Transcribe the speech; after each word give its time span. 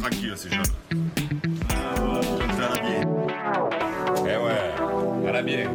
tranquille, 0.00 0.32
c'est 0.36 0.50
jeune. 0.50 0.64
Ça 1.68 2.68
va 2.68 2.80
bien. 2.80 3.02
Eh 4.22 4.36
ouais, 4.44 5.24
ça 5.26 5.32
va 5.32 5.42
bien. 5.42 5.70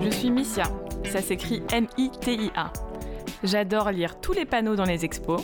Je 0.00 0.10
suis 0.10 0.30
Missia, 0.30 0.64
ça 1.04 1.22
s'écrit 1.22 1.62
M-I-T-I-A. 1.72 2.72
J'adore 3.42 3.90
lire 3.90 4.20
tous 4.20 4.32
les 4.32 4.44
panneaux 4.44 4.76
dans 4.76 4.84
les 4.84 5.04
expos. 5.04 5.42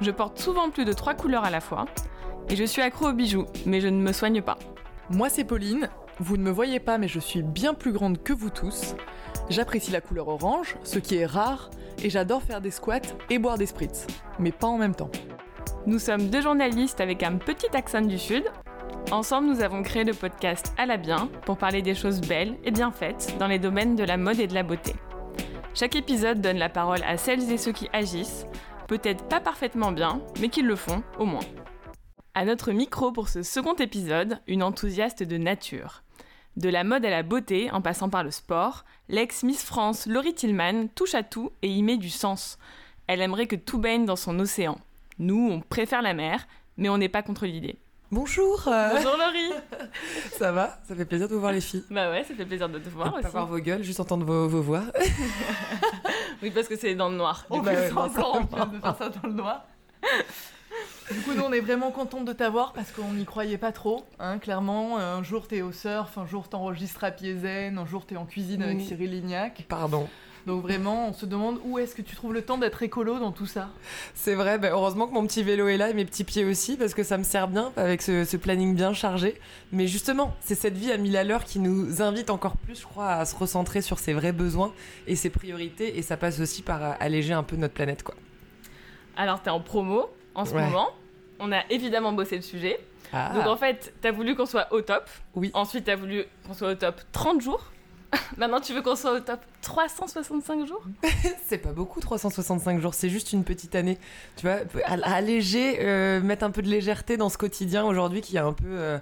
Je 0.00 0.10
porte 0.10 0.38
souvent 0.38 0.70
plus 0.70 0.84
de 0.84 0.92
trois 0.92 1.14
couleurs 1.14 1.44
à 1.44 1.50
la 1.50 1.60
fois. 1.60 1.86
Et 2.48 2.56
je 2.56 2.64
suis 2.64 2.82
accro 2.82 3.08
aux 3.08 3.12
bijoux, 3.12 3.46
mais 3.66 3.80
je 3.80 3.88
ne 3.88 4.00
me 4.00 4.12
soigne 4.12 4.42
pas. 4.42 4.58
Moi 5.10 5.28
c'est 5.28 5.44
Pauline, 5.44 5.88
vous 6.18 6.36
ne 6.36 6.42
me 6.42 6.50
voyez 6.50 6.80
pas 6.80 6.98
mais 6.98 7.08
je 7.08 7.20
suis 7.20 7.42
bien 7.42 7.74
plus 7.74 7.92
grande 7.92 8.22
que 8.22 8.32
vous 8.32 8.50
tous. 8.50 8.94
J'apprécie 9.50 9.90
la 9.90 10.00
couleur 10.00 10.28
orange, 10.28 10.76
ce 10.82 10.98
qui 10.98 11.16
est 11.16 11.26
rare, 11.26 11.70
et 12.02 12.10
j'adore 12.10 12.42
faire 12.42 12.60
des 12.60 12.70
squats 12.70 13.00
et 13.30 13.38
boire 13.38 13.58
des 13.58 13.66
spritz, 13.66 14.06
mais 14.38 14.52
pas 14.52 14.66
en 14.66 14.78
même 14.78 14.94
temps. 14.94 15.10
Nous 15.84 15.98
sommes 15.98 16.28
deux 16.28 16.40
journalistes 16.40 17.00
avec 17.00 17.24
un 17.24 17.38
petit 17.38 17.76
accent 17.76 18.02
du 18.02 18.16
Sud. 18.16 18.44
Ensemble, 19.10 19.48
nous 19.48 19.62
avons 19.62 19.82
créé 19.82 20.04
le 20.04 20.14
podcast 20.14 20.72
À 20.78 20.86
la 20.86 20.96
bien 20.96 21.28
pour 21.44 21.58
parler 21.58 21.82
des 21.82 21.96
choses 21.96 22.20
belles 22.20 22.56
et 22.62 22.70
bien 22.70 22.92
faites 22.92 23.34
dans 23.40 23.48
les 23.48 23.58
domaines 23.58 23.96
de 23.96 24.04
la 24.04 24.16
mode 24.16 24.38
et 24.38 24.46
de 24.46 24.54
la 24.54 24.62
beauté. 24.62 24.94
Chaque 25.74 25.96
épisode 25.96 26.40
donne 26.40 26.58
la 26.58 26.68
parole 26.68 27.02
à 27.02 27.16
celles 27.16 27.50
et 27.50 27.58
ceux 27.58 27.72
qui 27.72 27.88
agissent, 27.92 28.46
peut-être 28.86 29.24
pas 29.24 29.40
parfaitement 29.40 29.90
bien, 29.90 30.22
mais 30.40 30.50
qui 30.50 30.62
le 30.62 30.76
font 30.76 31.02
au 31.18 31.24
moins. 31.24 31.44
À 32.34 32.44
notre 32.44 32.70
micro 32.70 33.10
pour 33.10 33.28
ce 33.28 33.42
second 33.42 33.74
épisode, 33.74 34.38
une 34.46 34.62
enthousiaste 34.62 35.24
de 35.24 35.36
nature. 35.36 36.04
De 36.56 36.68
la 36.68 36.84
mode 36.84 37.04
à 37.04 37.10
la 37.10 37.24
beauté, 37.24 37.72
en 37.72 37.82
passant 37.82 38.08
par 38.08 38.22
le 38.22 38.30
sport, 38.30 38.84
l'ex-Miss 39.08 39.64
France 39.64 40.06
Laurie 40.06 40.34
Tillman 40.34 40.86
touche 40.94 41.16
à 41.16 41.24
tout 41.24 41.50
et 41.62 41.68
y 41.68 41.82
met 41.82 41.96
du 41.96 42.10
sens. 42.10 42.56
Elle 43.08 43.20
aimerait 43.20 43.48
que 43.48 43.56
tout 43.56 43.78
baigne 43.78 44.04
dans 44.04 44.14
son 44.14 44.38
océan. 44.38 44.78
Nous, 45.22 45.50
on 45.52 45.60
préfère 45.60 46.02
la 46.02 46.14
mer, 46.14 46.48
mais 46.76 46.88
on 46.88 46.98
n'est 46.98 47.08
pas 47.08 47.22
contre 47.22 47.46
l'idée. 47.46 47.78
Bonjour 48.10 48.66
euh, 48.66 48.88
Bonjour 48.92 49.16
Laurie 49.16 49.52
Ça 50.32 50.50
va? 50.50 50.80
Ça 50.82 50.96
fait 50.96 51.04
plaisir 51.04 51.28
de 51.28 51.34
vous 51.34 51.40
voir 51.40 51.52
les 51.52 51.60
filles. 51.60 51.84
Bah 51.90 52.10
ouais, 52.10 52.24
ça 52.24 52.34
fait 52.34 52.44
plaisir 52.44 52.68
de 52.68 52.80
te 52.80 52.88
voir 52.88 53.12
Pas 53.12 53.20
aussi. 53.20 53.28
voir 53.28 53.46
vos 53.46 53.60
gueules, 53.60 53.84
juste 53.84 54.00
entendre 54.00 54.26
vos, 54.26 54.48
vos 54.48 54.62
voix. 54.62 54.82
Oui, 56.42 56.50
parce 56.50 56.66
que 56.66 56.76
c'est 56.76 56.96
dans 56.96 57.08
le 57.08 57.14
noir. 57.14 57.46
Du 57.48 57.56
Oh 57.56 57.60
coup, 57.60 57.66
bah 57.66 57.72
encore 57.96 58.48
plus 58.48 58.66
de 58.78 58.80
faire 58.80 58.96
ça 58.98 59.10
dans 59.10 59.28
le 59.28 59.34
noir. 59.34 59.64
Du 61.12 61.20
coup, 61.20 61.34
nous, 61.34 61.42
on 61.44 61.52
est 61.52 61.60
vraiment 61.60 61.92
contente 61.92 62.24
de 62.24 62.32
t'avoir 62.32 62.72
parce 62.72 62.90
qu'on 62.90 63.12
n'y 63.12 63.24
croyait 63.24 63.58
pas 63.58 63.70
trop. 63.70 64.04
Hein, 64.18 64.38
clairement, 64.40 64.98
un 64.98 65.22
jour 65.22 65.46
t'es 65.46 65.62
au 65.62 65.70
surf, 65.70 66.18
un 66.18 66.26
jour 66.26 66.48
t'enregistres 66.48 67.04
à 67.04 67.12
Piézen, 67.12 67.78
un 67.78 67.86
jour 67.86 68.06
t'es 68.06 68.16
en 68.16 68.26
cuisine 68.26 68.64
avec. 68.64 68.80
Cyril 68.80 69.12
Lignac. 69.12 69.66
Pardon. 69.68 70.08
Donc 70.46 70.62
vraiment, 70.62 71.08
on 71.08 71.12
se 71.12 71.24
demande 71.24 71.60
où 71.64 71.78
est-ce 71.78 71.94
que 71.94 72.02
tu 72.02 72.16
trouves 72.16 72.34
le 72.34 72.42
temps 72.42 72.58
d'être 72.58 72.82
écolo 72.82 73.18
dans 73.20 73.30
tout 73.30 73.46
ça? 73.46 73.68
C'est 74.14 74.34
vrai, 74.34 74.58
bah, 74.58 74.70
heureusement 74.72 75.06
que 75.06 75.12
mon 75.14 75.24
petit 75.26 75.42
vélo 75.44 75.68
est 75.68 75.76
là 75.76 75.90
et 75.90 75.94
mes 75.94 76.04
petits 76.04 76.24
pieds 76.24 76.44
aussi, 76.44 76.76
parce 76.76 76.94
que 76.94 77.04
ça 77.04 77.16
me 77.16 77.22
sert 77.22 77.46
bien 77.46 77.72
avec 77.76 78.02
ce, 78.02 78.24
ce 78.24 78.36
planning 78.36 78.74
bien 78.74 78.92
chargé. 78.92 79.40
Mais 79.70 79.86
justement, 79.86 80.34
c'est 80.40 80.56
cette 80.56 80.76
vie 80.76 80.90
à 80.90 80.96
mille 80.96 81.16
à 81.16 81.22
l'heure 81.22 81.44
qui 81.44 81.60
nous 81.60 82.02
invite 82.02 82.28
encore 82.30 82.56
plus, 82.56 82.80
je 82.80 82.86
crois, 82.86 83.12
à 83.12 83.24
se 83.24 83.36
recentrer 83.36 83.82
sur 83.82 83.98
ses 84.00 84.12
vrais 84.14 84.32
besoins 84.32 84.72
et 85.06 85.14
ses 85.14 85.30
priorités, 85.30 85.96
et 85.96 86.02
ça 86.02 86.16
passe 86.16 86.40
aussi 86.40 86.62
par 86.62 86.82
euh, 86.82 86.92
alléger 86.98 87.34
un 87.34 87.44
peu 87.44 87.54
notre 87.56 87.74
planète, 87.74 88.02
quoi. 88.02 88.14
Alors, 89.16 89.40
t'es 89.42 89.50
en 89.50 89.60
promo 89.60 90.10
en 90.34 90.44
ce 90.44 90.54
Ouais. 90.54 90.64
moment. 90.64 90.88
On 91.38 91.52
a 91.52 91.60
évidemment 91.70 92.12
bossé 92.12 92.36
le 92.36 92.42
sujet. 92.42 92.80
Ah, 93.12 93.32
Donc 93.34 93.46
en 93.46 93.56
fait, 93.56 93.92
t'as 94.00 94.10
voulu 94.10 94.34
qu'on 94.34 94.46
soit 94.46 94.72
au 94.72 94.80
top. 94.80 95.04
Oui. 95.34 95.50
Ensuite, 95.54 95.84
t'as 95.84 95.96
voulu 95.96 96.24
qu'on 96.46 96.54
soit 96.54 96.70
au 96.70 96.74
top 96.74 97.00
30 97.12 97.40
jours. 97.42 97.70
Maintenant, 98.36 98.60
tu 98.60 98.74
veux 98.74 98.82
qu'on 98.82 98.96
soit 98.96 99.12
au 99.14 99.20
top 99.20 99.40
365 99.62 100.66
jours 100.66 100.82
c'est 101.46 101.58
pas 101.58 101.72
beaucoup, 101.72 102.00
365 102.00 102.80
jours, 102.80 102.94
c'est 102.94 103.08
juste 103.08 103.32
une 103.32 103.44
petite 103.44 103.74
année. 103.74 103.98
Tu 104.36 104.46
vois, 104.46 104.58
all- 104.84 105.02
alléger, 105.04 105.78
euh, 105.80 106.20
mettre 106.20 106.44
un 106.44 106.50
peu 106.50 106.62
de 106.62 106.68
légèreté 106.68 107.16
dans 107.16 107.28
ce 107.28 107.38
quotidien 107.38 107.84
aujourd'hui 107.84 108.20
qui 108.20 108.36
est 108.36 108.40
un 108.40 108.52
peu, 108.52 108.66
euh, 108.68 108.98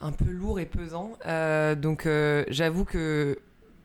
un 0.00 0.12
peu 0.12 0.26
lourd 0.30 0.60
et 0.60 0.66
pesant. 0.66 1.12
Euh, 1.26 1.74
donc 1.74 2.06
j'avoue 2.48 2.84
que 2.84 3.38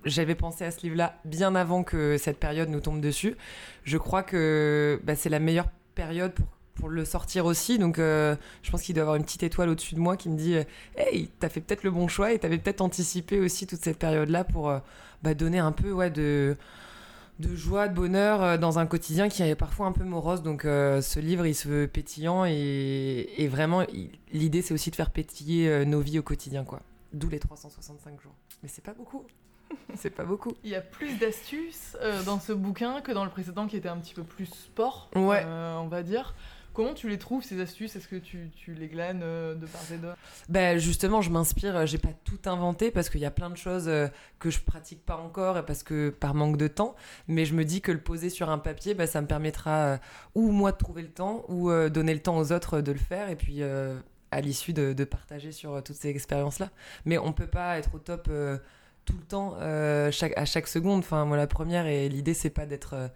j'avais 0.05 0.35
pensé 0.35 0.65
à 0.65 0.71
ce 0.71 0.81
livre-là 0.81 1.15
bien 1.25 1.55
avant 1.55 1.83
que 1.83 2.17
cette 2.17 2.39
période 2.39 2.69
nous 2.69 2.81
tombe 2.81 2.99
dessus. 3.01 3.35
Je 3.83 3.97
crois 3.97 4.23
que 4.23 4.99
bah, 5.03 5.15
c'est 5.15 5.29
la 5.29 5.39
meilleure 5.39 5.67
période 5.95 6.33
pour, 6.33 6.45
pour 6.75 6.89
le 6.89 7.05
sortir 7.05 7.45
aussi. 7.45 7.77
Donc 7.77 7.99
euh, 7.99 8.35
je 8.61 8.71
pense 8.71 8.81
qu'il 8.81 8.95
doit 8.95 9.01
y 9.01 9.03
avoir 9.03 9.15
une 9.15 9.23
petite 9.23 9.43
étoile 9.43 9.69
au-dessus 9.69 9.95
de 9.95 9.99
moi 9.99 10.17
qui 10.17 10.29
me 10.29 10.37
dit 10.37 10.55
euh, 10.55 10.63
Hey, 10.97 11.29
t'as 11.39 11.49
fait 11.49 11.61
peut-être 11.61 11.83
le 11.83 11.91
bon 11.91 12.07
choix 12.07 12.33
et 12.33 12.39
t'avais 12.39 12.57
peut-être 12.57 12.81
anticipé 12.81 13.39
aussi 13.39 13.67
toute 13.67 13.83
cette 13.83 13.99
période-là 13.99 14.43
pour 14.43 14.69
euh, 14.69 14.79
bah, 15.21 15.33
donner 15.33 15.59
un 15.59 15.71
peu 15.71 15.91
ouais, 15.91 16.09
de 16.09 16.55
de 17.39 17.55
joie, 17.55 17.87
de 17.87 17.95
bonheur 17.95 18.43
euh, 18.43 18.57
dans 18.57 18.77
un 18.77 18.85
quotidien 18.85 19.27
qui 19.27 19.41
est 19.41 19.55
parfois 19.55 19.87
un 19.87 19.91
peu 19.91 20.03
morose. 20.03 20.43
Donc 20.43 20.65
euh, 20.65 21.01
ce 21.01 21.19
livre, 21.19 21.45
il 21.47 21.55
se 21.55 21.67
veut 21.67 21.87
pétillant 21.87 22.45
et, 22.45 23.27
et 23.37 23.47
vraiment, 23.47 23.85
l'idée 24.31 24.61
c'est 24.61 24.73
aussi 24.73 24.91
de 24.91 24.95
faire 24.95 25.09
pétiller 25.09 25.67
euh, 25.67 25.83
nos 25.85 25.99
vies 25.99 26.19
au 26.19 26.23
quotidien, 26.23 26.63
quoi. 26.63 26.81
D'où 27.11 27.29
les 27.29 27.39
365 27.39 28.21
jours. 28.21 28.33
Mais 28.61 28.69
c'est 28.69 28.83
pas 28.83 28.93
beaucoup. 28.93 29.23
c'est 29.95 30.11
pas 30.11 30.23
beaucoup. 30.25 30.53
Il 30.63 30.69
y 30.69 30.75
a 30.75 30.81
plus 30.81 31.17
d'astuces 31.17 31.97
euh, 32.01 32.21
dans 32.23 32.39
ce 32.39 32.53
bouquin 32.53 33.01
que 33.01 33.11
dans 33.11 33.23
le 33.25 33.31
précédent 33.31 33.65
qui 33.67 33.77
était 33.77 33.89
un 33.89 33.97
petit 33.97 34.13
peu 34.13 34.23
plus 34.23 34.45
sport, 34.45 35.09
Ouais. 35.15 35.41
euh, 35.45 35.77
on 35.77 35.87
va 35.87 36.03
dire. 36.03 36.35
Comment 36.73 36.95
tu 36.95 37.07
les 37.07 37.19
trouves 37.19 37.43
ces 37.43 37.61
astuces? 37.61 37.95
Est-ce 37.95 38.07
que 38.07 38.15
tu, 38.15 38.49
les 38.67 38.87
glanes 38.87 39.21
euh, 39.21 39.53
de 39.53 39.67
part 39.67 39.81
et 39.93 39.97
d'autre? 39.97 40.17
Ben 40.49 40.79
justement, 40.79 41.21
je 41.21 41.29
m'inspire, 41.29 41.75
euh, 41.75 41.85
j'ai 41.85 41.99
pas 41.99 42.13
tout 42.23 42.39
inventé 42.45 42.89
parce 42.89 43.09
qu'il 43.09 43.21
y 43.21 43.25
a 43.25 43.31
plein 43.31 43.51
de 43.51 43.57
choses 43.57 43.87
euh, 43.87 44.07
que 44.39 44.49
je 44.49 44.59
pratique 44.59 45.05
pas 45.05 45.17
encore 45.17 45.57
et 45.59 45.65
parce 45.65 45.83
que 45.83 46.09
par 46.09 46.33
manque 46.33 46.57
de 46.57 46.67
temps, 46.67 46.95
mais 47.27 47.45
je 47.45 47.53
me 47.53 47.63
dis 47.63 47.81
que 47.81 47.91
le 47.91 47.99
poser 47.99 48.31
sur 48.31 48.49
un 48.49 48.57
papier, 48.57 48.95
ben, 48.95 49.05
ça 49.05 49.21
me 49.21 49.27
permettra 49.27 49.99
ou 50.33 50.51
moi 50.51 50.71
de 50.71 50.77
trouver 50.77 51.03
le 51.03 51.11
temps 51.11 51.45
ou 51.47 51.71
donner 51.89 52.13
le 52.13 52.21
temps 52.21 52.37
aux 52.37 52.51
autres 52.51 52.81
de 52.81 52.91
le 52.91 52.97
faire 52.97 53.29
et 53.29 53.35
puis 53.35 53.61
à 53.63 54.41
l'issue 54.41 54.73
de, 54.73 55.03
partager 55.03 55.51
sur 55.51 55.81
toutes 55.83 55.95
ces 55.95 56.09
expériences-là. 56.09 56.69
Mais 57.05 57.17
on 57.17 57.33
peut 57.33 57.47
pas 57.47 57.77
être 57.77 57.93
au 57.95 57.99
top 57.99 58.29
tout 59.05 59.17
le 59.17 59.25
temps, 59.25 59.55
à 59.59 60.11
chaque 60.45 60.67
seconde. 60.67 60.99
Enfin, 60.99 61.25
moi 61.25 61.37
la 61.37 61.47
première 61.47 61.85
et 61.85 62.09
l'idée 62.09 62.33
c'est 62.33 62.49
pas 62.49 62.65
d'être 62.65 63.11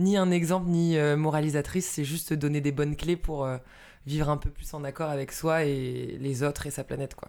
ni 0.00 0.16
un 0.16 0.30
exemple 0.32 0.68
ni 0.68 0.96
euh, 0.98 1.16
moralisatrice, 1.16 1.86
c'est 1.88 2.04
juste 2.04 2.32
donner 2.32 2.60
des 2.60 2.72
bonnes 2.72 2.96
clés 2.96 3.16
pour 3.16 3.44
euh, 3.44 3.58
vivre 4.06 4.28
un 4.30 4.36
peu 4.36 4.50
plus 4.50 4.72
en 4.74 4.82
accord 4.82 5.10
avec 5.10 5.30
soi 5.32 5.64
et 5.64 6.16
les 6.20 6.42
autres 6.42 6.66
et 6.66 6.70
sa 6.70 6.82
planète, 6.84 7.14
quoi. 7.14 7.28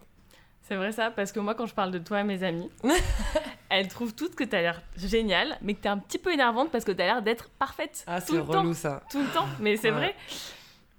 C'est 0.64 0.76
vrai 0.78 0.92
ça, 0.94 1.12
parce 1.12 1.32
que 1.34 1.40
moi, 1.42 1.54
quand 1.54 1.66
je 1.66 1.74
parle 1.74 1.92
de 1.92 2.00
toi 2.00 2.20
à 2.20 2.24
mes 2.24 2.44
amis, 2.44 2.70
elles 3.70 3.90
trouvent 3.90 4.14
toutes 4.16 4.36
que 4.36 4.44
t'as 4.46 4.62
l'air 4.62 4.82
géniale, 4.96 5.58
mais 5.62 5.74
que 5.74 5.82
t'es 5.82 5.90
un 5.90 5.98
petit 5.98 6.18
peu 6.18 6.32
énervante 6.34 6.72
parce 6.72 6.86
que 6.86 6.92
t'as 6.94 7.04
l'air 7.06 7.22
d'être 7.22 7.50
parfaite 7.50 8.04
Ah, 8.08 8.22
tout 8.22 8.28
c'est 8.34 8.40
le 8.40 8.46
temps. 8.46 8.62
relou 8.62 8.74
ça. 8.74 9.04
Tout 9.12 9.20
le 9.20 9.28
temps, 9.34 9.48
mais 9.60 9.76
c'est 9.76 9.90
Ouais. 9.92 9.98
vrai. 9.98 10.16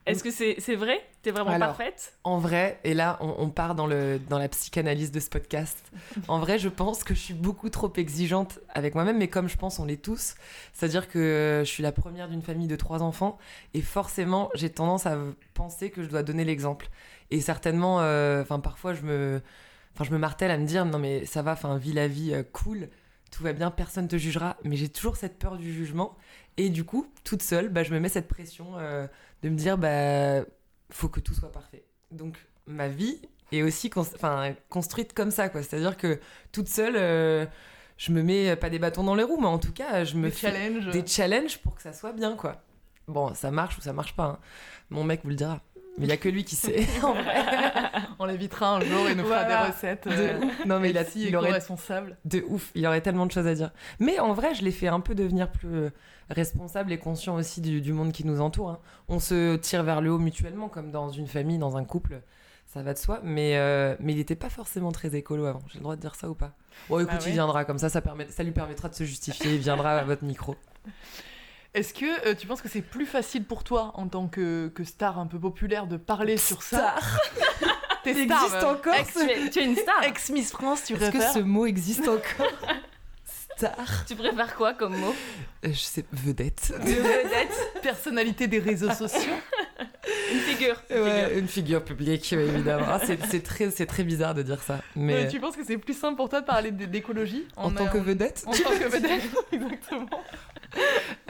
Est-ce 0.07 0.25
que 0.25 0.31
c'est 0.31 0.75
vrai? 0.75 1.01
T'es 1.23 1.31
vraiment 1.31 1.51
Alors, 1.51 1.69
parfaite 1.69 2.15
En 2.25 2.39
vrai, 2.39 2.81
et 2.83 2.93
là, 2.93 3.19
on, 3.21 3.37
on 3.39 3.51
part 3.51 3.77
dans, 3.77 3.87
le, 3.87 4.19
dans 4.19 4.39
la 4.39 4.49
psychanalyse 4.49 5.13
de 5.13 5.21
ce 5.21 5.29
podcast. 5.29 5.91
En 6.29 6.41
vrai, 6.41 6.59
je 6.59 6.69
pense 6.69 7.05
que 7.05 7.15
je 7.15 7.21
suis 7.21 7.35
beaucoup 7.35 7.71
trop 7.71 7.93
exigeante 7.97 8.59
avec 8.69 8.95
moi-même, 8.95 9.19
mais 9.19 9.29
comme 9.29 9.49
je 9.49 9.57
pense, 9.57 9.79
on 9.79 9.85
l'est 9.85 10.03
tous. 10.03 10.35
C'est-à-dire 10.73 11.09
que 11.09 11.63
je 11.65 11.69
suis 11.71 11.83
la 11.83 11.93
première 11.93 12.29
d'une 12.29 12.43
famille 12.43 12.67
de 12.67 12.77
trois 12.77 13.03
enfants, 13.03 13.39
et 13.75 13.83
forcément, 13.83 14.51
j'ai 14.55 14.71
tendance 14.71 15.07
à 15.07 15.17
penser 15.55 15.91
que 15.91 16.03
je 16.03 16.09
dois 16.09 16.23
donner 16.25 16.45
l'exemple. 16.45 16.89
Et 17.31 17.41
certainement, 17.41 18.01
euh, 18.01 18.43
enfin, 18.43 18.59
parfois, 18.59 18.95
je 18.95 19.03
me, 19.03 19.41
enfin, 19.95 20.05
je 20.05 20.11
me 20.11 20.19
martèle 20.19 20.51
à 20.51 20.59
me 20.59 20.67
dire, 20.67 20.85
non 20.85 20.99
mais 20.99 21.25
ça 21.27 21.43
va, 21.43 21.53
enfin, 21.53 21.77
vis 21.77 21.93
la 21.93 22.09
vie 22.09 22.35
euh, 22.35 22.43
cool, 22.53 22.89
tout 23.31 23.43
va 23.43 23.53
bien, 23.53 23.71
personne 23.71 24.09
te 24.09 24.17
jugera. 24.17 24.57
Mais 24.65 24.77
j'ai 24.77 24.89
toujours 24.89 25.17
cette 25.17 25.39
peur 25.39 25.57
du 25.57 25.73
jugement, 25.73 26.17
et 26.57 26.69
du 26.71 26.85
coup, 26.85 27.07
toute 27.25 27.43
seule, 27.43 27.69
bah, 27.69 27.83
je 27.83 27.93
me 27.95 28.01
mets 28.01 28.09
cette 28.09 28.29
pression 28.29 28.79
euh, 28.79 29.07
de 29.43 29.49
me 29.49 29.57
dire, 29.57 29.79
bah, 29.79 30.45
faut 30.91 31.09
que 31.09 31.21
tout 31.21 31.35
soit 31.35 31.53
parfait. 31.53 31.85
Donc 32.11 32.39
ma 32.67 32.89
vie 32.89 33.21
est 33.53 33.63
aussi 33.63 33.91
cons- 33.91 34.07
construite 34.69 35.13
comme 35.15 35.31
ça, 35.31 35.49
quoi. 35.49 35.63
C'est-à-dire 35.63 35.97
que 35.97 36.21
toute 36.53 36.69
seule, 36.69 36.97
euh, 36.97 37.47
je 37.97 38.13
me 38.13 38.23
mets 38.23 38.57
pas 38.57 38.71
des 38.71 38.79
bâtons 38.79 39.05
dans 39.05 39.15
les 39.15 39.23
roues, 39.25 39.41
mais 39.41 39.47
en 39.47 39.59
tout 39.59 39.73
cas, 39.73 40.05
je 40.05 40.17
me 40.17 40.29
Des 40.29 40.35
fais 40.35 40.51
challenges 40.53 40.91
des 40.91 41.07
challenges 41.07 41.59
pour 41.59 41.75
que 41.75 41.83
ça 41.83 41.93
soit 41.93 42.13
bien, 42.13 42.37
quoi. 42.37 42.63
Bon, 43.09 43.35
ça 43.35 43.51
marche 43.51 43.77
ou 43.79 43.81
ça 43.81 43.93
marche 43.93 44.15
pas. 44.15 44.25
hein. 44.25 44.39
Mon 44.91 45.05
mec 45.05 45.21
vous 45.25 45.31
le 45.31 45.37
dira. 45.37 45.61
Mais 45.99 46.07
il 46.07 46.09
y 46.09 46.13
a 46.13 46.17
que 46.17 46.29
lui 46.29 46.45
qui 46.45 46.57
sait. 46.57 46.87
en 47.03 47.13
vrai. 47.13 47.45
On 48.19 48.25
l'évitera 48.25 48.77
un 48.77 48.81
jour 48.81 49.09
et 49.09 49.15
nous 49.15 49.25
fera 49.25 49.45
des 49.45 49.73
recettes. 49.73 50.09
De 50.09 50.13
euh. 50.15 50.41
Non 50.67 50.81
mais 50.81 50.91
il, 50.91 50.97
a, 50.99 51.03
healthy, 51.03 51.27
il 51.29 51.37
aurait 51.37 51.49
éco-responsables. 51.49 52.17
de 52.25 52.43
ouf. 52.49 52.71
Il 52.75 52.87
aurait 52.87 53.03
tellement 53.03 53.27
de 53.27 53.33
choses 53.33 53.47
à 53.47 53.55
dire. 53.55 53.71
Mais 54.01 54.19
en 54.19 54.33
vrai, 54.33 54.55
je 54.55 54.65
l'ai 54.65 54.71
fait 54.71 54.89
un 54.89 55.01
peu 55.01 55.15
devenir 55.15 55.51
plus 55.51 55.91
responsable 56.31 56.93
et 56.93 56.99
conscient 56.99 57.35
aussi 57.37 57.61
du, 57.61 57.81
du 57.83 57.93
monde 57.93 58.13
qui 58.13 58.25
nous 58.27 58.41
entoure. 58.41 58.71
hein. 58.71 58.79
On 59.09 59.19
se 59.19 59.57
tire 59.57 59.83
vers 59.83 60.01
le 60.01 60.11
haut 60.11 60.19
mutuellement, 60.19 60.69
comme 60.69 60.91
dans 60.91 61.11
une 61.11 61.27
famille, 61.27 61.59
dans 61.59 61.77
un 61.77 61.85
couple. 61.85 62.23
Ça 62.67 62.83
va 62.83 62.95
de 62.95 62.99
soi. 62.99 63.21
Mais, 63.23 63.59
euh, 63.59 63.95
mais 64.01 64.13
il 64.13 64.17
n'était 64.17 64.35
pas 64.37 64.49
forcément 64.49 64.93
très 64.93 65.15
écolo 65.15 65.45
avant. 65.45 65.61
J'ai 65.69 65.79
le 65.79 65.83
droit 65.83 65.97
de 65.97 66.01
dire 66.01 66.15
ça 66.15 66.31
ou 66.31 66.35
pas? 66.35 66.53
Bon, 66.89 67.01
écoute, 67.01 67.13
Ah 67.21 67.25
il 67.27 67.33
viendra 67.33 67.67
comme 67.67 67.77
ça. 67.77 67.91
Ça, 67.91 68.01
permet, 68.01 68.27
ça 68.31 68.43
lui 68.43 68.53
permettra 68.53 68.89
de 68.89 68.95
se 68.95 69.05
justifier. 69.05 69.55
Il 69.57 69.61
viendra 69.61 69.99
à 69.99 70.05
votre 70.05 70.25
micro. 70.25 70.57
Est-ce 71.75 71.95
que 71.95 72.29
euh, 72.29 72.35
tu 72.35 72.47
penses 72.47 72.61
que 72.61 72.69
c'est 72.69 72.83
plus 72.83 73.07
facile 73.07 73.45
pour 73.45 73.65
toi, 73.65 73.93
en 73.95 74.07
tant 74.09 74.29
que, 74.29 74.69
que 74.75 74.85
star 74.85 75.19
un 75.19 75.27
peu 75.27 75.39
populaire, 75.39 75.87
de 75.87 75.97
parler 75.97 76.37
sur 76.37 76.63
ça 76.63 76.97
T'es 78.05 78.13
Il 78.13 78.25
star, 78.27 78.43
existe 78.45 78.63
même. 78.63 78.75
encore 78.75 78.95
Ex- 78.95 79.13
tu, 79.15 79.31
es, 79.31 79.51
tu 79.51 79.59
es 79.61 79.65
une 79.65 79.77
star. 79.77 80.03
Ex-Miss 80.05 80.51
France, 80.53 80.85
tu 80.85 80.93
Est-ce 80.95 81.07
que 81.07 81.11
préfères 81.11 81.33
ce 81.33 81.39
mot 81.39 81.65
existe 81.67 82.09
encore 82.09 82.47
Star 83.57 84.05
Tu 84.07 84.17
préfères 84.17 84.55
quoi 84.57 84.75
comme 84.75 84.97
mot? 84.97 85.15
Euh, 85.65 85.69
Je 85.73 85.79
sais, 85.79 86.05
vedette. 86.13 86.73
De 86.85 86.91
vedette 86.91 87.81
Personnalité 87.83 88.49
des 88.49 88.59
réseaux 88.59 88.91
sociaux 88.93 89.33
Une 90.33 90.41
figure. 90.41 90.83
une 90.91 90.97
Ouais, 91.03 91.23
figure. 91.25 91.39
une 91.39 91.49
figure 91.49 91.85
publique, 91.85 92.33
évidemment. 92.33 92.87
Ah, 92.89 93.01
c'est 93.05 93.19
c'est 93.27 93.43
très, 93.43 93.71
c'est 93.71 93.87
très 93.87 94.03
bizarre 94.05 94.35
de 94.35 94.43
dire 94.43 94.61
ça. 94.63 94.81
Mais 94.97 95.27
Euh, 95.27 95.31
Tu 95.31 95.39
penses 95.39 95.55
que 95.57 95.65
c'est 95.65 95.79
plus 95.79 95.97
simple 95.97 96.17
pour 96.17 96.29
toi 96.29 96.41
de 96.41 96.47
parler 96.47 96.71
d'écologie 96.71 97.47
en 97.57 97.71
tant 97.71 97.87
que 97.87 97.99
vedette. 97.99 98.43
En 98.47 98.51
tant 98.53 98.71
que 98.71 98.89
vedette, 98.89 99.23
exactement. 99.53 100.09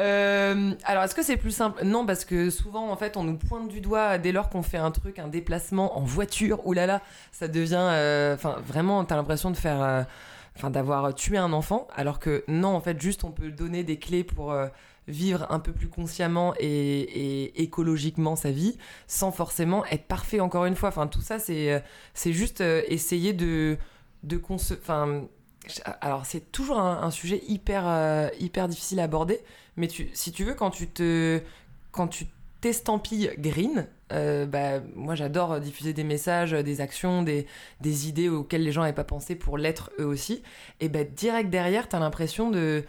Euh, 0.00 0.72
alors, 0.84 1.04
est-ce 1.04 1.14
que 1.14 1.22
c'est 1.22 1.36
plus 1.36 1.50
simple? 1.50 1.84
Non, 1.84 2.06
parce 2.06 2.24
que 2.24 2.50
souvent, 2.50 2.90
en 2.90 2.96
fait, 2.96 3.16
on 3.16 3.24
nous 3.24 3.36
pointe 3.36 3.68
du 3.68 3.80
doigt 3.80 4.18
dès 4.18 4.32
lors 4.32 4.48
qu'on 4.48 4.62
fait 4.62 4.78
un 4.78 4.90
truc, 4.90 5.18
un 5.18 5.28
déplacement 5.28 5.98
en 5.98 6.02
voiture. 6.02 6.66
Ouh 6.66 6.72
là 6.72 6.86
là, 6.86 7.02
ça 7.30 7.48
devient. 7.48 7.76
euh, 7.78 8.34
Enfin, 8.34 8.56
vraiment, 8.66 9.04
t'as 9.04 9.16
l'impression 9.16 9.50
de 9.50 9.56
faire. 9.56 9.82
euh, 9.82 10.02
Enfin, 10.56 10.70
d'avoir 10.70 11.14
tué 11.14 11.38
un 11.38 11.52
enfant. 11.54 11.88
Alors 11.96 12.18
que 12.18 12.44
non, 12.48 12.68
en 12.74 12.80
fait, 12.80 13.00
juste, 13.00 13.24
on 13.24 13.30
peut 13.30 13.50
donner 13.50 13.84
des 13.84 13.98
clés 13.98 14.24
pour. 14.24 14.54
vivre 15.08 15.46
un 15.50 15.58
peu 15.58 15.72
plus 15.72 15.88
consciemment 15.88 16.54
et, 16.60 17.60
écologiquement 17.62 18.36
sa 18.36 18.50
vie 18.52 18.78
sans 19.08 19.32
forcément 19.32 19.84
être 19.86 20.04
parfait 20.06 20.38
encore 20.40 20.64
une 20.64 20.76
fois 20.76 20.90
enfin 20.90 21.08
tout 21.08 21.20
ça 21.20 21.38
c'est 21.40 21.82
juste 22.32 22.60
essayer 22.60 23.32
de 23.32 23.78
de 24.22 24.40
enfin 24.80 25.22
alors 26.00 26.26
c'est 26.26 26.50
toujours 26.52 26.78
un, 26.80 27.10
sujet 27.10 27.42
hyper 27.46 27.84
euh, 27.86 28.28
hyper 28.40 28.68
difficile 28.68 29.00
à 29.00 29.04
aborder 29.04 29.40
mais 29.76 29.88
si 30.12 30.32
tu 30.32 30.44
veux 30.44 30.54
quand 30.54 30.70
tu 30.70 30.88
te 30.88 31.40
quand 31.92 32.08
tu 32.08 32.26
t'estampilles 32.60 33.32
green 33.38 33.86
euh, 34.12 34.44
bah, 34.44 34.80
moi 34.94 35.14
j'adore 35.14 35.60
diffuser 35.60 35.92
des 35.92 36.04
messages 36.04 36.52
des 36.52 36.80
actions 36.80 37.22
des, 37.22 37.46
des 37.80 38.08
idées 38.08 38.28
auxquelles 38.28 38.62
les 38.62 38.72
gens 38.72 38.82
n'avaient 38.82 38.92
pas 38.92 39.04
pensé 39.04 39.34
pour 39.34 39.56
l'être 39.56 39.90
eux 39.98 40.04
aussi. 40.04 40.42
Et 40.80 40.88
ben 40.88 41.06
direct 41.06 41.48
derrière 41.48 41.88
t'as 41.88 41.98
l'impression 41.98 42.50
de 42.50 42.84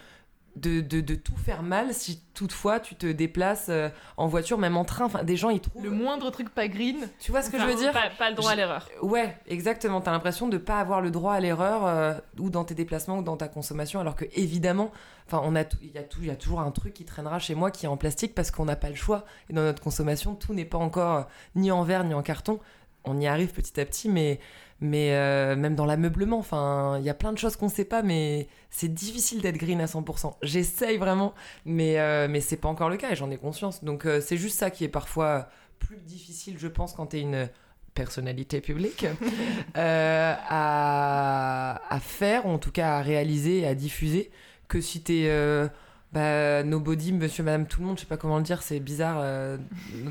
de, 0.55 0.81
de, 0.81 1.01
de 1.01 1.15
tout 1.15 1.35
faire 1.35 1.63
mal 1.63 1.93
si 1.93 2.21
toutefois 2.33 2.79
tu 2.79 2.95
te 2.95 3.05
déplaces 3.05 3.67
euh, 3.69 3.89
en 4.17 4.27
voiture, 4.27 4.57
même 4.57 4.77
en 4.77 4.85
train. 4.85 5.05
Enfin, 5.05 5.23
des 5.23 5.35
gens, 5.35 5.49
ils 5.49 5.59
trouvent. 5.59 5.83
Le 5.83 5.89
moindre 5.89 6.29
truc 6.29 6.49
pas 6.49 6.67
green. 6.67 7.09
Tu 7.19 7.31
vois 7.31 7.41
ce 7.41 7.49
que 7.49 7.59
je 7.59 7.65
veux 7.65 7.75
dire 7.75 7.91
pas, 7.91 8.09
pas 8.17 8.29
le 8.29 8.35
droit 8.35 8.51
à 8.51 8.55
l'erreur. 8.55 8.87
Ouais, 9.01 9.35
exactement. 9.47 9.99
T'as 10.01 10.11
l'impression 10.11 10.47
de 10.47 10.57
pas 10.57 10.79
avoir 10.79 11.01
le 11.01 11.09
droit 11.11 11.33
à 11.33 11.39
l'erreur, 11.39 11.85
euh, 11.85 12.13
ou 12.39 12.49
dans 12.49 12.63
tes 12.65 12.75
déplacements, 12.75 13.17
ou 13.19 13.23
dans 13.23 13.37
ta 13.37 13.47
consommation, 13.47 13.99
alors 13.99 14.15
que 14.15 14.25
évidemment, 14.33 14.91
enfin, 15.27 15.41
on 15.43 15.55
a, 15.55 15.63
tout- 15.63 15.77
il 15.81 15.91
y 15.91 15.97
a 15.97 16.03
tout, 16.03 16.19
il 16.21 16.27
y 16.27 16.31
a 16.31 16.35
toujours 16.35 16.59
un 16.61 16.71
truc 16.71 16.93
qui 16.93 17.03
traînera 17.05 17.39
chez 17.39 17.55
moi 17.55 17.71
qui 17.71 17.85
est 17.85 17.89
en 17.89 17.97
plastique 17.97 18.35
parce 18.35 18.51
qu'on 18.51 18.65
n'a 18.65 18.75
pas 18.75 18.89
le 18.89 18.95
choix. 18.95 19.25
Et 19.49 19.53
dans 19.53 19.63
notre 19.63 19.81
consommation, 19.81 20.35
tout 20.35 20.53
n'est 20.53 20.65
pas 20.65 20.77
encore 20.77 21.15
euh, 21.17 21.23
ni 21.55 21.71
en 21.71 21.83
verre 21.83 22.03
ni 22.03 22.13
en 22.13 22.21
carton. 22.21 22.59
On 23.05 23.19
y 23.19 23.27
arrive 23.27 23.51
petit 23.51 23.79
à 23.81 23.85
petit, 23.85 24.07
mais 24.07 24.39
mais 24.83 25.13
euh, 25.13 25.55
même 25.55 25.75
dans 25.75 25.85
l'ameublement, 25.85 26.37
enfin, 26.37 26.97
il 26.99 27.05
y 27.05 27.09
a 27.09 27.13
plein 27.13 27.31
de 27.31 27.37
choses 27.37 27.55
qu'on 27.55 27.69
sait 27.69 27.85
pas, 27.85 28.03
mais 28.03 28.49
c'est 28.69 28.93
difficile 28.93 29.41
d'être 29.41 29.55
green 29.55 29.79
à 29.79 29.85
100%. 29.85 30.35
J'essaye 30.41 30.97
vraiment, 30.97 31.33
mais 31.65 31.99
euh, 31.99 32.27
mais 32.29 32.41
c'est 32.41 32.57
pas 32.57 32.67
encore 32.67 32.89
le 32.89 32.97
cas 32.97 33.09
et 33.11 33.15
j'en 33.15 33.31
ai 33.31 33.37
conscience. 33.37 33.85
Donc 33.85 34.05
euh, 34.05 34.19
c'est 34.19 34.35
juste 34.35 34.59
ça 34.59 34.69
qui 34.69 34.83
est 34.83 34.89
parfois 34.89 35.47
plus 35.79 36.01
difficile, 36.01 36.57
je 36.59 36.67
pense, 36.67 36.91
quand 36.93 37.07
t'es 37.07 37.21
une 37.21 37.47
personnalité 37.93 38.59
publique 38.59 39.05
euh, 39.77 40.35
à, 40.49 41.81
à 41.89 41.99
faire, 42.01 42.45
ou 42.45 42.49
en 42.49 42.59
tout 42.59 42.71
cas 42.71 42.97
à 42.97 43.01
réaliser 43.01 43.65
à 43.65 43.75
diffuser, 43.75 44.31
que 44.67 44.81
si 44.81 45.01
t'es 45.01 45.27
euh, 45.27 45.69
bah, 46.13 46.63
nobody, 46.63 47.11
monsieur, 47.11 47.43
madame, 47.43 47.65
tout 47.65 47.81
le 47.81 47.87
monde, 47.87 47.97
je 47.97 48.01
sais 48.01 48.07
pas 48.07 48.17
comment 48.17 48.37
le 48.37 48.43
dire, 48.43 48.61
c'est 48.61 48.79
bizarre 48.79 49.17
euh, 49.19 49.57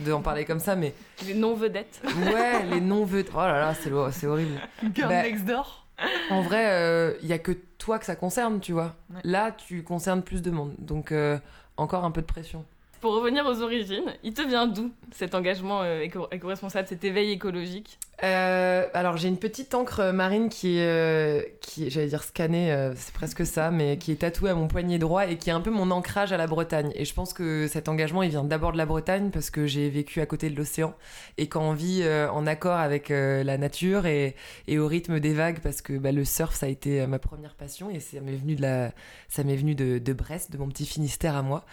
d'en 0.07 0.21
parler 0.23 0.45
comme 0.45 0.61
ça, 0.61 0.75
mais 0.77 0.95
Les 1.27 1.35
non-vedettes. 1.35 2.03
ouais, 2.05 2.65
les 2.71 2.81
non-vœux, 2.81 3.25
oh 3.33 3.37
là 3.39 3.61
là, 3.61 3.75
c'est 3.75 3.91
c'est 4.13 4.27
horrible. 4.27 4.61
Girl 4.95 5.09
Bah, 5.09 5.23
next 5.23 5.45
door. 5.45 5.87
En 6.31 6.43
vrai, 6.43 7.17
il 7.23 7.29
y 7.29 7.33
a 7.33 7.39
que 7.39 7.53
toi 7.79 7.99
que 7.99 8.05
ça 8.05 8.17
concerne, 8.17 8.61
tu 8.61 8.73
vois. 8.73 8.95
Ouais. 9.15 9.21
Là, 9.25 9.53
tu 9.53 9.83
concernes 9.85 10.23
plus 10.23 10.43
de 10.43 10.51
monde, 10.51 10.75
donc 10.79 11.13
euh, 11.13 11.39
encore 11.77 12.05
un 12.05 12.11
peu 12.11 12.21
de 12.21 12.27
pression. 12.27 12.65
Pour 13.03 13.15
revenir 13.17 13.45
aux 13.47 13.63
origines, 13.63 14.15
il 14.23 14.33
te 14.33 14.43
vient 14.43 14.69
d'où 14.69 14.93
cet 15.11 15.35
engagement 15.35 15.83
euh, 15.83 16.03
éco- 16.03 16.29
éco-responsable, 16.31 16.87
cet 16.87 17.03
éveil 17.03 17.33
écologique? 17.33 17.99
Euh, 18.23 18.87
alors 18.95 19.17
j'ai 19.17 19.27
une 19.27 19.39
petite 19.39 19.75
encre 19.75 20.13
marine 20.13 20.49
qui 20.49 20.79
est, 20.79 20.87
euh, 20.87 21.43
qui 21.61 21.87
est- 21.87 21.91
j'allais 21.91 22.07
dire 22.07 22.23
scannée, 22.23 22.73
euh, 22.73 22.93
c'est 22.95 23.13
presque 23.13 23.45
ça, 23.45 23.73
mais 23.73 23.97
qui 23.97 24.13
est 24.13 24.17
tatouée 24.21 24.51
à 24.51 24.55
mon 24.55 24.69
poignet 24.69 25.01
droit 25.01 25.27
et 25.27 25.37
qui 25.37 25.51
est 25.51 25.53
un 25.53 25.61
peu 25.61 25.71
mon 25.71 25.91
ancrage 25.91 26.33
à 26.33 26.37
la 26.37 26.47
Bretagne. 26.47 26.93
Et 26.95 27.05
je 27.05 27.13
pense 27.13 27.33
que 27.33 27.67
cet 27.67 27.89
engagement, 27.89 28.23
il 28.23 28.31
vient 28.31 28.45
d'abord 28.45 28.71
de 28.71 28.79
la 28.79 28.87
Bretagne 28.87 29.31
parce 29.33 29.51
que 29.51 29.67
j'ai 29.67 29.91
vécu 29.91 30.21
à 30.21 30.27
côté 30.27 30.49
de 30.49 30.57
l'océan 30.57 30.95
et 31.39 31.49
quand 31.49 31.63
on 31.63 31.73
vit 31.73 32.03
euh, 32.05 32.31
en 32.31 32.47
accord 32.47 32.79
avec 32.79 33.11
euh, 33.11 33.43
la 33.43 33.59
nature 33.59 34.07
et, 34.07 34.37
au 34.79 34.87
rythme 34.87 35.19
des 35.19 35.35
vagues, 35.35 35.59
parce 35.61 35.83
que 35.83 35.95
bah, 35.95 36.13
le 36.13 36.25
surf 36.25 36.55
ça 36.55 36.67
a 36.67 36.69
été 36.69 37.01
euh, 37.01 37.09
ma 37.09 37.19
première 37.19 37.57
passion 37.57 37.91
et 37.91 37.99
ça 37.99 38.21
m'est 38.21 38.37
venu 38.37 38.55
de 38.55 38.63
la, 38.63 38.93
ça 39.29 39.43
m'est 39.43 39.57
venu 39.57 39.75
de 39.75 40.13
Brest, 40.13 40.53
de 40.53 40.59
mon 40.59 40.69
petit 40.69 40.87
Finistère 40.87 41.35
à 41.35 41.43
moi. 41.43 41.65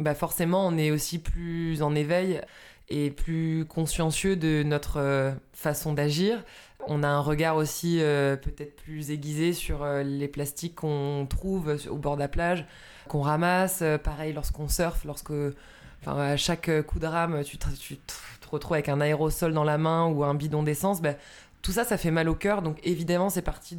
Bah 0.00 0.14
forcément, 0.14 0.66
on 0.66 0.76
est 0.76 0.90
aussi 0.90 1.18
plus 1.18 1.82
en 1.82 1.94
éveil 1.94 2.40
et 2.88 3.10
plus 3.10 3.64
consciencieux 3.66 4.36
de 4.36 4.62
notre 4.62 4.98
euh, 4.98 5.32
façon 5.52 5.92
d'agir. 5.92 6.44
On 6.86 7.02
a 7.02 7.08
un 7.08 7.20
regard 7.20 7.56
aussi 7.56 7.98
euh, 8.00 8.36
peut-être 8.36 8.76
plus 8.76 9.10
aiguisé 9.10 9.52
sur 9.54 9.82
euh, 9.82 10.02
les 10.02 10.28
plastiques 10.28 10.74
qu'on 10.74 11.26
trouve 11.28 11.76
au 11.88 11.96
bord 11.96 12.16
de 12.16 12.20
la 12.20 12.28
plage, 12.28 12.66
qu'on 13.08 13.22
ramasse. 13.22 13.82
Pareil 14.02 14.34
lorsqu'on 14.34 14.68
surfe, 14.68 15.04
lorsque, 15.04 15.32
enfin, 16.02 16.18
à 16.18 16.36
chaque 16.36 16.70
coup 16.86 16.98
de 16.98 17.06
rame, 17.06 17.42
tu 17.44 17.56
te, 17.56 17.66
retrouves 18.50 18.74
avec 18.74 18.88
un 18.88 19.00
aérosol 19.00 19.52
dans 19.54 19.64
la 19.64 19.78
main 19.78 20.06
ou 20.06 20.24
un 20.24 20.34
bidon 20.34 20.62
d'essence. 20.62 21.00
ben, 21.00 21.16
tout 21.62 21.72
ça, 21.72 21.84
ça 21.84 21.96
fait 21.96 22.10
mal 22.10 22.28
au 22.28 22.34
cœur. 22.34 22.60
Donc 22.60 22.78
évidemment, 22.82 23.30
c'est 23.30 23.42
parti 23.42 23.76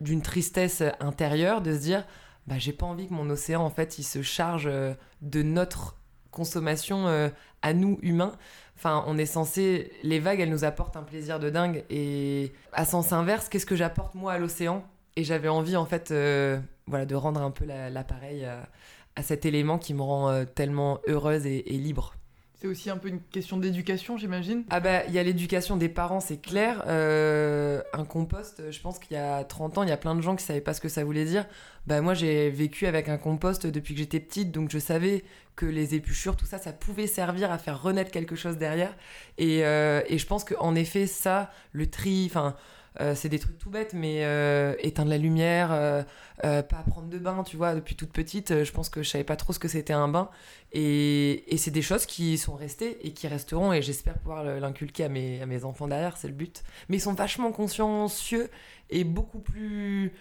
d'une 0.00 0.22
tristesse 0.22 0.82
intérieure 1.00 1.60
de 1.60 1.74
se 1.74 1.80
dire, 1.80 2.04
bah, 2.46 2.58
j'ai 2.58 2.72
pas 2.72 2.86
envie 2.86 3.08
que 3.08 3.14
mon 3.14 3.28
océan 3.30 3.62
en 3.62 3.70
fait, 3.70 3.98
il 3.98 4.02
se 4.02 4.22
charge 4.22 4.66
euh, 4.66 4.94
de 5.22 5.42
notre 5.42 5.96
consommation 6.30 7.06
euh, 7.06 7.28
à 7.62 7.72
nous 7.72 7.98
humains. 8.02 8.36
Enfin, 8.76 9.04
on 9.06 9.18
est 9.18 9.26
censé. 9.26 9.92
Les 10.02 10.20
vagues, 10.20 10.40
elles 10.40 10.50
nous 10.50 10.64
apportent 10.64 10.96
un 10.96 11.02
plaisir 11.02 11.38
de 11.38 11.50
dingue. 11.50 11.84
Et 11.90 12.52
à 12.72 12.84
sens 12.84 13.12
inverse, 13.12 13.48
qu'est-ce 13.48 13.66
que 13.66 13.76
j'apporte 13.76 14.14
moi 14.14 14.32
à 14.32 14.38
l'océan? 14.38 14.84
Et 15.16 15.24
j'avais 15.24 15.48
envie, 15.48 15.76
en 15.76 15.84
fait, 15.86 16.10
euh, 16.12 16.58
voilà, 16.86 17.04
de 17.04 17.14
rendre 17.14 17.42
un 17.42 17.50
peu 17.50 17.64
la- 17.66 17.90
l'appareil 17.90 18.44
à, 18.44 19.22
cet 19.22 19.44
élément 19.44 19.78
qui 19.78 19.92
me 19.92 20.00
rend 20.00 20.46
tellement 20.54 21.00
heureuse 21.06 21.44
et 21.44 21.62
libre. 21.62 22.14
C'est 22.60 22.68
aussi 22.68 22.90
un 22.90 22.98
peu 22.98 23.08
une 23.08 23.22
question 23.22 23.56
d'éducation, 23.56 24.18
j'imagine. 24.18 24.64
Ah 24.68 24.80
bah, 24.80 25.06
il 25.06 25.14
y 25.14 25.18
a 25.18 25.22
l'éducation 25.22 25.78
des 25.78 25.88
parents, 25.88 26.20
c'est 26.20 26.36
clair. 26.36 26.84
Euh, 26.88 27.80
un 27.94 28.04
compost, 28.04 28.70
je 28.70 28.80
pense 28.80 28.98
qu'il 28.98 29.16
y 29.16 29.20
a 29.20 29.44
30 29.44 29.78
ans, 29.78 29.82
il 29.82 29.88
y 29.88 29.92
a 29.92 29.96
plein 29.96 30.14
de 30.14 30.20
gens 30.20 30.36
qui 30.36 30.44
savaient 30.44 30.60
pas 30.60 30.74
ce 30.74 30.82
que 30.82 30.90
ça 30.90 31.02
voulait 31.02 31.24
dire. 31.24 31.46
Bah 31.86 32.02
moi, 32.02 32.12
j'ai 32.12 32.50
vécu 32.50 32.86
avec 32.86 33.08
un 33.08 33.16
compost 33.16 33.66
depuis 33.66 33.94
que 33.94 34.00
j'étais 34.00 34.20
petite, 34.20 34.52
donc 34.52 34.70
je 34.70 34.78
savais 34.78 35.24
que 35.56 35.64
les 35.64 35.94
épluchures, 35.94 36.36
tout 36.36 36.44
ça, 36.44 36.58
ça 36.58 36.74
pouvait 36.74 37.06
servir 37.06 37.50
à 37.50 37.56
faire 37.56 37.80
renaître 37.80 38.10
quelque 38.10 38.36
chose 38.36 38.58
derrière. 38.58 38.94
Et, 39.38 39.64
euh, 39.64 40.02
et 40.08 40.18
je 40.18 40.26
pense 40.26 40.44
qu'en 40.44 40.74
effet, 40.74 41.06
ça, 41.06 41.50
le 41.72 41.88
tri, 41.88 42.26
enfin... 42.30 42.56
euh, 42.98 43.14
c'est 43.14 43.28
des 43.28 43.38
trucs 43.38 43.58
tout 43.58 43.70
bêtes, 43.70 43.92
mais 43.92 44.24
euh, 44.24 44.74
éteindre 44.80 45.10
la 45.10 45.18
lumière, 45.18 45.70
euh, 45.72 46.02
pas 46.42 46.82
prendre 46.86 47.08
de 47.08 47.18
bain, 47.18 47.44
tu 47.44 47.56
vois, 47.56 47.74
depuis 47.74 47.94
toute 47.94 48.12
petite, 48.12 48.64
je 48.64 48.72
pense 48.72 48.88
que 48.88 49.02
je 49.02 49.08
savais 49.08 49.24
pas 49.24 49.36
trop 49.36 49.52
ce 49.52 49.58
que 49.58 49.68
c'était 49.68 49.92
un 49.92 50.08
bain. 50.08 50.28
Et, 50.72 51.52
et 51.52 51.56
c'est 51.56 51.70
des 51.70 51.82
choses 51.82 52.06
qui 52.06 52.38
sont 52.38 52.54
restées 52.54 53.06
et 53.06 53.12
qui 53.12 53.28
resteront, 53.28 53.72
et 53.72 53.82
j'espère 53.82 54.18
pouvoir 54.18 54.44
l'inculquer 54.44 55.04
à 55.04 55.08
mes, 55.08 55.40
à 55.42 55.46
mes 55.46 55.64
enfants 55.64 55.86
derrière, 55.86 56.16
c'est 56.16 56.28
le 56.28 56.34
but. 56.34 56.62
Mais 56.88 56.96
ils 56.96 57.00
sont 57.00 57.14
vachement 57.14 57.52
consciencieux 57.52 58.50
et 58.90 59.04
beaucoup 59.04 59.40
plus 59.40 60.12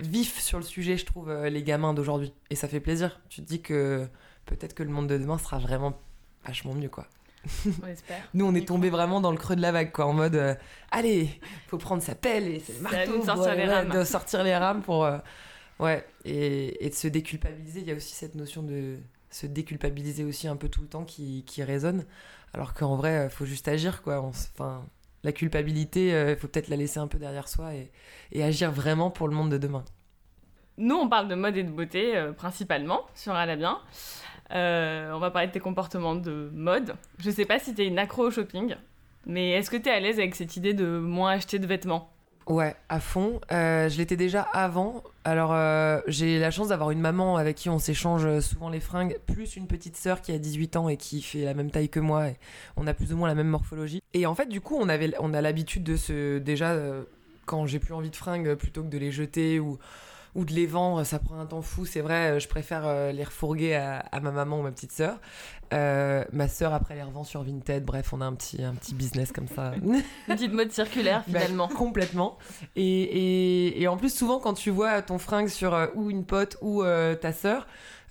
vifs 0.00 0.40
sur 0.40 0.58
le 0.58 0.64
sujet, 0.64 0.96
je 0.96 1.04
trouve, 1.04 1.32
les 1.32 1.62
gamins 1.62 1.94
d'aujourd'hui. 1.94 2.32
Et 2.50 2.56
ça 2.56 2.68
fait 2.68 2.80
plaisir. 2.80 3.20
Tu 3.28 3.42
te 3.42 3.46
dis 3.46 3.60
que 3.60 4.08
peut-être 4.46 4.74
que 4.74 4.82
le 4.82 4.90
monde 4.90 5.08
de 5.08 5.18
demain 5.18 5.38
sera 5.38 5.58
vraiment 5.58 5.98
vachement 6.44 6.74
mieux, 6.74 6.88
quoi. 6.88 7.06
On 7.82 7.86
espère. 7.86 8.22
Nous, 8.34 8.44
on 8.44 8.54
est 8.54 8.66
tombé 8.66 8.90
vraiment 8.90 9.20
dans 9.20 9.30
le 9.30 9.36
creux 9.36 9.56
de 9.56 9.60
la 9.62 9.72
vague, 9.72 9.92
quoi, 9.92 10.06
en 10.06 10.12
mode, 10.12 10.34
euh, 10.36 10.54
allez, 10.90 11.28
faut 11.68 11.78
prendre 11.78 12.02
sa 12.02 12.14
pelle 12.14 12.48
et 12.48 12.60
c'est 12.60 12.74
le 12.74 12.80
marteau 12.80 13.18
de 13.18 13.24
sortir 13.24 13.50
pour, 13.50 13.54
les 13.54 13.64
rames. 13.66 13.88
de 13.88 14.04
sortir 14.04 14.44
les 14.44 14.56
rames 14.56 14.82
pour, 14.82 15.04
euh, 15.04 15.18
ouais, 15.78 16.06
et, 16.24 16.84
et 16.84 16.90
de 16.90 16.94
se 16.94 17.08
déculpabiliser. 17.08 17.80
Il 17.80 17.86
y 17.86 17.92
a 17.92 17.94
aussi 17.94 18.14
cette 18.14 18.34
notion 18.34 18.62
de 18.62 18.98
se 19.30 19.46
déculpabiliser 19.46 20.24
aussi 20.24 20.48
un 20.48 20.56
peu 20.56 20.68
tout 20.68 20.82
le 20.82 20.88
temps 20.88 21.04
qui, 21.04 21.44
qui 21.46 21.62
résonne, 21.62 22.04
alors 22.52 22.74
qu'en 22.74 22.96
vrai, 22.96 23.26
euh, 23.26 23.28
faut 23.28 23.46
juste 23.46 23.68
agir, 23.68 24.02
quoi. 24.02 24.20
Enfin, 24.20 24.84
la 25.22 25.32
culpabilité, 25.32 26.08
il 26.30 26.36
faut 26.36 26.48
peut-être 26.48 26.68
la 26.68 26.76
laisser 26.76 26.98
un 26.98 27.06
peu 27.06 27.18
derrière 27.18 27.48
soi 27.48 27.74
et, 27.74 27.90
et 28.32 28.44
agir 28.44 28.70
vraiment 28.70 29.10
pour 29.10 29.26
le 29.26 29.34
monde 29.34 29.50
de 29.50 29.56
demain. 29.56 29.84
Nous, 30.76 30.96
on 30.96 31.08
parle 31.08 31.28
de 31.28 31.36
mode 31.36 31.56
et 31.56 31.62
de 31.62 31.70
beauté 31.70 32.16
euh, 32.16 32.32
principalement 32.32 33.06
sur 33.14 33.32
Alabien. 33.32 33.78
Euh, 34.54 35.12
on 35.12 35.18
va 35.18 35.30
parler 35.30 35.48
de 35.48 35.52
tes 35.52 35.60
comportements 35.60 36.14
de 36.14 36.50
mode. 36.52 36.94
Je 37.18 37.30
sais 37.30 37.44
pas 37.44 37.58
si 37.58 37.74
t'es 37.74 37.86
une 37.86 37.98
accro 37.98 38.26
au 38.26 38.30
shopping, 38.30 38.76
mais 39.26 39.50
est-ce 39.50 39.70
que 39.70 39.76
t'es 39.76 39.90
à 39.90 39.98
l'aise 40.00 40.18
avec 40.18 40.34
cette 40.34 40.56
idée 40.56 40.74
de 40.74 40.98
moins 40.98 41.32
acheter 41.32 41.58
de 41.58 41.66
vêtements? 41.66 42.10
Ouais, 42.46 42.76
à 42.90 43.00
fond. 43.00 43.40
Euh, 43.52 43.88
je 43.88 43.96
l'étais 43.96 44.16
déjà 44.16 44.42
avant. 44.42 45.02
Alors, 45.24 45.52
euh, 45.54 46.00
j'ai 46.06 46.38
la 46.38 46.50
chance 46.50 46.68
d'avoir 46.68 46.90
une 46.90 47.00
maman 47.00 47.36
avec 47.38 47.56
qui 47.56 47.70
on 47.70 47.78
s'échange 47.78 48.40
souvent 48.40 48.68
les 48.68 48.80
fringues, 48.80 49.18
plus 49.26 49.56
une 49.56 49.66
petite 49.66 49.96
sœur 49.96 50.20
qui 50.20 50.30
a 50.30 50.38
18 50.38 50.76
ans 50.76 50.88
et 50.90 50.98
qui 50.98 51.22
fait 51.22 51.44
la 51.44 51.54
même 51.54 51.70
taille 51.70 51.88
que 51.88 52.00
moi. 52.00 52.28
Et 52.28 52.36
on 52.76 52.86
a 52.86 52.92
plus 52.92 53.12
ou 53.14 53.16
moins 53.16 53.28
la 53.28 53.34
même 53.34 53.48
morphologie. 53.48 54.02
Et 54.12 54.26
en 54.26 54.34
fait, 54.34 54.46
du 54.46 54.60
coup, 54.60 54.76
on, 54.78 54.90
avait, 54.90 55.14
a 55.14 55.40
l'habitude 55.40 55.84
de 55.84 55.96
se. 55.96 56.38
Déjà, 56.38 56.76
quand 57.46 57.66
j'ai 57.66 57.78
plus 57.78 57.94
envie 57.94 58.10
de 58.10 58.16
fringues, 58.16 58.54
plutôt 58.54 58.82
que 58.82 58.88
de 58.88 58.98
les 58.98 59.10
jeter 59.10 59.58
ou 59.58 59.78
ou 60.34 60.44
de 60.44 60.52
les 60.52 60.66
vendre, 60.66 61.04
ça 61.04 61.18
prend 61.18 61.38
un 61.38 61.46
temps 61.46 61.62
fou, 61.62 61.86
c'est 61.86 62.00
vrai, 62.00 62.40
je 62.40 62.48
préfère 62.48 62.82
euh, 62.86 63.12
les 63.12 63.22
refourguer 63.24 63.74
à, 63.74 63.98
à 64.10 64.20
ma 64.20 64.30
maman 64.32 64.58
ou 64.58 64.62
ma 64.62 64.72
petite 64.72 64.92
sœur. 64.92 65.18
Euh, 65.72 66.24
ma 66.32 66.46
sœur 66.48 66.72
après 66.74 66.94
les 66.94 67.02
revend 67.02 67.24
sur 67.24 67.42
Vinted, 67.42 67.84
bref, 67.84 68.12
on 68.12 68.20
a 68.20 68.24
un 68.26 68.34
petit, 68.34 68.62
un 68.62 68.74
petit 68.74 68.94
business 68.94 69.32
comme 69.32 69.48
ça. 69.48 69.72
Une 69.82 70.02
petite 70.26 70.52
mode 70.52 70.70
circulaire 70.72 71.24
Bah, 71.28 71.40
finalement. 71.40 71.68
complètement. 71.68 72.38
Et, 72.76 73.02
et, 73.02 73.82
et 73.82 73.88
en 73.88 73.96
plus, 73.96 74.14
souvent, 74.14 74.38
quand 74.40 74.54
tu 74.54 74.70
vois 74.70 75.02
ton 75.02 75.18
fringue 75.18 75.48
sur 75.48 75.74
euh, 75.74 75.86
ou 75.94 76.10
une 76.10 76.24
pote 76.24 76.56
ou 76.60 76.82
euh, 76.82 77.14
ta 77.14 77.32
sœur, 77.32 77.66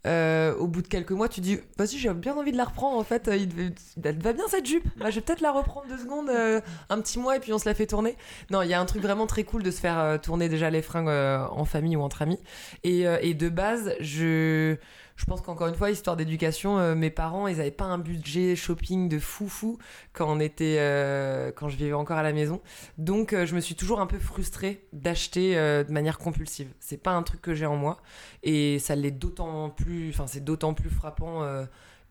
euh, 0.06 0.54
au 0.56 0.68
bout 0.68 0.82
de 0.82 0.88
quelques 0.88 1.12
mois, 1.12 1.30
tu 1.30 1.40
dis 1.40 1.60
Vas-y, 1.78 1.98
j'ai 1.98 2.14
bien 2.14 2.36
envie 2.36 2.52
de 2.52 2.58
la 2.58 2.66
reprendre. 2.66 2.98
En 2.98 3.04
fait, 3.04 3.28
elle 3.28 4.20
va 4.20 4.34
bien 4.34 4.48
cette 4.50 4.66
jupe. 4.66 4.86
Bah, 4.98 5.10
je 5.10 5.16
vais 5.16 5.22
peut-être 5.22 5.42
la 5.42 5.52
reprendre 5.52 5.88
deux 5.88 5.98
secondes, 5.98 6.30
euh, 6.30 6.60
un 6.90 7.00
petit 7.02 7.20
mois, 7.20 7.38
et 7.38 7.40
puis 7.40 7.54
on 7.54 7.60
se 7.60 7.68
la 7.68 7.74
fait 7.74 7.88
tourner. 7.88 8.18
Non, 8.50 8.62
il 8.62 8.70
y 8.70 8.74
a 8.74 8.82
un 8.82 8.86
truc 8.86 9.02
vraiment 9.02 9.28
très 9.28 9.44
cool 9.44 9.64
de 9.64 9.72
se 9.72 9.80
faire 9.80 10.00
euh, 10.00 10.18
tourner 10.18 10.50
déjà 10.50 10.70
les 10.70 10.82
fringues 10.82 11.08
euh, 11.08 11.46
en 11.52 11.66
famille 11.66 11.96
ou 11.96 12.02
entre 12.02 12.22
amis. 12.22 12.40
Et, 12.84 13.08
euh, 13.08 13.18
et 13.22 13.34
de 13.34 13.50
base, 13.50 13.96
je. 14.00 14.76
Je 15.16 15.26
pense 15.26 15.42
qu'encore 15.42 15.68
une 15.68 15.76
fois, 15.76 15.92
histoire 15.92 16.18
d'éducation, 16.18 16.80
euh, 16.80 16.96
mes 16.96 17.12
parents, 17.12 17.48
ils 17.48 17.58
n'avaient 17.58 17.72
pas 17.72 17.86
un 17.86 18.00
budget 18.00 18.56
shopping 18.56 19.10
de 19.10 19.20
fou 19.20 19.48
fou 19.48 19.78
quand 20.12 20.28
on 20.28 20.40
était, 20.40 20.78
euh, 20.80 21.52
quand 21.52 21.70
je 21.70 21.78
vivais 21.78 21.94
encore 21.94 22.18
à 22.18 22.24
la 22.24 22.34
maison. 22.34 22.62
Donc, 22.98 23.34
euh, 23.34 23.46
je 23.46 23.54
me 23.54 23.60
suis 23.60 23.76
toujours 23.76 24.00
un 24.00 24.08
peu 24.08 24.18
frustrée 24.18 24.86
d'acheter 24.92 25.56
de 25.56 25.92
manière 25.92 26.18
compulsive. 26.18 26.70
C'est 26.80 26.98
pas 26.98 27.12
un 27.12 27.24
truc 27.24 27.42
que 27.42 27.54
j'ai 27.54 27.66
en 27.66 27.76
moi, 27.76 28.00
et 28.42 28.80
ça 28.80 28.96
l'est 28.96 29.12
d'autant 29.12 29.70
plus, 29.70 30.10
enfin, 30.10 30.26
c'est 30.28 30.44
d'autant 30.44 30.74
plus 30.74 30.90
frappant 30.90 31.44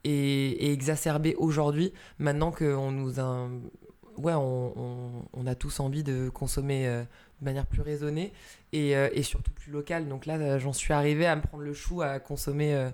et, 0.04 0.72
exacerbé 0.72 1.34
aujourd'hui, 1.36 1.92
maintenant 2.18 2.52
qu'on 2.52 2.92
nous 2.92 3.20
a, 3.20 3.48
ouais, 4.16 4.34
on, 4.34 5.46
a 5.46 5.54
tous 5.54 5.80
envie 5.80 6.04
de 6.04 6.28
consommer 6.28 7.04
de 7.42 7.44
manière 7.44 7.66
plus 7.66 7.82
raisonnée 7.82 8.32
et, 8.72 8.96
euh, 8.96 9.08
et 9.12 9.22
surtout 9.22 9.50
plus 9.50 9.72
locale. 9.72 10.08
Donc 10.08 10.26
là, 10.26 10.36
euh, 10.36 10.58
j'en 10.58 10.72
suis 10.72 10.92
arrivée 10.92 11.26
à 11.26 11.36
me 11.36 11.42
prendre 11.42 11.64
le 11.64 11.74
chou 11.74 12.00
à 12.00 12.20
consommer 12.20 12.72
euh, 12.74 12.88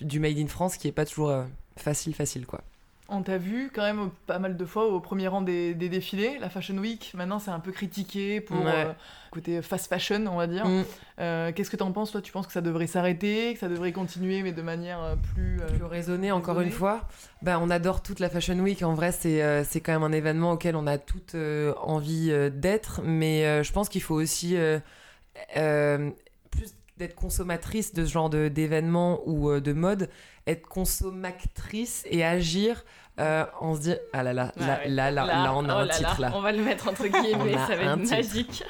du 0.00 0.18
made 0.18 0.38
in 0.38 0.48
France, 0.48 0.76
qui 0.76 0.88
est 0.88 0.92
pas 0.92 1.04
toujours 1.04 1.44
facile, 1.76 2.14
facile, 2.14 2.46
quoi. 2.46 2.62
On 3.12 3.22
t'a 3.22 3.38
vu 3.38 3.70
quand 3.74 3.82
même 3.82 4.10
pas 4.26 4.38
mal 4.38 4.56
de 4.56 4.64
fois 4.64 4.86
au 4.86 5.00
premier 5.00 5.26
rang 5.26 5.42
des, 5.42 5.74
des 5.74 5.88
défilés. 5.88 6.38
La 6.40 6.48
Fashion 6.48 6.76
Week, 6.78 7.12
maintenant, 7.14 7.40
c'est 7.40 7.50
un 7.50 7.58
peu 7.58 7.72
critiqué 7.72 8.40
pour 8.40 8.58
Ouais. 8.64 8.72
euh, 8.86 8.92
côté 9.32 9.60
fast 9.62 9.88
fashion, 9.88 10.24
on 10.28 10.36
va 10.36 10.46
dire. 10.46 10.64
Mm. 10.64 10.84
Euh, 11.18 11.52
Qu'est-ce 11.52 11.70
que 11.70 11.76
t'en 11.76 11.90
penses, 11.90 12.12
toi? 12.12 12.22
Tu 12.22 12.30
penses 12.30 12.46
que 12.46 12.52
ça 12.52 12.60
devrait 12.60 12.86
s'arrêter, 12.86 13.52
que 13.54 13.58
ça 13.60 13.68
devrait 13.68 13.90
continuer, 13.92 14.42
mais 14.42 14.52
de 14.52 14.62
manière 14.62 15.02
euh, 15.02 15.16
plus... 15.34 15.60
euh, 15.60 15.66
plus 15.66 15.84
raisonné 15.84 16.30
encore 16.30 16.60
une 16.60 16.70
fois. 16.70 17.08
Bah, 17.42 17.58
on 17.60 17.68
adore 17.68 18.02
toute 18.02 18.20
la 18.20 18.28
Fashion 18.30 18.58
Week. 18.60 18.82
En 18.84 18.94
vrai, 18.94 19.10
c'est 19.12 19.80
quand 19.84 19.92
même 19.92 20.04
un 20.04 20.12
événement 20.12 20.52
auquel 20.52 20.76
on 20.76 20.86
a 20.86 20.96
toute 20.96 21.34
envie 21.82 22.32
d'être. 22.52 23.00
Mais 23.04 23.64
je 23.64 23.72
pense 23.72 23.88
qu'il 23.88 24.02
faut 24.02 24.14
aussi 24.14 24.56
euh, 25.56 26.10
d'être 27.00 27.14
consommatrice 27.14 27.94
de 27.94 28.04
ce 28.04 28.10
genre 28.12 28.28
d'événements 28.30 29.20
ou 29.26 29.50
euh, 29.50 29.60
de 29.60 29.72
mode, 29.72 30.10
être 30.46 30.66
consommatrice 30.68 32.04
et 32.10 32.22
agir 32.24 32.84
euh, 33.18 33.44
en 33.58 33.74
se 33.74 33.80
dire 33.80 33.98
ah 34.12 34.22
là 34.22 34.32
là 34.32 34.52
Ah 34.60 34.66
là, 34.66 34.78
ouais. 34.78 34.88
là, 34.88 35.10
là, 35.10 35.26
là, 35.26 35.52
on 35.54 35.68
a 35.68 35.76
oh 35.76 35.78
un 35.78 35.88
titre 35.88 36.20
là. 36.20 36.30
On 36.34 36.40
va 36.42 36.52
le 36.52 36.62
mettre 36.62 36.88
entre 36.88 37.06
guillemets, 37.08 37.54
On 37.56 37.58
a 37.58 37.66
ça 37.66 37.74
va 37.76 37.84
être 37.84 38.02
titre. 38.02 38.10
magique. 38.16 38.64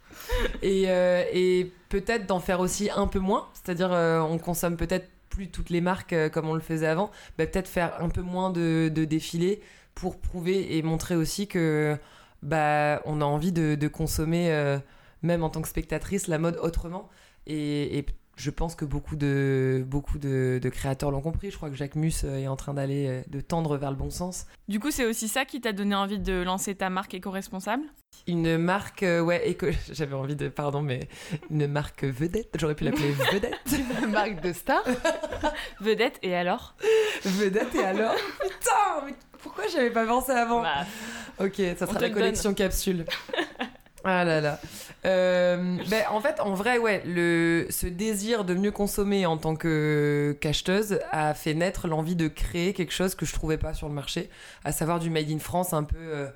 et, 0.62 0.84
euh, 0.88 1.22
et 1.32 1.70
peut-être 1.90 2.26
d'en 2.26 2.40
faire 2.40 2.60
aussi 2.60 2.90
un 2.94 3.06
peu 3.06 3.18
moins, 3.18 3.46
c'est-à-dire 3.52 3.92
euh, 3.92 4.20
on 4.20 4.38
consomme 4.38 4.76
peut-être 4.76 5.08
plus 5.28 5.50
toutes 5.50 5.68
les 5.68 5.82
marques 5.82 6.14
comme 6.30 6.48
on 6.48 6.54
le 6.54 6.60
faisait 6.60 6.86
avant, 6.86 7.10
bah, 7.36 7.46
peut-être 7.46 7.68
faire 7.68 7.92
un 8.00 8.08
peu 8.08 8.22
moins 8.22 8.50
de, 8.50 8.90
de 8.92 9.04
défilés 9.04 9.60
pour 9.94 10.18
prouver 10.18 10.78
et 10.78 10.82
montrer 10.82 11.14
aussi 11.14 11.46
que 11.46 11.96
bah, 12.42 13.02
on 13.04 13.20
a 13.20 13.24
envie 13.24 13.52
de, 13.52 13.74
de 13.74 13.88
consommer, 13.88 14.78
même 15.22 15.42
en 15.42 15.50
tant 15.50 15.60
que 15.60 15.68
spectatrice, 15.68 16.26
la 16.26 16.38
mode 16.38 16.58
autrement. 16.62 17.10
Et, 17.46 17.98
et 17.98 18.06
je 18.36 18.50
pense 18.50 18.74
que 18.74 18.84
beaucoup 18.84 19.16
de, 19.16 19.82
beaucoup 19.86 20.18
de, 20.18 20.60
de 20.62 20.68
créateurs 20.68 21.10
l'ont 21.10 21.22
compris. 21.22 21.50
Je 21.50 21.56
crois 21.56 21.70
que 21.70 21.74
Jacques 21.76 21.94
Mus 21.94 22.12
euh, 22.24 22.36
est 22.38 22.48
en 22.48 22.56
train 22.56 22.74
d'aller, 22.74 23.06
euh, 23.08 23.22
de 23.28 23.40
tendre 23.40 23.76
vers 23.78 23.90
le 23.90 23.96
bon 23.96 24.10
sens. 24.10 24.46
Du 24.68 24.78
coup, 24.78 24.90
c'est 24.90 25.06
aussi 25.06 25.26
ça 25.28 25.44
qui 25.46 25.60
t'a 25.60 25.72
donné 25.72 25.94
envie 25.94 26.18
de 26.18 26.42
lancer 26.42 26.74
ta 26.74 26.90
marque 26.90 27.14
éco-responsable? 27.14 27.84
Une 28.26 28.58
marque, 28.58 29.02
euh, 29.04 29.20
ouais, 29.20 29.48
éco... 29.48 29.66
j'avais 29.92 30.14
envie 30.14 30.36
de, 30.36 30.48
pardon, 30.48 30.82
mais 30.82 31.08
une 31.50 31.66
marque 31.66 32.04
vedette, 32.04 32.50
j'aurais 32.58 32.74
pu 32.74 32.84
l'appeler 32.84 33.10
vedette. 33.32 34.08
marque 34.10 34.42
de 34.42 34.52
star 34.52 34.82
Vedette, 35.80 36.18
et 36.22 36.34
alors? 36.34 36.74
Vedette 37.24 37.74
et 37.74 37.84
alors? 37.84 38.14
Putain, 38.42 39.06
mais 39.06 39.14
pourquoi 39.42 39.64
j'avais 39.68 39.90
pas 39.90 40.06
pensé 40.06 40.32
avant? 40.32 40.60
Bah, 40.62 40.84
Ok, 41.38 41.56
ça 41.78 41.86
sera 41.86 42.00
la 42.00 42.08
le 42.08 42.14
collection 42.14 42.54
capsule. 42.54 43.04
Ah 44.08 44.24
là 44.24 44.40
là. 44.40 44.60
Euh, 45.04 45.78
ben, 45.90 46.04
en 46.10 46.20
fait, 46.20 46.38
en 46.38 46.54
vrai, 46.54 46.78
ouais, 46.78 47.02
le, 47.04 47.66
ce 47.70 47.88
désir 47.88 48.44
de 48.44 48.54
mieux 48.54 48.70
consommer 48.70 49.26
en 49.26 49.36
tant 49.36 49.56
que 49.56 50.36
qu'acheteuse 50.40 51.00
a 51.10 51.34
fait 51.34 51.54
naître 51.54 51.88
l'envie 51.88 52.14
de 52.14 52.28
créer 52.28 52.72
quelque 52.72 52.92
chose 52.92 53.16
que 53.16 53.26
je 53.26 53.32
trouvais 53.32 53.58
pas 53.58 53.74
sur 53.74 53.88
le 53.88 53.94
marché, 53.94 54.30
à 54.62 54.70
savoir 54.70 55.00
du 55.00 55.10
made 55.10 55.28
in 55.28 55.40
France 55.40 55.72
un 55.72 55.82
peu, 55.82 55.96
euh, 55.98 56.28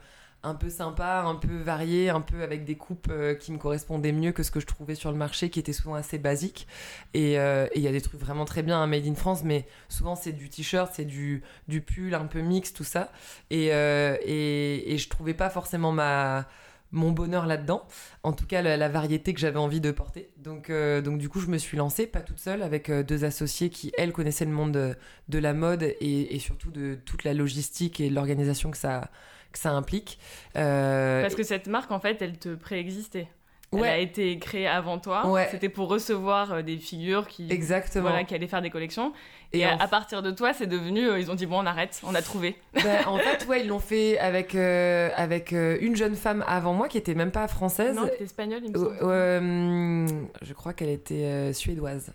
un 0.43 0.57
peu 0.57 0.69
sympa, 0.69 1.23
un 1.25 1.37
peu 1.37 1.59
varié, 1.59 2.11
un 2.11 2.21
peu 2.21 2.43
avec 2.43 2.65
des 2.65 2.75
coupes 2.75 3.07
euh, 3.09 3.37
qui 3.37 3.53
me 3.53 3.59
correspondaient 3.59 4.11
mieux 4.11 4.33
que 4.33 4.43
ce 4.43 4.51
que 4.51 4.59
je 4.59 4.67
trouvais 4.67 4.97
sur 4.97 5.13
le 5.13 5.17
marché, 5.17 5.49
qui 5.49 5.61
étaient 5.61 5.73
souvent 5.73 5.95
assez 5.95 6.19
basiques. 6.19 6.67
Et 7.15 7.35
il 7.35 7.83
y 7.83 7.87
a 7.89 7.93
des 7.93 8.01
trucs 8.01 8.21
vraiment 8.21 8.47
très 8.47 8.65
bien, 8.65 8.83
hein, 8.83 8.89
made 8.89 9.07
in 9.07 9.15
France, 9.15 9.43
mais 9.45 9.65
souvent 9.89 10.17
c'est 10.17 10.33
du 10.33 10.49
t-shirt, 10.49 10.91
c'est 10.93 11.05
du, 11.05 11.45
du 11.69 11.83
pull 11.83 12.15
un 12.15 12.27
peu 12.27 12.41
mix, 12.41 12.73
tout 12.73 12.83
ça. 12.83 13.13
Et, 13.51 13.67
et, 13.67 14.93
et 14.93 14.99
je 14.99 15.09
trouvais 15.09 15.35
pas 15.35 15.51
forcément 15.51 15.93
ma 15.93 16.49
mon 16.93 17.13
bonheur 17.13 17.47
là-dedans, 17.47 17.87
en 18.23 18.33
tout 18.33 18.47
cas 18.47 18.63
la, 18.63 18.89
variété 18.89 19.33
que 19.35 19.41
j'avais 19.41 19.59
envie 19.59 19.81
de 19.81 19.91
porter. 19.91 20.31
Donc, 20.37 20.71
euh, 20.71 21.01
donc 21.01 21.19
du 21.19 21.29
coup, 21.29 21.41
je 21.41 21.47
me 21.47 21.59
suis 21.59 21.77
lancée, 21.77 22.07
pas 22.07 22.21
toute 22.21 22.39
seule, 22.39 22.63
avec 22.63 22.89
euh, 22.91 23.03
deux 23.03 23.25
associés 23.25 23.71
qui, 23.71 23.93
elles, 23.97 24.13
connaissaient 24.13 24.45
le 24.45 24.51
monde 24.51 24.97
de, 25.29 25.39
la 25.39 25.53
mode 25.53 25.83
et, 25.83 26.35
et 26.35 26.39
surtout 26.39 26.71
de 26.71 26.99
toute 27.05 27.25
la 27.25 27.35
logistique 27.35 28.01
et 28.01 28.11
l'organisation 28.11 28.71
que 28.71 28.77
ça, 28.77 29.11
que 29.53 29.59
ça 29.59 29.73
implique. 29.73 30.19
Euh, 30.57 31.23
parce 31.23 31.35
que 31.35 31.43
cette 31.43 31.67
marque, 31.67 31.91
en 31.91 32.01
fait, 32.01 32.21
elle 32.23 32.39
te 32.39 32.55
préexistait. 32.55 33.29
Elle 33.73 33.79
Ouais. 33.81 33.89
a 33.89 33.99
été 33.99 34.37
créée 34.41 34.67
avant 34.67 34.99
toi. 34.99 35.29
Ouais. 35.29 35.47
C'était 35.53 35.69
pour 35.69 35.89
recevoir 35.89 36.53
euh, 36.53 36.63
des 36.63 36.77
figures 36.77 37.29
qui, 37.29 37.47
Exactement. 37.51 38.09
voilà, 38.09 38.25
qui 38.25 38.35
allaient 38.35 38.49
faire 38.49 38.63
des 38.63 38.71
collections. 38.71 39.13
Et, 39.53 39.61
Et 39.61 39.65
à, 39.65 39.87
partir 39.87 40.23
de 40.23 40.33
toi, 40.33 40.53
c'est 40.53 40.67
devenu. 40.67 41.09
euh, 41.09 41.21
ils 41.21 41.31
ont 41.31 41.37
dit 41.37 41.47
bon, 41.47 41.61
on 41.63 41.67
arrête, 41.67 42.01
on 42.05 42.15
a 42.17 42.21
trouvé. 42.23 42.57
Ben, 42.75 43.07
en 43.07 43.19
fait, 43.19 43.47
ouais, 43.47 43.61
ils 43.63 43.69
l'ont 43.69 43.79
fait 43.79 44.19
avec, 44.19 44.57
euh, 44.57 45.11
avec 45.15 45.53
euh, 45.53 45.79
une 45.81 45.95
jeune 45.95 46.17
femme 46.17 46.45
avant 46.49 46.73
moi 46.75 46.89
qui 46.89 46.99
était 46.99 47.15
même 47.15 47.31
pas 47.31 47.47
française. 47.47 47.95
Non, 47.95 48.07
t'es 48.09 48.25
espagnole, 48.25 48.63
il 48.65 48.73
me 48.73 48.77
semble. 48.79 50.29
je 50.43 50.53
crois 50.53 50.73
qu'elle 50.73 50.89
était 50.91 51.53
suédoise. 51.53 52.13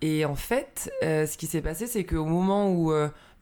Et 0.00 0.24
en 0.24 0.36
fait, 0.36 0.92
ce 1.02 1.36
qui 1.36 1.46
s'est 1.46 1.62
passé, 1.62 1.86
c'est 1.88 2.04
qu'au 2.04 2.24
moment 2.24 2.70
où, 2.70 2.92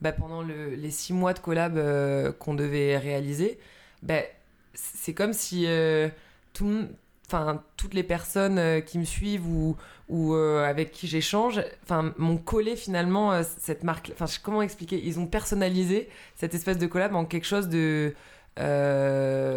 bah, 0.01 0.13
pendant 0.13 0.41
le- 0.43 0.71
les 0.75 0.91
six 0.91 1.13
mois 1.13 1.33
de 1.35 1.39
collab 1.39 1.79
qu'on 2.39 2.55
devait 2.55 2.97
réaliser, 2.97 3.59
bah, 4.03 4.21
c'est 4.75 5.13
comme 5.15 5.33
si 5.35 5.67
tout 6.55 6.87
enfin, 7.33 7.63
toutes 7.77 7.95
les 7.95 8.03
personnes 8.03 8.59
euh, 8.59 8.81
qui 8.81 8.99
me 8.99 9.05
suivent 9.05 9.47
ou, 9.47 9.77
ou 10.09 10.35
euh, 10.35 10.65
avec 10.65 10.91
qui 10.93 11.07
j'échange, 11.07 11.63
enfin, 11.85 12.13
m'ont 12.19 12.37
collé 12.37 12.77
finalement 12.77 13.33
euh, 13.33 13.43
cette 13.59 13.85
marque. 13.85 14.13
Enfin, 14.13 14.27
comment 14.43 14.63
expliquer? 14.63 15.01
Ils 15.03 15.19
ont 15.19 15.27
personnalisé 15.27 16.09
cette 16.37 16.55
espèce 16.55 16.79
de 16.79 16.87
collab 16.87 17.15
en 17.15 17.25
quelque 17.25 17.47
chose 17.47 17.69
de 17.69 18.15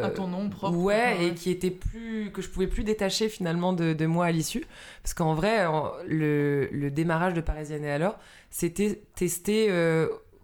à 0.06 0.10
ton 0.10 0.28
nom 0.28 0.50
propre. 0.50 0.78
Ouais, 0.78 1.26
et 1.26 1.34
qui 1.34 1.52
était 1.52 1.70
plus 1.72 2.32
que 2.32 2.42
je 2.42 2.48
pouvais 2.50 2.68
plus 2.68 2.86
détacher 2.86 3.28
finalement 3.28 3.74
de, 3.74 3.92
de 3.92 4.06
moi 4.06 4.28
à 4.28 4.32
l'issue, 4.32 4.66
parce 5.04 5.14
qu'en 5.14 5.34
vrai, 5.34 5.66
en- 5.66 5.92
le, 6.08 6.70
le 6.72 6.90
démarrage 6.92 7.34
de 7.34 7.42
Parisienne 7.42 7.84
et 7.84 7.92
alors, 7.92 8.18
c'était 8.50 9.02
tester, 9.16 9.68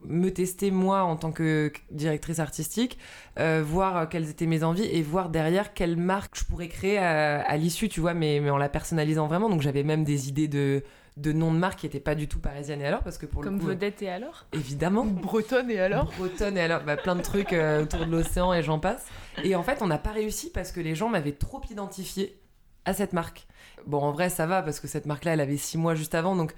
me 0.06 0.30
tester 0.32 0.72
moi 0.72 1.04
en 1.04 1.16
tant 1.16 1.32
que 1.32 1.72
directrice 1.92 2.40
artistique, 2.40 2.98
euh, 3.40 3.64
voir 3.66 4.10
quelles 4.10 4.30
étaient 4.30 4.48
mes 4.48 4.64
envies 4.64 4.86
et 4.86 5.02
voir 5.02 5.30
derrière 5.30 5.74
quelle 5.74 5.98
marque 5.98 6.38
je 6.38 6.44
pourrais 6.44 6.68
créer 6.68 6.98
à, 6.98 7.42
à 7.42 7.58
l'issue, 7.58 7.90
tu 7.90 8.00
vois, 8.00 8.14
mais, 8.14 8.40
mais 8.40 8.50
en 8.50 8.58
la 8.58 8.70
personnalisant 8.70 9.28
vraiment. 9.28 9.50
Donc 9.50 9.62
j'avais 9.62 9.84
même 9.84 10.04
des 10.04 10.30
idées 10.30 10.48
de 10.48 10.84
de 11.18 11.34
noms 11.34 11.54
de 11.54 11.58
marques 11.58 11.80
qui 11.80 11.86
n'étaient 11.86 12.00
pas 12.00 12.16
du 12.16 12.28
tout 12.30 12.40
Parisienne 12.40 12.82
et 12.82 12.86
alors, 12.86 13.02
parce 13.04 13.18
que 13.18 13.26
pour 13.26 13.44
Comme 13.44 13.56
le 13.56 13.60
coup, 13.60 13.68
vedette 13.68 14.02
et 14.02 14.10
alors? 14.10 14.46
Évidemment, 14.54 15.04
Bretonne 15.06 15.70
et 15.70 15.80
alors? 15.80 16.06
Bretonne 16.18 16.58
et 16.58 16.62
alors 16.62 16.84
bah, 16.84 16.96
plein 16.96 17.16
de 17.16 17.22
trucs 17.22 17.52
euh, 17.54 17.84
autour 17.84 18.06
de 18.06 18.12
l'océan 18.12 18.54
et 18.54 18.64
j'en 18.64 18.80
passe. 18.80 19.06
Et 19.44 19.56
en 19.56 19.62
fait, 19.62 19.82
on 19.82 19.88
n'a 19.88 19.98
pas 19.98 20.12
réussi 20.12 20.50
parce 20.52 20.72
que 20.72 20.80
les 20.80 20.96
gens 20.96 21.10
m'avaient 21.10 21.34
trop 21.34 21.62
identifié 21.70 22.40
à 22.86 22.94
cette 22.94 23.12
marque. 23.14 23.46
Bon, 23.86 24.00
en 24.00 24.12
vrai, 24.12 24.30
ça 24.30 24.46
va 24.46 24.62
parce 24.62 24.80
que 24.80 24.88
cette 24.88 25.06
marque-là, 25.06 25.34
elle 25.34 25.42
avait 25.42 25.58
six 25.58 25.78
mois 25.78 25.96
juste 25.96 26.16
avant. 26.16 26.36
Donc, 26.36 26.54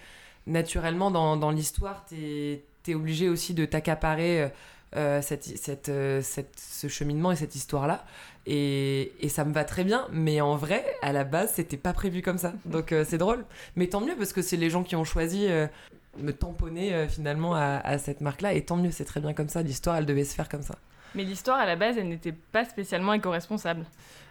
naturellement, 0.45 1.09
dans, 1.09 1.35
dans 1.35 1.51
l'histoire, 1.51 2.05
t'es 2.05 2.63
es 2.91 2.95
obligé 2.95 3.29
aussi 3.29 3.53
de 3.53 3.65
t'accaparer 3.65 4.41
euh, 4.43 4.47
euh, 4.95 5.21
cette, 5.21 5.43
cette, 5.43 5.89
euh, 5.89 6.21
cette- 6.21 6.59
ce 6.59 6.87
cheminement 6.87 7.31
et 7.31 7.35
cette 7.35 7.55
histoire-là. 7.55 8.05
Et, 8.45 9.13
et 9.21 9.29
ça 9.29 9.45
me 9.45 9.53
va 9.53 9.63
très 9.63 9.83
bien. 9.83 10.07
Mais 10.11 10.41
en 10.41 10.55
vrai, 10.55 10.85
à 11.01 11.11
la 11.13 11.23
base, 11.23 11.53
c'était 11.55 11.77
pas 11.77 11.93
prévu 11.93 12.21
comme 12.21 12.37
ça. 12.37 12.53
Donc, 12.65 12.91
euh, 12.91 13.05
c'est 13.07 13.17
drôle. 13.17 13.45
Mais 13.75 13.87
tant 13.87 14.01
mieux 14.01 14.15
parce 14.15 14.33
que 14.33 14.41
c'est 14.41 14.57
les 14.57 14.69
gens 14.69 14.83
qui 14.83 14.95
ont 14.95 15.05
choisi. 15.05 15.47
euh, 15.47 15.67
me 16.19 16.31
tamponner 16.31 17.07
finalement 17.09 17.55
à, 17.55 17.81
à 17.83 17.97
cette 17.97 18.21
marque-là. 18.21 18.53
Et 18.53 18.61
tant 18.61 18.75
mieux, 18.77 18.91
c'est 18.91 19.03
très 19.03 19.19
bien 19.19 19.33
comme 19.33 19.49
ça. 19.49 19.63
L'histoire, 19.63 19.95
elle 19.95 20.05
devait 20.05 20.25
se 20.25 20.35
faire 20.35 20.47
comme 20.47 20.61
ça. 20.61 20.75
Mais 21.15 21.23
l'histoire, 21.23 21.57
à 21.57 21.65
la 21.65 21.75
base, 21.75 21.97
elle 21.97 22.07
n'était 22.07 22.31
pas 22.33 22.65
spécialement 22.65 23.13
éco-responsable. 23.13 23.83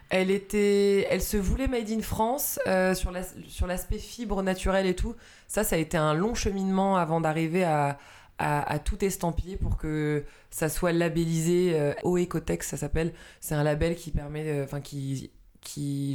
Elle 0.09 0.31
était, 0.31 1.05
elle 1.09 1.21
se 1.21 1.35
voulait 1.35 1.67
made 1.67 1.89
in 1.89 2.01
France 2.01 2.57
euh, 2.67 2.93
sur 2.95 3.11
l'as- 3.11 3.33
sur 3.49 3.67
l'aspect 3.67 3.97
fibre 3.97 4.41
naturelle 4.43 4.85
et 4.85 4.95
tout. 4.95 5.13
Ça, 5.49 5.65
ça 5.65 5.75
a 5.75 5.79
été 5.79 5.97
un 5.97 6.13
long 6.13 6.35
cheminement 6.35 6.95
avant 6.95 7.19
d'arriver 7.19 7.65
à, 7.65 7.97
à, 8.39 8.79
tout 8.79 9.03
estampiller 9.03 9.57
pour 9.57 9.77
que 9.77 10.25
ça 10.49 10.69
soit 10.69 10.91
labellisé 10.91 11.79
euh, 11.79 11.93
Oecotex, 12.03 12.67
ça 12.67 12.77
s'appelle. 12.77 13.13
C'est 13.39 13.55
un 13.55 13.63
label 13.63 13.95
qui 13.95 14.11
permet, 14.11 14.47
euh, 14.47 14.63
enfin 14.63 14.81
qui 14.81 15.31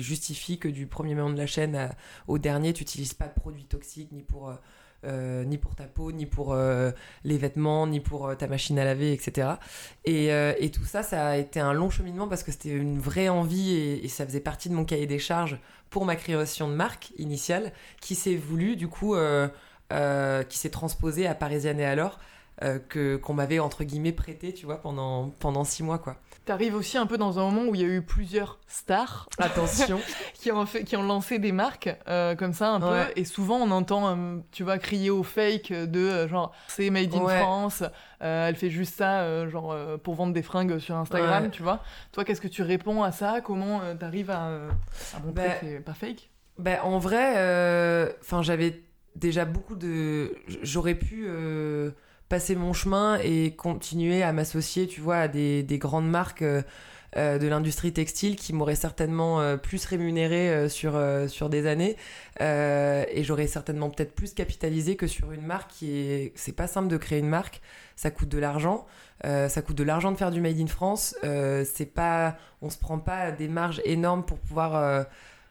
justifie 0.02 0.58
que 0.58 0.68
du 0.68 0.86
premier 0.86 1.14
moment 1.14 1.30
de 1.30 1.38
la 1.38 1.46
chaîne 1.46 1.90
au 2.26 2.38
dernier, 2.38 2.72
tu 2.72 2.82
n'utilises 2.82 3.14
pas 3.14 3.28
de 3.28 3.34
produits 3.34 3.64
toxiques 3.64 4.12
ni 4.12 4.22
pour 4.22 4.50
euh, 4.50 4.54
euh, 5.04 5.44
ni 5.44 5.58
pour 5.58 5.76
ta 5.76 5.84
peau, 5.84 6.10
ni 6.10 6.26
pour 6.26 6.56
les 6.56 7.38
vêtements, 7.38 7.86
ni 7.86 8.00
pour 8.00 8.36
ta 8.36 8.48
machine 8.48 8.78
à 8.78 8.84
laver, 8.84 9.12
etc. 9.12 9.48
Et, 10.04 10.70
tout 10.70 10.84
ça, 10.84 11.02
ça 11.02 11.28
a 11.28 11.36
été 11.36 11.60
un 11.60 11.72
long 11.72 11.88
cheminement 11.88 12.26
parce 12.28 12.42
que 12.42 12.50
c'était 12.50 12.70
une 12.70 12.98
vraie 12.98 13.28
envie 13.28 13.70
et 13.70 14.08
ça 14.08 14.26
faisait 14.26 14.40
partie 14.40 14.68
de 14.68 14.74
mon 14.74 14.84
cahier 14.84 15.06
des 15.06 15.20
charges 15.20 15.58
pour 15.88 16.04
ma 16.04 16.16
création 16.16 16.68
de 16.68 16.74
marque 16.74 17.12
initiale 17.16 17.72
qui 18.00 18.16
s'est 18.16 18.36
voulu, 18.36 18.74
du 18.74 18.88
coup, 18.88 19.14
euh, 19.92 20.42
qui 20.42 20.58
s'est 20.58 20.70
transposée 20.70 21.26
à 21.26 21.34
Parisienne 21.34 21.80
et 21.80 21.84
alors. 21.86 22.18
euh, 22.64 22.80
que 22.88 23.16
qu'on 23.16 23.34
m'avait 23.34 23.60
entre 23.60 23.84
guillemets 23.84 24.10
prêté 24.10 24.52
tu 24.52 24.66
vois 24.66 24.78
pendant 24.82 25.28
pendant 25.38 25.62
six 25.62 25.84
mois 25.84 25.98
quoi 25.98 26.16
T'arrives 26.44 26.74
aussi 26.74 26.96
un 26.98 27.06
peu 27.06 27.18
dans 27.18 27.38
un 27.38 27.42
moment 27.50 27.70
où 27.70 27.74
il 27.76 27.82
y 27.82 27.84
a 27.84 27.86
eu 27.86 28.00
plusieurs 28.02 28.58
stars 28.66 29.28
attention 29.38 30.00
qui 30.34 30.50
ont, 30.50 30.64
fait, 30.66 30.82
qui 30.82 30.96
ont 30.96 31.02
lancé 31.04 31.38
des 31.38 31.52
marques 31.52 31.94
euh, 32.08 32.34
comme 32.34 32.54
ça 32.54 32.70
un 32.70 32.80
peu. 32.80 33.02
Et 33.16 33.24
souvent, 33.26 33.56
on 33.58 33.70
entend, 33.70 34.16
euh, 34.16 34.38
tu 34.50 34.64
vois, 34.64 34.78
crier 34.78 35.10
au 35.10 35.22
fake 35.22 35.70
de 35.72 36.26
genre, 36.26 36.52
c'est 36.68 36.88
made 36.88 37.14
in 37.14 37.22
Ouais. 37.22 37.38
France, 37.42 37.84
elle 38.20 38.56
fait 38.56 38.70
juste 38.70 38.96
ça, 38.96 39.46
genre, 39.48 39.76
pour 40.02 40.14
vendre 40.14 40.32
des 40.32 40.42
fringues 40.42 40.78
sur 40.78 40.96
Instagram, 40.96 41.44
Ouais. 41.44 41.50
tu 41.50 41.62
vois. 41.62 41.80
Toi, 42.12 42.24
qu'est-ce 42.24 42.40
que 42.40 42.48
tu 42.48 42.62
réponds 42.62 43.02
à 43.02 43.12
ça? 43.12 43.42
Comment 43.42 43.82
t'arrives 44.00 44.30
à, 44.30 44.46
à 45.14 45.18
montrer 45.22 45.32
Bah, 45.48 45.48
que 45.50 45.66
c'est 45.66 45.80
pas 45.80 45.92
fake? 45.94 46.30
Ben, 46.56 46.78
en 46.82 46.98
vrai, 46.98 48.14
enfin, 48.22 48.42
j'avais 48.42 48.82
déjà 49.18 49.44
beaucoup 49.44 49.76
de. 49.76 50.34
J'aurais 50.62 50.94
pu 50.94 51.26
euh, 51.26 51.90
passer 52.28 52.56
mon 52.56 52.72
chemin 52.72 53.18
et 53.22 53.54
continuer 53.56 54.22
à 54.22 54.32
m'associer, 54.32 54.86
tu 54.86 55.00
vois, 55.00 55.16
à 55.16 55.28
des, 55.28 55.62
des 55.62 55.78
grandes 55.78 56.08
marques 56.08 56.42
euh, 56.42 56.62
euh, 57.16 57.38
de 57.38 57.46
l'industrie 57.46 57.92
textile 57.92 58.36
qui 58.36 58.52
m'auraient 58.52 58.74
certainement 58.74 59.56
plus 59.56 59.84
rémunéré 59.86 60.68
sur, 60.68 61.00
sur 61.28 61.48
des 61.48 61.66
années. 61.66 61.96
Et 62.40 63.24
j'aurais 63.24 63.46
certainement 63.46 63.90
peut-être 63.90 64.14
plus 64.14 64.34
capitalisé 64.34 64.96
que 64.96 65.06
sur 65.06 65.32
une 65.32 65.46
marque 65.46 65.70
qui 65.70 65.98
est. 65.98 66.32
C'est 66.34 66.52
pas 66.52 66.66
simple 66.66 66.88
de 66.88 66.96
créer 66.98 67.18
une 67.18 67.28
marque, 67.28 67.62
ça 67.96 68.10
coûte 68.10 68.28
de 68.28 68.38
l'argent. 68.38 68.86
Ça 69.24 69.62
coûte 69.62 69.76
de 69.76 69.84
l'argent 69.84 70.12
de 70.12 70.16
faire 70.16 70.30
du 70.30 70.42
made 70.42 70.60
in 70.60 70.66
France. 70.66 71.16
C'est 71.22 71.92
pas, 71.94 72.36
on 72.60 72.68
se 72.68 72.78
prend 72.78 72.98
pas 72.98 73.32
des 73.32 73.48
marges 73.48 73.80
énormes 73.86 74.22
pour 74.22 74.38
pouvoir 74.38 75.06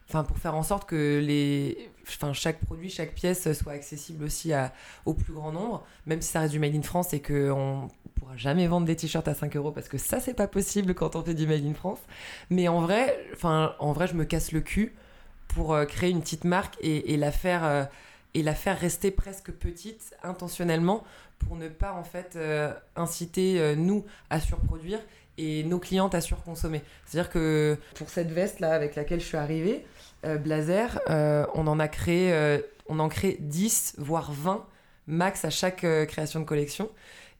enfin 0.09 0.23
pour 0.23 0.37
faire 0.37 0.55
en 0.55 0.63
sorte 0.63 0.87
que 0.87 1.19
les 1.23 1.89
enfin 2.07 2.31
chaque 2.31 2.59
produit 2.59 2.89
chaque 2.89 3.13
pièce 3.13 3.51
soit 3.53 3.73
accessible 3.73 4.23
aussi 4.23 4.53
au 5.05 5.13
plus 5.13 5.33
grand 5.33 5.51
nombre 5.51 5.85
même 6.05 6.21
si 6.21 6.29
ça 6.29 6.39
reste 6.39 6.53
du 6.53 6.59
made 6.59 6.75
in 6.75 6.81
France 6.81 7.13
et 7.13 7.19
que 7.19 7.51
on 7.51 7.89
pourra 8.15 8.37
jamais 8.37 8.67
vendre 8.67 8.85
des 8.85 8.95
t-shirts 8.95 9.27
à 9.27 9.33
5 9.33 9.55
euros 9.57 9.71
parce 9.71 9.89
que 9.89 9.97
ça 9.97 10.19
c'est 10.19 10.33
pas 10.33 10.47
possible 10.47 10.93
quand 10.93 11.15
on 11.17 11.23
fait 11.23 11.33
du 11.33 11.45
made 11.45 11.65
in 11.65 11.73
France 11.73 11.99
mais 12.49 12.69
en 12.69 12.81
vrai 12.81 13.17
enfin 13.33 13.75
en 13.79 13.91
vrai 13.91 14.07
je 14.07 14.13
me 14.13 14.23
casse 14.23 14.53
le 14.53 14.61
cul 14.61 14.95
pour 15.47 15.73
euh, 15.73 15.85
créer 15.85 16.11
une 16.11 16.21
petite 16.21 16.43
marque 16.43 16.77
et, 16.81 17.17
la 17.17 17.31
faire 17.31 17.65
euh, 17.65 17.83
et 18.33 18.43
la 18.43 18.53
faire 18.53 18.77
rester 18.79 19.11
presque 19.11 19.51
petite 19.51 20.15
intentionnellement 20.23 21.03
pour 21.39 21.55
ne 21.55 21.67
pas 21.67 21.93
en 21.93 22.03
fait 22.03 22.35
euh, 22.35 22.73
inciter 22.95 23.75
nous 23.75 24.05
à 24.29 24.39
surproduire 24.39 24.99
et 25.37 25.63
nos 25.63 25.79
clientes 25.79 26.15
à 26.15 26.21
surconsommer. 26.21 26.81
C'est-à-dire 27.05 27.31
que 27.31 27.77
pour 27.95 28.09
cette 28.09 28.31
veste 28.31 28.59
là 28.59 28.73
avec 28.73 28.95
laquelle 28.95 29.19
je 29.19 29.25
suis 29.25 29.37
arrivée, 29.37 29.85
Blazer, 30.23 30.99
euh, 31.09 31.45
on 31.53 31.67
en 31.67 31.79
a 31.79 31.87
créé, 31.87 32.33
euh, 32.33 32.59
on 32.87 32.99
en 32.99 33.09
crée 33.09 33.37
10 33.39 33.95
voire 33.97 34.31
20 34.31 34.65
max 35.07 35.45
à 35.45 35.49
chaque 35.49 35.83
euh, 35.83 36.05
création 36.05 36.39
de 36.39 36.45
collection. 36.45 36.89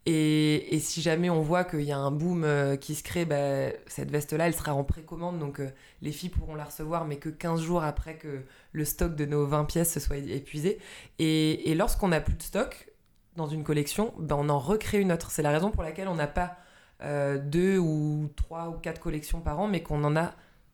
Et, 0.10 0.80
si 0.80 1.02
jamais 1.02 1.30
on 1.30 1.42
voit 1.42 1.66
qu'il 1.66 1.82
y 1.82 1.92
a 1.92 1.98
un 1.98 2.12
boom 2.12 2.46
euh, 2.46 2.78
qui 2.78 2.96
se 2.96 3.04
crée, 3.04 3.26
bah, 3.26 3.74
cette 3.88 4.10
veste-là, 4.10 4.48
elle 4.48 4.54
sera 4.54 4.74
en 4.74 4.86
précommande, 4.86 5.38
donc 5.38 5.60
euh, 5.60 5.70
les 6.02 6.14
filles 6.14 6.30
pourront 6.30 6.56
la 6.56 6.64
recevoir, 6.64 7.04
mais 7.04 7.18
que 7.18 7.28
15 7.28 7.62
jours 7.62 7.84
après 7.84 8.16
que 8.16 8.44
le 8.72 8.86
stock 8.86 9.16
de 9.16 9.26
nos 9.26 9.46
20 9.46 9.66
pièces 9.66 9.92
se 9.92 10.00
soit 10.00 10.16
épuisé. 10.16 10.80
Et, 11.20 11.76
lorsqu'on 11.76 12.08
n'a 12.08 12.22
plus 12.22 12.36
de 12.36 12.42
stock 12.42 12.88
dans 13.36 13.48
une 13.48 13.66
collection, 13.66 14.14
bah, 14.18 14.38
on 14.40 14.48
en 14.48 14.60
recrée 14.60 15.02
une 15.02 15.12
autre. 15.12 15.30
C'est 15.30 15.42
la 15.42 15.52
raison 15.52 15.72
pour 15.72 15.84
laquelle 15.84 16.08
on 16.08 16.16
n'a 16.16 16.28
pas 16.28 16.56
euh, 17.04 17.38
deux 17.38 17.78
ou 17.78 18.32
trois 18.38 18.70
ou 18.70 18.80
quatre 18.80 19.02
collections 19.02 19.42
par 19.42 19.60
an, 19.60 19.68
mais 19.68 19.84
qu'on 19.84 20.06
en 20.06 20.16
a 20.16 20.32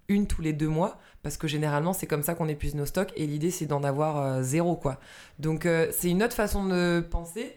une 0.09 0.27
tous 0.27 0.41
les 0.41 0.53
deux 0.53 0.67
mois, 0.67 0.99
parce 1.21 1.37
que 1.37 1.47
généralement 1.47 1.93
c'est 1.93 2.07
comme 2.07 2.23
ça 2.23 2.35
qu'on 2.35 2.47
épuise 2.47 2.75
nos 2.75 2.85
stocks, 2.85 3.11
et 3.15 3.25
l'idée 3.27 3.51
c'est 3.51 3.65
d'en 3.65 3.83
avoir 3.83 4.17
euh, 4.17 4.41
zéro, 4.43 4.75
quoi. 4.75 4.99
Donc 5.39 5.65
euh, 5.65 5.87
c'est 5.91 6.09
une 6.09 6.23
autre 6.23 6.35
façon 6.35 6.65
de 6.65 7.05
penser, 7.09 7.55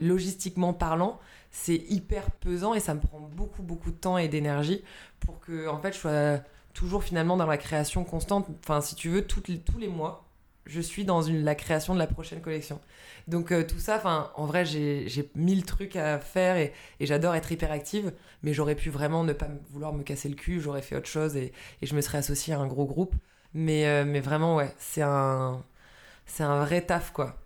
logistiquement 0.00 0.72
parlant, 0.74 1.18
c'est 1.50 1.76
hyper 1.88 2.30
pesant 2.32 2.74
et 2.74 2.80
ça 2.80 2.94
me 2.94 3.00
prend 3.00 3.20
beaucoup 3.20 3.62
beaucoup 3.62 3.90
de 3.90 3.96
temps 3.96 4.18
et 4.18 4.28
d'énergie 4.28 4.82
pour 5.20 5.40
que 5.40 5.68
en 5.68 5.78
fait 5.80 5.94
je 5.94 5.98
sois 5.98 6.40
toujours 6.74 7.02
finalement 7.02 7.38
dans 7.38 7.46
la 7.46 7.56
création 7.56 8.04
constante. 8.04 8.46
Enfin, 8.62 8.82
si 8.82 8.94
tu 8.94 9.08
veux, 9.08 9.26
les- 9.48 9.60
tous 9.60 9.78
les 9.78 9.88
mois, 9.88 10.25
je 10.66 10.80
suis 10.80 11.04
dans 11.04 11.20
la 11.28 11.54
création 11.54 11.94
de 11.94 11.98
la 11.98 12.06
prochaine 12.06 12.40
collection. 12.40 12.80
Donc 13.28 13.52
euh, 13.52 13.64
tout 13.64 13.78
ça, 13.78 14.32
en 14.36 14.46
vrai, 14.46 14.64
j'ai 14.64 15.30
mille 15.34 15.64
trucs 15.64 15.96
à 15.96 16.18
faire 16.18 16.56
et, 16.56 16.72
j'adore 17.00 17.34
être 17.34 17.50
hyper 17.50 17.72
active, 17.72 18.12
mais 18.42 18.52
j'aurais 18.52 18.74
pu 18.74 18.90
vraiment 18.90 19.24
ne 19.24 19.32
pas 19.32 19.48
vouloir 19.70 19.92
me 19.92 20.02
casser 20.02 20.28
le 20.28 20.34
cul, 20.34 20.60
j'aurais 20.60 20.82
fait 20.82 20.96
autre 20.96 21.08
chose 21.08 21.36
et, 21.36 21.52
je 21.82 21.94
me 21.94 22.00
serais 22.00 22.18
associée 22.18 22.54
à 22.54 22.58
un 22.58 22.66
gros 22.66 22.86
groupe. 22.86 23.14
Mais, 23.54 23.86
euh, 23.86 24.04
mais 24.04 24.20
vraiment, 24.20 24.56
ouais, 24.56 24.74
c'est 24.78 25.02
un, 25.02 25.64
c'est 26.26 26.42
un 26.42 26.64
vrai 26.64 26.82
taf, 26.82 27.12
quoi, 27.12 27.36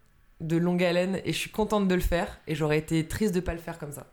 de 0.40 0.56
longue 0.56 0.82
haleine 0.82 1.20
et 1.24 1.32
je 1.32 1.38
suis 1.38 1.50
contente 1.50 1.88
de 1.88 1.94
le 1.94 2.00
faire 2.00 2.40
et 2.46 2.54
j'aurais 2.54 2.78
été 2.78 3.06
triste 3.06 3.34
de 3.34 3.40
pas 3.40 3.52
le 3.54 3.60
faire 3.60 3.78
comme 3.78 3.92
ça. 3.92 4.06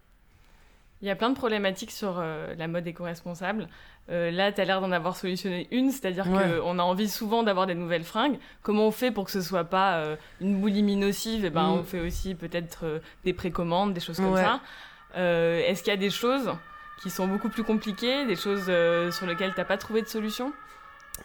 Il 1.01 1.07
y 1.07 1.12
a 1.12 1.15
plein 1.15 1.29
de 1.29 1.36
problématiques 1.36 1.91
sur 1.91 2.17
euh, 2.19 2.55
la 2.57 2.67
mode 2.67 2.88
éco-responsable. 2.88 3.67
Euh, 4.10 4.31
là, 4.31 4.51
tu 4.51 4.62
as 4.62 4.65
l'air 4.65 4.81
d'en 4.81 4.91
avoir 4.91 5.15
solutionné 5.15 5.67
une, 5.71 5.91
c'est-à-dire 5.91 6.25
Ouais. 6.27 6.60
qu'on 6.60 6.79
a 6.79 6.81
envie 6.83 7.07
souvent 7.10 7.43
d'avoir 7.43 7.67
des 7.67 7.75
nouvelles 7.75 8.03
fringues. 8.03 8.39
Comment 8.63 8.88
on 8.88 8.91
fait 8.91 9.12
pour 9.12 9.25
que 9.25 9.31
ce 9.31 9.41
soit 9.41 9.65
pas 9.65 9.97
euh, 9.97 10.15
une 10.41 10.60
boulimie 10.60 10.95
nocive? 10.95 11.45
Eh 11.45 11.49
ben, 11.51 11.67
Mm. 11.67 11.71
On 11.79 11.83
fait 11.83 11.99
aussi 11.99 12.33
peut-être 12.33 13.01
des 13.25 13.33
précommandes, 13.33 13.93
des 13.93 13.99
choses 13.99 14.17
comme 14.17 14.31
Ouais. 14.33 14.43
ça. 14.43 14.60
Est-ce 15.15 15.83
qu'il 15.83 15.91
y 15.91 15.95
a 15.95 15.99
des 15.99 16.10
choses 16.10 16.49
qui 17.03 17.10
sont 17.12 17.27
beaucoup 17.27 17.49
plus 17.49 17.63
compliquées, 17.63 18.25
des 18.25 18.36
choses 18.36 18.65
sur 19.15 19.25
lesquelles 19.27 19.53
t'as 19.55 19.65
pas 19.65 19.77
trouvé 19.77 20.01
de 20.01 20.07
solution? 20.07 20.51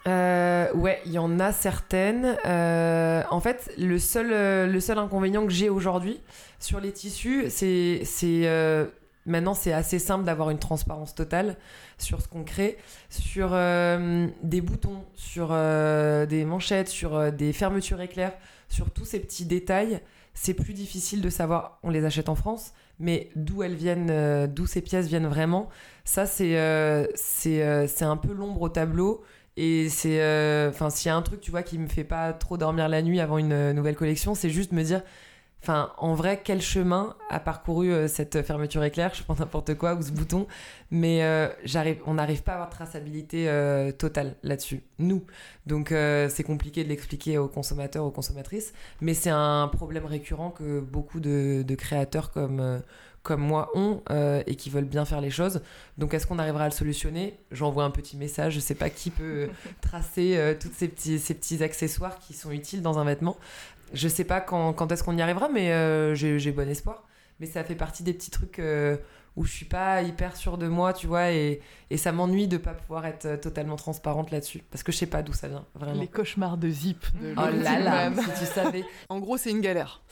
Euh, 0.07 0.73
ouais, 0.73 1.01
il 1.07 1.13
y 1.13 1.19
en 1.19 1.39
a 1.39 1.53
certaines. 1.53 2.37
Euh, 2.47 3.23
en 3.31 3.41
fait, 3.41 3.73
le 3.79 3.99
seul, 3.99 4.71
le 4.71 4.81
seul 4.81 4.99
inconvénient 4.99 5.45
que 5.47 5.53
j'ai 5.53 5.69
aujourd'hui 5.71 6.21
sur 6.59 6.81
les 6.81 6.93
tissus, 6.93 7.47
c'est, 7.51 8.01
c'est 8.05 8.43
euh, 8.47 8.87
maintenant 9.27 9.55
c'est 9.55 9.73
assez 9.73 9.99
simple 9.99 10.25
d'avoir 10.25 10.51
une 10.51 10.59
transparence 10.59 11.15
totale 11.15 11.57
sur 11.99 12.21
ce 12.21 12.29
qu'on 12.29 12.45
crée, 12.45 12.77
sur 13.09 13.51
euh, 13.53 14.27
des 14.43 14.61
boutons, 14.61 15.05
sur 15.15 15.49
euh, 15.51 16.27
des 16.27 16.45
manchettes, 16.45 16.89
sur 16.89 17.15
euh, 17.15 17.31
des 17.31 17.53
fermetures 17.53 18.01
éclairs, 18.01 18.35
sur 18.69 18.91
tous 18.91 19.05
ces 19.05 19.21
petits 19.21 19.45
détails. 19.45 20.01
C'est 20.35 20.55
plus 20.55 20.73
difficile 20.73 21.21
de 21.21 21.29
savoir. 21.29 21.79
On 21.83 21.91
les 21.91 22.05
achète 22.07 22.31
en 22.31 22.35
France, 22.35 22.73
mais 22.99 23.31
d'où 23.37 23.63
elles 23.63 23.75
viennent, 23.75 24.47
d'où 24.47 24.67
ces 24.67 24.81
pièces 24.81 25.07
viennent 25.07 25.27
vraiment. 25.27 25.69
Ça, 26.05 26.25
c'est, 26.25 26.57
c'est, 27.15 28.03
un 28.03 28.17
peu 28.17 28.33
l'ombre 28.33 28.63
au 28.63 28.69
tableau. 28.71 29.23
Et 29.59 29.91
c'est. 29.91 30.17
Enfin, 30.71 30.89
s'il 30.89 31.09
y 31.09 31.13
a 31.13 31.17
un 31.17 31.21
truc, 31.21 31.43
tu 31.43 31.51
vois, 31.51 31.63
qui 31.63 31.79
me 31.79 31.87
fait 31.87 32.03
pas 32.03 32.33
trop 32.33 32.57
dormir 32.57 32.89
la 32.89 33.03
nuit 33.03 33.21
avant 33.21 33.37
une 33.37 33.73
nouvelle 33.73 33.95
collection, 33.95 34.35
c'est 34.35 34.49
juste 34.49 34.73
me 34.73 34.83
dire. 34.83 35.03
Enfin, 35.63 35.93
en 35.99 36.15
vrai, 36.15 36.41
quel 36.43 36.61
chemin 36.61 37.15
a 37.31 37.39
parcouru 37.39 37.93
euh, 37.93 38.09
cette 38.09 38.43
fermeture 38.43 38.83
éclair? 38.83 39.15
Je 39.15 39.23
pense 39.23 39.39
n'importe 39.39 39.75
quoi, 39.75 39.95
ou 39.95 40.03
ce 40.03 40.11
bouton. 40.11 40.49
Mais 40.91 41.23
euh, 41.23 41.49
j'arrive, 41.65 41.99
on 42.05 42.15
n'arrive 42.15 42.43
pas 42.43 42.53
à 42.53 42.55
avoir 42.57 42.69
de 42.69 42.75
traçabilité 42.75 43.49
euh, 43.49 43.93
totale 43.93 44.35
là-dessus, 44.43 44.83
nous. 44.99 45.25
Donc, 45.67 45.91
c'est 45.91 46.43
compliqué 46.43 46.83
de 46.83 46.89
l'expliquer 46.89 47.39
aux 47.39 47.49
consommateurs, 47.49 48.05
aux 48.05 48.11
consommatrices. 48.11 48.73
Mais 49.01 49.15
c'est 49.15 49.31
un 49.31 49.69
problème 49.69 50.05
récurrent 50.05 50.51
que 50.51 50.81
beaucoup 50.81 51.21
de, 51.21 51.63
de 51.67 51.75
créateurs 51.77 52.33
comme, 52.33 52.83
comme 53.23 53.41
moi 53.41 53.71
ont 53.75 54.03
euh, 54.11 54.43
et 54.47 54.57
qui 54.57 54.71
veulent 54.71 54.85
bien 54.85 55.05
faire 55.05 55.21
les 55.21 55.31
choses. 55.31 55.63
Donc, 55.99 56.15
est-ce 56.15 56.27
qu'on 56.27 56.39
arrivera 56.39 56.65
à 56.65 56.69
le 56.69 56.75
solutionner? 56.75 57.39
J'envoie 57.51 57.85
un 57.85 57.91
petit 57.91 58.17
message. 58.17 58.55
Je 58.55 58.61
sais 58.61 58.75
pas 58.75 58.91
qui 58.91 59.11
peut 59.11 59.49
tracer 59.81 60.37
euh, 60.37 60.55
tous 60.59 60.71
ces 60.75 60.89
petits, 60.89 61.19
ces 61.19 61.35
petits 61.35 61.63
accessoires 61.63 62.19
qui 62.19 62.35
sont 62.35 62.51
utiles 62.51 62.83
dans 62.83 62.99
un 62.99 63.05
vêtement. 63.05 63.37
Je 63.93 64.09
sais 64.09 64.25
pas 64.25 64.41
quand, 64.41 64.73
quand 64.73 64.91
est-ce 64.93 65.03
qu'on 65.03 65.17
y 65.17 65.23
arrivera, 65.23 65.49
mais 65.49 65.73
euh, 65.73 66.15
j'ai 66.15 66.53
bon 66.53 66.69
espoir. 66.69 67.05
Mais 67.41 67.47
ça 67.47 67.65
fait 67.65 67.75
partie 67.75 68.03
des 68.03 68.13
petits 68.13 68.31
trucs 68.31 68.59
euh, 68.59 68.97
où 69.37 69.45
je 69.45 69.53
suis 69.53 69.65
pas 69.65 70.03
hyper 70.03 70.37
sûre 70.37 70.59
de 70.59 70.69
moi, 70.69 70.93
tu 70.93 71.07
vois, 71.07 71.33
et, 71.33 71.61
et 71.91 71.97
ça 71.97 72.13
m'ennuie 72.13 72.47
de 72.47 72.57
pas 72.57 72.75
pouvoir 72.75 73.07
être 73.07 73.25
euh, 73.27 73.37
totalement 73.37 73.77
transparente 73.77 74.31
là-dessus. 74.31 74.63
Parce 74.71 74.83
que 74.83 74.93
je 74.93 74.99
sais 74.99 75.07
pas 75.07 75.23
d'où 75.23 75.33
ça 75.33 75.49
vient, 75.49 75.65
vraiment. 75.75 76.01
Les 76.01 76.09
cauchemars 76.09 76.57
de 76.57 76.69
Zip 76.69 77.05
de 77.21 77.35
Oh 77.37 77.63
là 77.63 77.79
là, 77.79 78.13
si 78.15 78.45
tu 78.45 78.47
savais. 78.47 78.85
En 79.09 79.19
gros, 79.19 79.37
c'est 79.37 79.51
une 79.51 79.61
galère. 79.61 80.03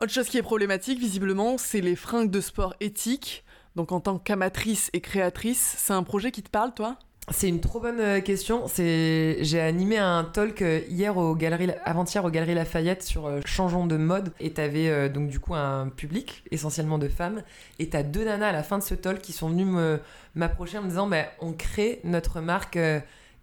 Autre 0.00 0.12
chose 0.12 0.28
qui 0.28 0.38
est 0.38 0.42
problématique, 0.42 0.98
visiblement, 0.98 1.58
c'est 1.58 1.80
les 1.80 1.96
fringues 1.96 2.30
de 2.30 2.40
sport 2.40 2.74
éthiques. 2.80 3.44
Donc 3.76 3.92
en 3.92 4.00
tant 4.00 4.18
qu'amatrice 4.18 4.90
et 4.94 5.00
créatrice, 5.00 5.74
c'est 5.78 5.92
un 5.92 6.02
projet 6.02 6.30
qui 6.32 6.42
te 6.42 6.50
parle, 6.50 6.72
toi? 6.74 6.98
C'est 7.32 7.48
une 7.48 7.60
trop 7.60 7.78
bonne 7.78 8.00
euh, 8.00 8.20
question. 8.20 8.66
C'est 8.66 9.38
j'ai 9.42 9.60
animé 9.60 9.98
un 9.98 10.24
talk 10.24 10.62
euh, 10.62 10.80
hier 10.88 11.16
au 11.16 11.36
galeries 11.36 11.70
avant-hier 11.84 12.24
aux 12.24 12.30
Galeries 12.30 12.54
Lafayette 12.54 13.04
sur 13.04 13.26
euh, 13.26 13.40
changeons 13.44 13.86
de 13.86 13.96
mode 13.96 14.32
et 14.40 14.52
t'avais 14.52 15.08
donc 15.08 15.28
du 15.28 15.38
coup 15.38 15.54
un 15.54 15.88
public 15.88 16.42
essentiellement 16.50 16.98
de 16.98 17.08
femmes 17.08 17.42
et 17.78 17.88
t'as 17.88 18.02
deux 18.02 18.24
nanas 18.24 18.48
à 18.48 18.52
la 18.52 18.64
fin 18.64 18.78
de 18.78 18.82
ce 18.82 18.94
talk 18.94 19.20
qui 19.20 19.32
sont 19.32 19.48
venues 19.48 19.98
m'approcher 20.34 20.78
en 20.78 20.82
me 20.82 20.88
disant 20.88 21.06
bah, 21.06 21.24
on 21.40 21.52
crée 21.52 22.00
notre 22.02 22.40
marque 22.40 22.78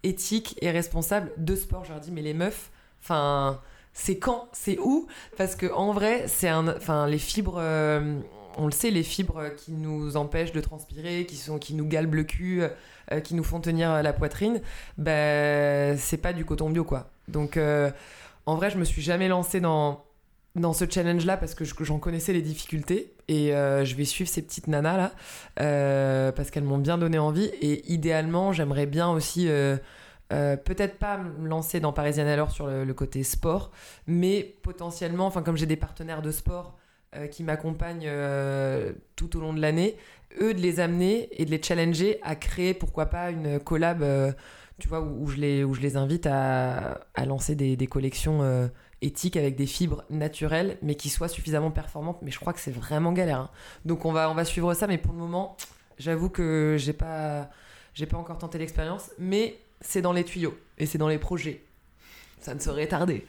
éthique 0.02 0.56
et 0.60 0.70
responsable 0.70 1.32
de 1.38 1.56
sport. 1.56 1.84
Je 1.84 1.92
leur 1.92 2.00
dis 2.00 2.12
mais 2.12 2.22
les 2.22 2.34
meufs, 2.34 2.70
enfin 3.02 3.60
c'est 3.94 4.18
quand, 4.18 4.48
c'est 4.52 4.78
où? 4.78 5.06
Parce 5.38 5.56
que 5.56 5.72
en 5.72 5.92
vrai 5.92 6.24
c'est 6.26 6.48
un, 6.48 6.68
enfin 6.68 7.06
les 7.06 7.18
fibres. 7.18 7.60
On 8.58 8.66
le 8.66 8.72
sait, 8.72 8.90
les 8.90 9.02
fibres 9.02 9.54
qui 9.56 9.72
nous 9.72 10.16
empêchent 10.16 10.52
de 10.52 10.60
transpirer, 10.60 11.24
qui, 11.26 11.36
sont, 11.36 11.58
qui 11.58 11.74
nous 11.74 11.86
galbent 11.86 12.14
le 12.14 12.24
cul, 12.24 12.62
euh, 13.12 13.20
qui 13.20 13.34
nous 13.34 13.44
font 13.44 13.60
tenir 13.60 14.02
la 14.02 14.12
poitrine, 14.12 14.60
ben 14.98 15.96
c'est 15.98 16.18
pas 16.18 16.32
du 16.32 16.44
coton 16.44 16.70
bio 16.70 16.84
quoi. 16.84 17.10
Donc 17.28 17.56
euh, 17.56 17.90
en 18.46 18.56
vrai, 18.56 18.70
je 18.70 18.78
me 18.78 18.84
suis 18.84 19.02
jamais 19.02 19.28
lancée 19.28 19.60
dans 19.60 20.04
dans 20.56 20.72
ce 20.72 20.86
challenge 20.90 21.24
là 21.24 21.36
parce 21.36 21.54
que 21.54 21.64
je- 21.64 21.74
j'en 21.82 21.98
connaissais 21.98 22.32
les 22.32 22.42
difficultés 22.42 23.12
et 23.28 23.54
euh, 23.54 23.84
je 23.84 23.94
vais 23.94 24.04
suivre 24.04 24.28
ces 24.28 24.42
petites 24.42 24.66
nanas 24.66 24.96
là 24.96 25.12
euh, 25.60 26.32
parce 26.32 26.50
qu'elles 26.50 26.64
m'ont 26.64 26.78
bien 26.78 26.98
donné 26.98 27.18
envie 27.18 27.44
et 27.60 27.92
idéalement 27.92 28.52
j'aimerais 28.52 28.86
bien 28.86 29.08
aussi 29.10 29.48
peut-être 30.30 30.98
pas 30.98 31.16
me 31.18 31.48
lancer 31.48 31.80
dans 31.80 31.92
Parisienne 31.92 32.26
alors 32.26 32.50
sur 32.50 32.66
le, 32.66 32.84
le 32.84 32.94
côté 32.94 33.22
sport 33.22 33.70
mais 34.06 34.56
potentiellement 34.62 35.26
enfin 35.26 35.42
comme 35.42 35.56
j'ai 35.56 35.66
des 35.66 35.76
partenaires 35.76 36.22
de 36.22 36.30
sport 36.32 36.76
qui 37.30 37.42
m'accompagnent 37.42 38.06
euh, 38.06 38.92
tout 39.16 39.36
au 39.36 39.40
long 39.40 39.54
de 39.54 39.60
l'année 39.60 39.96
eux 40.42 40.52
de 40.52 40.60
les 40.60 40.78
amener 40.80 41.28
et 41.32 41.44
de 41.44 41.50
les 41.50 41.62
challenger 41.62 42.18
à 42.22 42.36
créer 42.36 42.74
pourquoi 42.74 43.06
pas 43.06 43.30
une 43.30 43.58
collab 43.58 44.02
euh, 44.02 44.32
tu 44.78 44.88
vois 44.88 45.00
où, 45.00 45.26
je 45.26 45.36
les 45.36 45.64
où 45.64 45.74
je 45.74 45.80
les 45.80 45.96
invite 45.96 46.26
à, 46.26 47.00
à 47.14 47.24
lancer 47.24 47.54
des, 47.54 47.76
des 47.76 47.86
collections 47.86 48.42
euh, 48.42 48.68
éthiques 49.00 49.36
avec 49.36 49.56
des 49.56 49.66
fibres 49.66 50.04
naturelles 50.10 50.76
mais 50.82 50.94
qui 50.96 51.08
soient 51.08 51.28
suffisamment 51.28 51.70
performantes 51.70 52.18
mais 52.22 52.30
je 52.30 52.38
crois 52.38 52.52
que 52.52 52.60
c'est 52.60 52.70
vraiment 52.70 53.12
galère 53.12 53.40
hein. 53.40 53.50
donc 53.84 54.04
on 54.04 54.12
va 54.12 54.30
on 54.30 54.34
va 54.34 54.44
suivre 54.44 54.74
ça 54.74 54.86
mais 54.86 54.98
pour 54.98 55.12
le 55.12 55.18
moment 55.18 55.56
j'avoue 55.98 56.28
que 56.28 56.76
j'ai 56.78 56.92
pas 56.92 57.48
j'ai 57.94 58.06
pas 58.06 58.18
encore 58.18 58.38
tenté 58.38 58.58
l'expérience 58.58 59.10
mais 59.18 59.58
c'est 59.80 60.02
dans 60.02 60.12
les 60.12 60.24
tuyaux 60.24 60.56
et 60.76 60.86
c'est 60.86 60.98
dans 60.98 61.08
les 61.08 61.18
projets 61.18 61.62
ça 62.40 62.54
ne 62.54 62.60
saurait 62.60 62.86
tarder. 62.86 63.26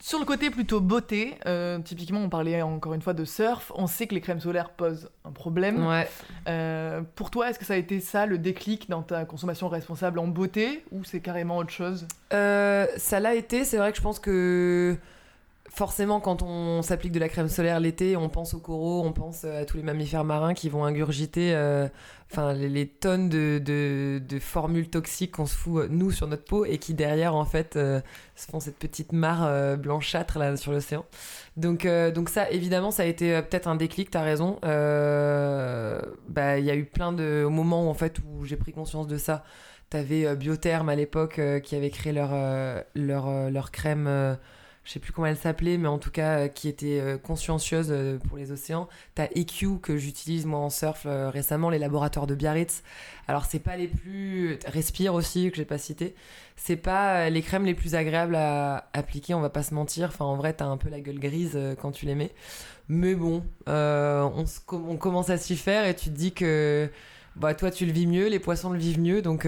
Sur 0.00 0.18
le 0.18 0.24
côté 0.24 0.50
plutôt 0.50 0.80
beauté, 0.80 1.34
euh, 1.46 1.78
typiquement 1.78 2.20
on 2.20 2.28
parlait 2.28 2.60
encore 2.62 2.94
une 2.94 3.02
fois 3.02 3.14
de 3.14 3.24
surf, 3.24 3.72
on 3.74 3.86
sait 3.86 4.06
que 4.06 4.14
les 4.14 4.20
crèmes 4.20 4.40
solaires 4.40 4.70
posent 4.70 5.10
un 5.24 5.32
problème. 5.32 5.86
ouais. 5.86 6.08
Euh, 6.48 7.02
pour 7.14 7.30
toi, 7.30 7.50
est-ce 7.50 7.58
que 7.58 7.64
ça 7.64 7.74
a 7.74 7.76
été 7.76 8.00
ça 8.00 8.26
le 8.26 8.38
déclic 8.38 8.88
dans 8.88 9.02
ta 9.02 9.24
consommation 9.24 9.68
responsable 9.68 10.18
en 10.18 10.26
beauté 10.26 10.84
ou 10.92 11.04
c'est 11.04 11.20
carrément 11.20 11.58
autre 11.58 11.70
chose? 11.70 12.06
Euh, 12.32 12.86
ça 12.96 13.20
l'a 13.20 13.34
été, 13.34 13.64
c'est 13.64 13.76
vrai 13.76 13.90
que 13.92 13.98
je 13.98 14.02
pense 14.02 14.18
que 14.18 14.96
forcément 15.70 16.20
quand 16.20 16.42
on 16.42 16.82
s'applique 16.82 17.12
de 17.12 17.18
la 17.18 17.28
crème 17.28 17.48
solaire 17.48 17.80
l'été, 17.80 18.16
on 18.16 18.28
pense 18.28 18.54
aux 18.54 18.60
coraux, 18.60 19.02
on 19.04 19.12
pense 19.12 19.44
à 19.44 19.64
tous 19.64 19.76
les 19.76 19.82
mammifères 19.82 20.24
marins 20.24 20.54
qui 20.54 20.68
vont 20.68 20.84
ingurgiter 20.84 21.54
euh, 21.54 21.88
les, 22.54 22.86
tonnes 22.86 23.28
de, 23.28 24.20
formules 24.40 24.88
toxiques 24.88 25.32
qu'on 25.32 25.46
se 25.46 25.56
fout 25.56 25.84
euh, 25.84 25.88
nous 25.90 26.10
sur 26.10 26.26
notre 26.26 26.44
peau 26.44 26.64
et 26.64 26.78
qui 26.78 26.94
derrière 26.94 27.34
en 27.34 27.44
fait 27.44 27.76
euh, 27.76 28.00
se 28.36 28.46
font 28.46 28.60
cette 28.60 28.78
petite 28.78 29.12
mare 29.12 29.44
euh, 29.44 29.76
blanchâtre 29.76 30.38
là 30.38 30.56
sur 30.56 30.72
l'océan. 30.72 31.04
Donc, 31.56 31.84
euh, 31.84 32.10
donc 32.10 32.28
ça 32.28 32.50
évidemment 32.50 32.90
ça 32.90 33.02
a 33.02 33.06
été 33.06 33.34
euh, 33.34 33.42
peut-être 33.42 33.68
un 33.68 33.76
déclic, 33.76 34.10
t'as 34.10 34.22
raison. 34.22 34.58
Euh, 34.64 36.00
bah, 36.28 36.58
Il 36.58 36.64
y 36.64 36.70
a 36.70 36.76
eu 36.76 36.84
plein 36.84 37.12
de 37.12 37.44
au 37.46 37.50
moment 37.50 37.86
où, 37.86 37.88
en 37.88 37.94
fait 37.94 38.18
où 38.18 38.44
j'ai 38.44 38.56
pris 38.56 38.72
conscience 38.72 39.06
de 39.06 39.16
ça. 39.16 39.44
T'avais 39.90 40.26
euh, 40.26 40.34
Biotherm 40.34 40.88
à 40.90 40.94
l'époque 40.94 41.38
euh, 41.38 41.60
qui 41.60 41.74
avait 41.74 41.90
créé 41.90 42.12
leur, 42.12 42.30
euh, 42.32 42.82
leur, 42.94 43.26
euh, 43.28 43.50
leur 43.50 43.70
crème, 43.70 44.06
euh, 44.06 44.34
je 44.88 44.94
sais 44.94 45.00
plus 45.00 45.12
comment 45.12 45.26
elle 45.26 45.36
s'appelait, 45.36 45.76
mais 45.76 45.86
en 45.86 45.98
tout 45.98 46.10
cas 46.10 46.38
euh, 46.38 46.48
qui 46.48 46.66
était 46.66 46.98
euh, 46.98 47.18
consciencieuse 47.18 47.88
euh, 47.90 48.16
pour 48.16 48.38
les 48.38 48.52
océans. 48.52 48.88
T'as 49.14 49.26
EQ 49.34 49.80
que 49.82 49.98
j'utilise 49.98 50.46
moi 50.46 50.60
en 50.60 50.70
surf 50.70 51.06
récemment, 51.06 51.68
les 51.68 51.78
laboratoires 51.78 52.26
de 52.26 52.34
Biarritz. 52.34 52.82
Alors 53.26 53.44
c'est 53.44 53.58
pas 53.58 53.76
les 53.76 53.86
plus... 53.86 54.58
Respire 54.66 55.12
aussi 55.12 55.50
que 55.50 55.58
j'ai 55.58 55.66
pas 55.66 55.76
cité. 55.76 56.14
C'est 56.56 56.76
pas 56.76 57.28
les 57.28 57.42
crèmes 57.42 57.66
les 57.66 57.74
plus 57.74 57.94
agréables 57.96 58.34
à 58.34 58.88
appliquer, 58.94 59.34
on 59.34 59.42
va 59.42 59.50
pas 59.50 59.62
se 59.62 59.74
mentir. 59.74 60.08
Enfin 60.08 60.24
en 60.24 60.36
vrai 60.36 60.54
t'as 60.54 60.64
un 60.64 60.78
peu 60.78 60.88
la 60.88 61.00
gueule 61.00 61.18
grise 61.18 61.58
quand 61.82 61.92
tu 61.92 62.06
les 62.06 62.14
mets. 62.14 62.32
Mais 62.88 63.14
bon, 63.14 63.44
on, 63.66 64.96
commence 64.96 65.28
à 65.28 65.36
s'y 65.36 65.56
faire 65.56 65.86
et 65.86 65.94
tu 65.94 66.08
te 66.08 66.16
dis 66.16 66.32
que 66.32 66.90
bah 67.36 67.52
toi 67.54 67.70
tu 67.70 67.84
le 67.84 67.92
vis 67.92 68.06
mieux, 68.06 68.28
les 68.28 68.38
poissons 68.38 68.70
le 68.70 68.78
vivent 68.78 69.00
mieux, 69.00 69.20
donc 69.20 69.46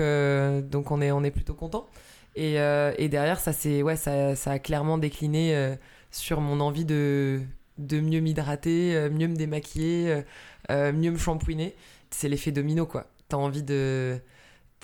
donc 0.69 0.91
on 0.91 1.01
est 1.01 1.13
on 1.13 1.25
est 1.25 1.31
plutôt 1.31 1.55
content. 1.55 1.89
Et, 2.37 2.61
euh, 2.61 2.93
et 2.99 3.09
derrière 3.09 3.41
ça 3.41 3.53
ouais 3.83 3.97
ça, 3.97 4.37
ça 4.37 4.53
a 4.53 4.59
clairement 4.59 4.99
décliné 4.99 5.55
euh, 5.57 5.75
sur 6.11 6.41
mon 6.41 6.61
envie 6.61 6.85
de 6.85 7.41
de 7.79 7.99
mieux 8.01 8.21
m'hydrater, 8.21 8.95
euh, 8.95 9.11
mieux 9.11 9.27
me 9.29 9.37
démaquiller, 9.37 10.23
mieux 10.71 11.11
me 11.11 11.19
shampouiner. 11.19 11.75
C'est 12.11 12.29
l'effet 12.29 12.53
domino 12.53 12.87
quoi. 12.87 13.07
T'as 13.29 13.37
envie 13.37 13.63
de 13.63 14.21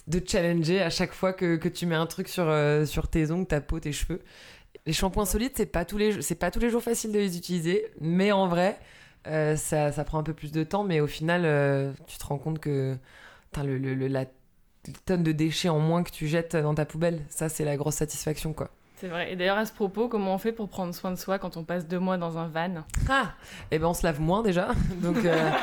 de 0.08 0.22
challenger 0.26 0.82
à 0.82 0.90
chaque 0.90 1.12
fois 1.14 1.32
que, 1.34 1.56
que 1.56 1.68
tu 1.68 1.86
mets 1.86 1.94
un 1.96 2.06
truc 2.06 2.28
sur 2.28 2.46
sur 2.86 3.08
tes 3.08 3.30
ongles, 3.32 3.46
ta 3.46 3.60
peau, 3.60 3.80
tes 3.80 3.92
cheveux. 3.92 4.22
Les 4.86 4.92
shampoings 4.94 5.26
solides 5.26 5.52
c'est 5.56 5.66
pas 5.66 5.84
tous 5.86 5.98
les 5.98 6.20
pas 6.38 6.50
tous 6.52 6.60
les 6.60 6.70
jours 6.70 6.82
facile 6.82 7.12
de 7.12 7.18
les 7.20 7.36
utiliser, 7.38 7.86
mais 8.00 8.32
en 8.32 8.48
vrai 8.48 8.78
ça, 9.56 9.92
ça 9.92 10.04
prend 10.04 10.18
un 10.18 10.22
peu 10.24 10.34
plus 10.34 10.52
de 10.52 10.64
temps, 10.64 10.84
mais 10.84 11.00
au 11.00 11.06
final, 11.08 11.94
tu 12.06 12.18
te 12.18 12.24
rends 12.26 12.38
compte 12.38 12.58
que 12.60 12.96
putain, 13.52 13.64
le, 13.64 13.78
le- 13.78 13.94
le- 13.94 14.08
la 14.08 14.26
tonne 15.04 15.22
de 15.22 15.32
déchets 15.32 15.68
en 15.68 15.78
moins 15.78 16.02
que 16.02 16.10
tu 16.10 16.26
jettes 16.26 16.56
dans 16.56 16.74
ta 16.74 16.84
poubelle, 16.84 17.20
ça, 17.28 17.48
c'est 17.48 17.64
la 17.64 17.76
grosse 17.76 17.96
satisfaction, 17.96 18.52
quoi. 18.52 18.68
C'est 18.98 19.08
vrai. 19.08 19.30
Et 19.32 19.36
d'ailleurs, 19.36 19.58
à 19.58 19.66
ce 19.66 19.72
propos, 19.72 20.08
comment 20.08 20.34
on 20.34 20.38
fait 20.38 20.52
pour 20.52 20.68
prendre 20.70 20.94
soin 20.94 21.10
de 21.10 21.16
soi 21.16 21.38
quand 21.38 21.58
on 21.58 21.64
passe 21.64 21.86
deux 21.86 21.98
mois 21.98 22.16
dans 22.16 22.38
un 22.38 22.48
van 22.48 22.82
Ah 23.10 23.32
Eh 23.70 23.78
ben, 23.78 23.88
on 23.88 23.94
se 23.94 24.06
lave 24.06 24.20
moins 24.20 24.42
déjà, 24.42 24.68
donc... 25.02 25.18
euh, 25.24 25.50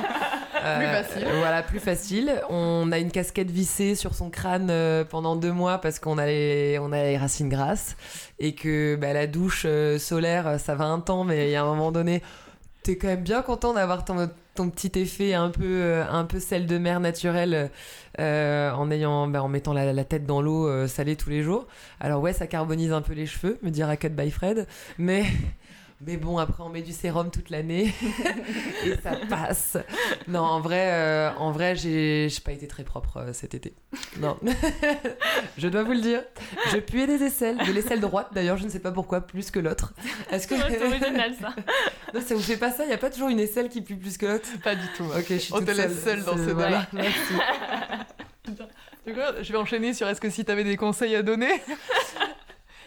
Plus 0.63 0.85
facile. 0.85 1.27
Voilà, 1.39 1.61
plus 1.61 1.79
facile. 1.79 2.41
On 2.49 2.89
a 2.93 2.99
une 2.99 3.11
casquette 3.11 3.51
vissée 3.51 3.95
sur 3.95 4.13
son 4.13 4.29
crâne 4.29 4.69
euh, 4.69 5.03
pendant 5.03 5.35
deux 5.35 5.51
mois 5.51 5.79
parce 5.79 5.99
qu'on 5.99 6.17
a 6.17 6.25
les, 6.25 6.77
on 6.79 6.93
a 6.93 7.03
les 7.03 7.17
racines 7.17 7.49
grasses 7.49 7.97
et 8.39 8.55
que 8.55 8.95
bah, 8.95 9.11
la 9.11 9.27
douche 9.27 9.63
euh, 9.65 9.99
solaire, 9.99 10.59
ça 10.61 10.75
va 10.75 10.85
un 10.85 11.01
temps, 11.01 11.25
mais 11.25 11.49
il 11.49 11.51
y 11.51 11.55
a 11.57 11.63
un 11.63 11.65
moment 11.65 11.91
donné, 11.91 12.21
t'es 12.83 12.97
quand 12.97 13.07
même 13.07 13.23
bien 13.23 13.41
content 13.41 13.73
d'avoir 13.73 14.03
ton, 14.05 14.29
petit 14.69 14.99
effet 14.99 15.33
un 15.33 15.49
peu, 15.49 15.63
euh, 15.63 16.05
un 16.07 16.25
peu 16.25 16.39
sel 16.39 16.67
de 16.67 16.77
mer 16.77 16.99
naturel 16.99 17.71
euh, 18.19 18.71
en 18.71 18.91
ayant, 18.91 19.27
bah, 19.27 19.41
en 19.41 19.47
mettant 19.47 19.73
la, 19.73 19.93
la 19.93 20.03
tête 20.03 20.25
dans 20.25 20.41
l'eau 20.41 20.67
euh, 20.67 20.87
salée 20.87 21.15
tous 21.15 21.29
les 21.29 21.41
jours. 21.41 21.65
Alors 21.99 22.21
ouais, 22.21 22.33
ça 22.33 22.45
carbonise 22.45 22.91
un 22.91 23.01
peu 23.01 23.13
les 23.13 23.25
cheveux, 23.25 23.57
me 23.63 23.69
dira 23.69 23.97
Cut 23.97 24.09
by 24.09 24.29
Fred, 24.29 24.67
mais 24.97 25.23
mais 26.05 26.17
bon, 26.17 26.37
après 26.37 26.63
on 26.63 26.69
met 26.69 26.81
du 26.81 26.91
sérum 26.91 27.31
toute 27.31 27.49
l'année 27.49 27.93
et 28.85 28.95
ça 29.01 29.15
passe. 29.29 29.77
Non, 30.27 30.41
en 30.41 30.59
vrai, 30.59 30.91
euh, 30.91 31.31
en 31.37 31.51
vrai, 31.51 31.75
j'ai 31.75 32.27
j'ai 32.29 32.41
pas 32.41 32.51
été 32.51 32.67
très 32.67 32.83
propre 32.83 33.17
euh, 33.17 33.33
cet 33.33 33.53
été. 33.53 33.73
Non, 34.19 34.37
je 35.57 35.67
dois 35.67 35.83
vous 35.83 35.93
le 35.93 36.01
dire. 36.01 36.23
Je 36.71 36.77
puais 36.77 37.07
des 37.07 37.23
aisselles, 37.23 37.57
de 37.57 37.71
l'aisselle 37.71 37.99
droite 37.99 38.29
d'ailleurs, 38.33 38.57
je 38.57 38.65
ne 38.65 38.69
sais 38.69 38.79
pas 38.79 38.91
pourquoi 38.91 39.21
plus 39.21 39.51
que 39.51 39.59
l'autre. 39.59 39.93
Est-ce 40.31 40.47
que 40.47 40.55
C'est 40.55 40.83
original 40.83 41.33
ça. 41.39 41.53
non, 42.13 42.21
ça 42.21 42.35
vous 42.35 42.41
fait 42.41 42.57
pas 42.57 42.71
ça? 42.71 42.85
Il 42.85 42.89
y 42.89 42.93
a 42.93 42.97
pas 42.97 43.09
toujours 43.09 43.29
une 43.29 43.39
aisselle 43.39 43.69
qui 43.69 43.81
pue 43.81 43.95
plus 43.95 44.17
que 44.17 44.25
l'autre? 44.25 44.49
Pas 44.63 44.75
du 44.75 44.87
tout. 44.97 45.05
Ok, 45.05 45.25
je 45.29 45.37
suis 45.37 45.53
On 45.53 45.57
toute 45.57 45.67
te 45.67 45.71
laisse 45.71 46.03
seule 46.03 46.23
dans 46.23 46.37
ce 46.37 46.51
voilà, 46.51 46.87
merci. 46.93 47.33
Du 49.05 49.13
coup, 49.13 49.19
je 49.41 49.51
vais 49.51 49.57
enchaîner 49.57 49.93
sur 49.93 50.07
est-ce 50.07 50.21
que 50.21 50.29
si 50.29 50.45
t'avais 50.45 50.63
des 50.63 50.77
conseils 50.77 51.15
à 51.15 51.23
donner? 51.23 51.61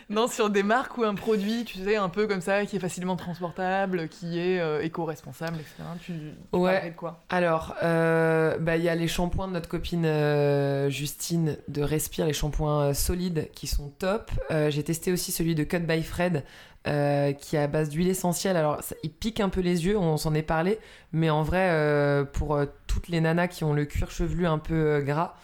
Non, 0.08 0.28
sur 0.28 0.50
des 0.50 0.62
marques 0.62 0.96
ou 0.98 1.02
un 1.04 1.14
produit, 1.16 1.64
tu 1.64 1.78
sais, 1.78 1.96
un 1.96 2.08
peu 2.08 2.28
comme 2.28 2.40
ça, 2.40 2.64
qui 2.64 2.76
est 2.76 2.78
facilement 2.78 3.16
transportable, 3.16 4.08
qui 4.08 4.38
est 4.38 4.60
euh, 4.60 4.80
éco-responsable, 4.80 5.56
etc. 5.56 5.74
Tu, 6.00 6.12
tu 6.12 6.18
Ouais. 6.52 6.72
parlerais 6.74 6.90
de 6.90 6.96
quoi? 6.96 7.24
Alors, 7.28 7.74
euh, 7.82 8.56
bah, 8.58 8.76
il 8.76 8.84
y 8.84 8.88
a 8.88 8.94
les 8.94 9.08
shampoings 9.08 9.48
de 9.48 9.52
notre 9.54 9.68
copine 9.68 10.04
euh, 10.06 10.88
Justine 10.90 11.56
de 11.66 11.82
Respire, 11.82 12.24
les 12.26 12.32
shampoings 12.32 12.82
euh, 12.90 12.94
solides 12.94 13.50
qui 13.52 13.66
sont 13.66 13.88
top. 13.98 14.30
Euh, 14.52 14.70
J'ai 14.70 14.84
testé 14.84 15.10
aussi 15.10 15.32
celui 15.32 15.56
de 15.56 15.64
Cut 15.64 15.80
by 15.80 16.02
Fred 16.04 16.44
euh, 16.86 17.32
qui 17.32 17.56
est 17.56 17.58
à 17.58 17.66
base 17.66 17.88
d'huile 17.88 18.06
essentielle. 18.06 18.56
Alors, 18.56 18.80
ça- 18.84 18.94
il 19.02 19.10
pique 19.10 19.40
un 19.40 19.48
peu 19.48 19.60
les 19.60 19.86
yeux, 19.86 19.98
on 19.98 20.16
s'en 20.18 20.34
est 20.34 20.42
parlé, 20.42 20.78
mais 21.10 21.30
en 21.30 21.42
vrai, 21.42 21.68
euh, 21.72 22.22
pour 22.22 22.54
euh, 22.54 22.66
toutes 22.86 23.08
les 23.08 23.20
nanas 23.20 23.48
qui 23.48 23.64
ont 23.64 23.72
le 23.72 23.84
cuir 23.86 24.12
chevelu 24.12 24.46
un 24.46 24.58
peu 24.58 24.74
euh, 24.74 25.00
gras, 25.02 25.34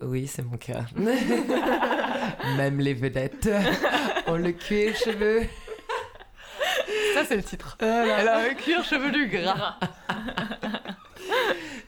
oui, 0.00 0.26
c'est 0.26 0.42
mon 0.42 0.56
cas. 0.56 0.80
Même 2.56 2.80
les 2.80 2.94
vedettes 2.94 3.48
ont 4.26 4.36
le 4.36 4.52
cuir 4.52 4.94
chevelu. 4.96 5.48
Ça, 7.14 7.24
c'est 7.26 7.36
le 7.36 7.42
titre. 7.42 7.76
Voilà. 7.80 8.18
Elle 8.20 8.28
a 8.28 8.38
un 8.38 8.54
cuir 8.54 8.84
chevelu 8.84 9.28
gras. 9.32 9.76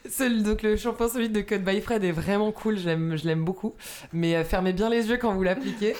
Celui- 0.08 0.42
donc 0.42 0.62
le 0.62 0.76
shampoing 0.76 1.08
solide 1.08 1.32
de 1.32 1.40
Cut 1.40 1.58
by 1.58 1.80
Fred 1.80 2.04
est 2.04 2.12
vraiment 2.12 2.52
cool, 2.52 2.78
je 2.78 2.88
l'aime 2.88 3.44
beaucoup. 3.44 3.74
Mais 4.12 4.36
euh, 4.36 4.44
fermez 4.44 4.72
bien 4.72 4.88
les 4.90 5.08
yeux 5.08 5.16
quand 5.16 5.32
vous 5.34 5.42
l'appliquez. 5.42 5.94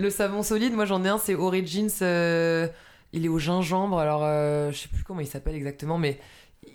le 0.00 0.10
savon 0.10 0.42
solide, 0.42 0.72
moi 0.74 0.84
j'en 0.84 1.04
ai 1.04 1.08
un, 1.08 1.18
c'est 1.18 1.34
Origins 1.34 1.90
euh, 2.02 2.68
Il 3.12 3.24
est 3.24 3.28
au 3.28 3.38
gingembre, 3.38 3.98
alors 3.98 4.22
euh, 4.24 4.70
je 4.72 4.78
sais 4.78 4.88
plus 4.88 5.02
comment 5.04 5.20
il 5.20 5.26
s'appelle 5.26 5.54
exactement, 5.56 5.98
mais 5.98 6.18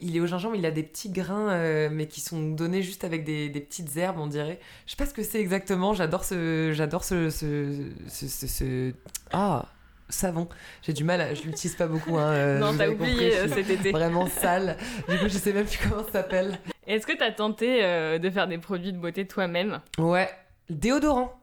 il 0.01 0.15
est 0.15 0.19
au 0.19 0.27
gingembre, 0.27 0.55
il 0.55 0.65
a 0.65 0.71
des 0.71 0.83
petits 0.83 1.09
grains, 1.09 1.49
euh, 1.51 1.89
mais 1.91 2.07
qui 2.07 2.21
sont 2.21 2.51
donnés 2.51 2.81
juste 2.81 3.03
avec 3.03 3.23
des, 3.23 3.49
des 3.49 3.59
petites 3.61 3.95
herbes, 3.97 4.17
on 4.19 4.27
dirait. 4.27 4.59
Je 4.85 4.91
sais 4.91 4.97
pas 4.97 5.05
ce 5.05 5.13
que 5.13 5.23
c'est 5.23 5.39
exactement, 5.39 5.93
j'adore 5.93 6.23
ce. 6.23 6.71
J'adore 6.73 7.03
ce, 7.03 7.29
ce, 7.29 7.89
ce, 8.07 8.27
ce- 8.27 8.47
ce- 8.47 8.93
Ah, 9.31 9.65
savon. 10.09 10.47
J'ai 10.81 10.93
du 10.93 11.03
mal, 11.03 11.21
à- 11.21 11.33
je 11.33 11.43
l'utilise 11.43 11.75
pas 11.75 11.87
beaucoup. 11.87 12.17
Hein, 12.17 12.31
euh, 12.33 12.59
non, 12.59 12.75
t'as 12.77 12.87
compris, 12.87 13.11
oublié 13.13 13.47
cet 13.47 13.69
été. 13.69 13.91
Vraiment 13.91 14.27
sale. 14.27 14.77
Du 15.09 15.17
coup, 15.17 15.27
je 15.27 15.37
sais 15.37 15.53
même 15.53 15.65
plus 15.65 15.79
comment 15.89 16.03
ça 16.05 16.11
s'appelle. 16.11 16.59
Est-ce 16.85 17.07
que 17.07 17.17
t'as 17.17 17.31
tenté 17.31 17.83
euh, 17.83 18.19
de 18.19 18.29
faire 18.29 18.47
des 18.47 18.57
produits 18.57 18.91
de 18.93 18.97
beauté 18.97 19.25
toi-même? 19.25 19.79
Ouais, 19.97 20.29
déodorant. 20.69 21.33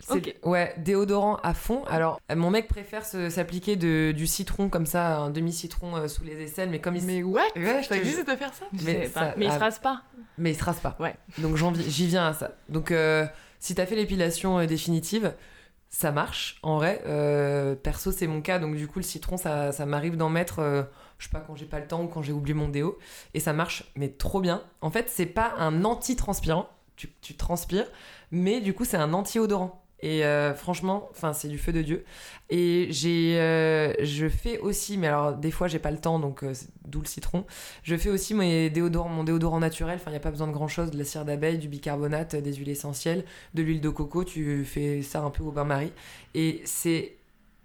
C'est- 0.00 0.12
Ok. 0.12 0.34
Ouais, 0.42 0.74
déodorant 0.78 1.36
à 1.42 1.54
fond. 1.54 1.84
Alors, 1.86 2.20
mon 2.34 2.50
mec 2.50 2.68
préfère 2.68 3.06
se- 3.06 3.30
s'appliquer 3.30 3.76
du 3.76 4.26
citron 4.26 4.68
comme 4.68 4.86
ça, 4.86 5.18
un 5.18 5.30
demi-citron 5.30 5.96
euh, 5.96 6.08
sous 6.08 6.24
les 6.24 6.40
aisselles, 6.42 6.68
mais 6.70 6.80
comme 6.80 6.96
il, 6.96 7.04
Mais 7.04 7.22
what? 7.22 7.40
Ouais, 7.56 7.82
je 7.82 7.88
Ça 7.88 7.94
te 7.94 8.00
existe 8.00 8.26
de 8.28 8.36
faire 8.36 8.52
ça? 8.52 8.66
Mais 8.84 9.08
ça- 9.08 9.34
Mais 9.36 9.46
il 9.46 9.50
se 9.50 9.56
ah. 9.56 9.60
rase 9.60 9.78
pas. 9.78 10.02
mais 10.36 10.50
il 10.50 10.56
se 10.56 10.64
rase 10.64 10.80
pas. 10.80 10.96
Ouais. 11.00 11.14
Donc 11.38 11.56
j'y 11.88 12.06
viens 12.06 12.26
à 12.28 12.34
ça. 12.34 12.52
Donc 12.68 12.90
euh, 12.90 13.24
si 13.60 13.74
t'as 13.74 13.86
fait 13.86 13.94
l'épilation 13.96 14.58
euh, 14.58 14.66
définitive, 14.66 15.32
ça 15.90 16.10
marche 16.10 16.58
en 16.64 16.76
vrai. 16.76 17.00
Euh, 17.06 17.74
perso, 17.76 18.10
c'est 18.12 18.26
mon 18.26 18.42
cas, 18.42 18.58
donc 18.58 18.74
du 18.76 18.88
coup 18.88 18.98
le 18.98 19.04
citron, 19.04 19.36
ça, 19.36 19.70
ça 19.72 19.86
m'arrive 19.86 20.16
d'en 20.16 20.28
mettre, 20.28 20.60
je 21.18 21.24
sais 21.26 21.30
pas 21.30 21.40
quand 21.40 21.54
j'ai 21.54 21.66
pas 21.66 21.78
le 21.78 21.86
temps 21.86 22.02
ou 22.02 22.08
quand 22.08 22.20
j'ai 22.20 22.32
oublié 22.32 22.52
mon 22.54 22.68
déo, 22.68 22.98
et 23.32 23.38
ça 23.40 23.52
marche, 23.52 23.84
mais 23.94 24.08
trop 24.08 24.40
bien. 24.40 24.62
En 24.80 24.90
fait, 24.90 25.08
c'est 25.08 25.24
pas 25.24 25.54
un 25.56 25.84
anti-transpirant, 25.84 26.68
tu, 26.96 27.08
tu 27.22 27.36
transpires, 27.36 27.86
mais 28.32 28.60
du 28.60 28.74
coup 28.74 28.84
c'est 28.84 28.96
un 28.96 29.12
anti-odorant. 29.14 29.83
Et 30.04 30.22
euh, 30.22 30.52
franchement, 30.54 31.10
c'est 31.32 31.48
du 31.48 31.56
feu 31.56 31.72
de 31.72 31.80
dieu. 31.80 32.04
Et 32.50 32.88
j'ai, 32.90 33.40
euh, 33.40 33.94
je 34.04 34.28
fais 34.28 34.58
aussi, 34.58 34.98
mais 34.98 35.06
alors 35.06 35.32
des 35.34 35.50
fois 35.50 35.66
j'ai 35.66 35.78
pas 35.78 35.90
le 35.90 35.96
temps, 35.96 36.18
donc 36.18 36.44
euh, 36.44 36.52
d'où 36.84 37.00
le 37.00 37.06
citron. 37.06 37.46
Je 37.82 37.96
fais 37.96 38.10
aussi 38.10 38.34
mon 38.34 38.68
déodorant 38.68 39.60
naturel. 39.60 39.96
Enfin, 39.96 40.10
il 40.10 40.12
n'y 40.12 40.18
a 40.18 40.20
pas 40.20 40.30
besoin 40.30 40.46
de 40.46 40.52
grand 40.52 40.68
chose 40.68 40.90
de 40.90 40.98
la 40.98 41.04
cire 41.04 41.24
d'abeille, 41.24 41.56
du 41.56 41.68
bicarbonate, 41.68 42.36
des 42.36 42.52
huiles 42.52 42.68
essentielles, 42.68 43.24
de 43.54 43.62
l'huile 43.62 43.80
de 43.80 43.88
coco. 43.88 44.24
Tu 44.24 44.66
fais 44.66 45.00
ça 45.00 45.22
un 45.22 45.30
peu 45.30 45.42
au 45.42 45.52
bain-marie. 45.52 45.92
Et 46.34 46.60
c'est 46.66 47.16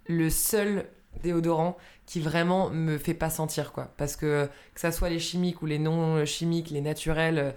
le 0.07 0.29
seul 0.29 0.85
déodorant 1.21 1.75
qui 2.05 2.21
vraiment 2.21 2.69
me 2.69 2.97
fait 2.97 3.13
pas 3.13 3.29
sentir, 3.29 3.73
quoi. 3.73 3.91
Parce 3.97 4.15
que 4.15 4.47
que 4.75 4.79
ça 4.79 4.93
soit 4.93 5.09
les 5.09 5.19
chimiques 5.19 5.61
ou 5.61 5.65
les 5.65 5.77
non 5.77 6.23
chimiques, 6.23 6.69
les 6.69 6.79
naturels. 6.79 7.53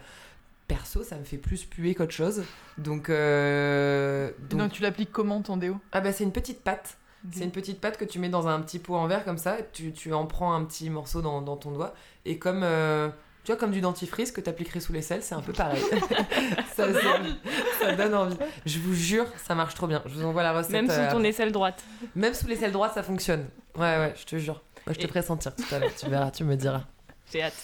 Perso, 0.69 1.03
ça 1.03 1.17
me 1.17 1.25
fait 1.25 1.37
plus 1.39 1.65
puer 1.65 1.95
qu'autre 1.95 2.13
chose. 2.13 2.45
Donc, 2.79 3.11
euh, 3.11 4.31
donc- 4.51 4.61
Donc 4.61 4.73
tu 4.73 4.83
l'appliques 4.83 5.13
comment 5.13 5.43
ton 5.43 5.57
déo? 5.57 5.77
Ah 5.93 6.01
bah 6.01 6.13
c'est 6.13 6.25
une 6.25 6.33
petite 6.33 6.63
pâte. 6.63 6.97
C'est 7.31 7.45
une 7.45 7.53
petite 7.53 7.81
pâte 7.81 7.99
que 7.99 8.05
tu 8.05 8.19
mets 8.19 8.29
dans 8.29 8.49
un 8.49 8.61
petit 8.61 8.81
pot 8.81 8.97
en 8.97 9.07
verre 9.07 9.25
comme 9.25 9.39
ça, 9.39 9.59
tu, 9.73 9.93
tu 9.93 10.13
en 10.13 10.27
prends 10.27 10.55
un 10.55 10.65
petit 10.65 10.91
morceau 10.91 11.23
dans, 11.23 11.41
dans 11.41 11.57
ton 11.57 11.71
doigt, 11.71 11.95
et 12.25 12.37
comme, 12.37 12.63
euh, 12.65 13.11
tu 13.45 13.53
vois, 13.53 13.57
comme 13.57 13.71
du 13.71 13.81
dentifrice 13.81 14.33
que 14.33 14.41
tu 14.41 14.51
appliquerais 14.51 14.81
sous 14.81 14.93
les 14.93 15.03
selles, 15.03 15.23
c'est 15.23 15.37
un 15.37 15.41
peu 15.41 15.53
pareil. 15.53 15.81
ça, 16.75 16.87
donne 16.89 17.01
ça- 17.01 17.19
ça 17.81 17.95
donne 17.95 18.15
envie. 18.15 18.37
Je 18.67 18.79
vous 18.81 18.95
jure, 18.95 19.27
ça 19.45 19.55
marche 19.55 19.75
trop 19.77 19.87
bien. 19.87 20.03
Je 20.07 20.15
vous 20.15 20.25
envoie 20.25 20.43
la 20.43 20.53
recette. 20.53 20.73
Même 20.73 20.89
sous 20.89 20.95
euh, 20.99 21.13
ton 21.13 21.23
aisselle 21.23 21.53
droite. 21.53 21.85
Même 22.17 22.35
sous 22.35 22.49
les 22.49 22.57
selles 22.57 22.73
droites, 22.73 22.95
ça 22.95 23.05
fonctionne. 23.05 23.47
Ouais, 23.77 23.99
ouais, 23.99 24.15
je 24.17 24.25
te 24.25 24.37
jure. 24.39 24.61
Moi, 24.87 24.95
je 24.95 24.99
te 24.99 25.05
Et- 25.05 25.09
ferai 25.09 25.23
sentir 25.23 25.55
tout 25.55 25.63
à 25.73 25.79
l'heure, 25.79 25.95
tu 25.97 26.09
verras, 26.11 26.33
tu 26.33 26.43
me 26.43 26.57
diras. 26.57 26.83
J'ai 27.31 27.43
hâte. 27.43 27.55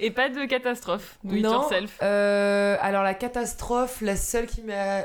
Et 0.00 0.10
pas 0.10 0.28
de 0.28 0.44
catastrophe. 0.46 1.18
Do 1.24 1.34
it 1.34 1.42
Non, 1.42 1.62
yourself. 1.62 1.98
euh, 2.02 2.76
alors 2.80 3.02
la 3.02 3.14
catastrophe, 3.14 4.00
la 4.00 4.16
seule 4.16 4.46
qui 4.46 4.62
m'a... 4.62 5.02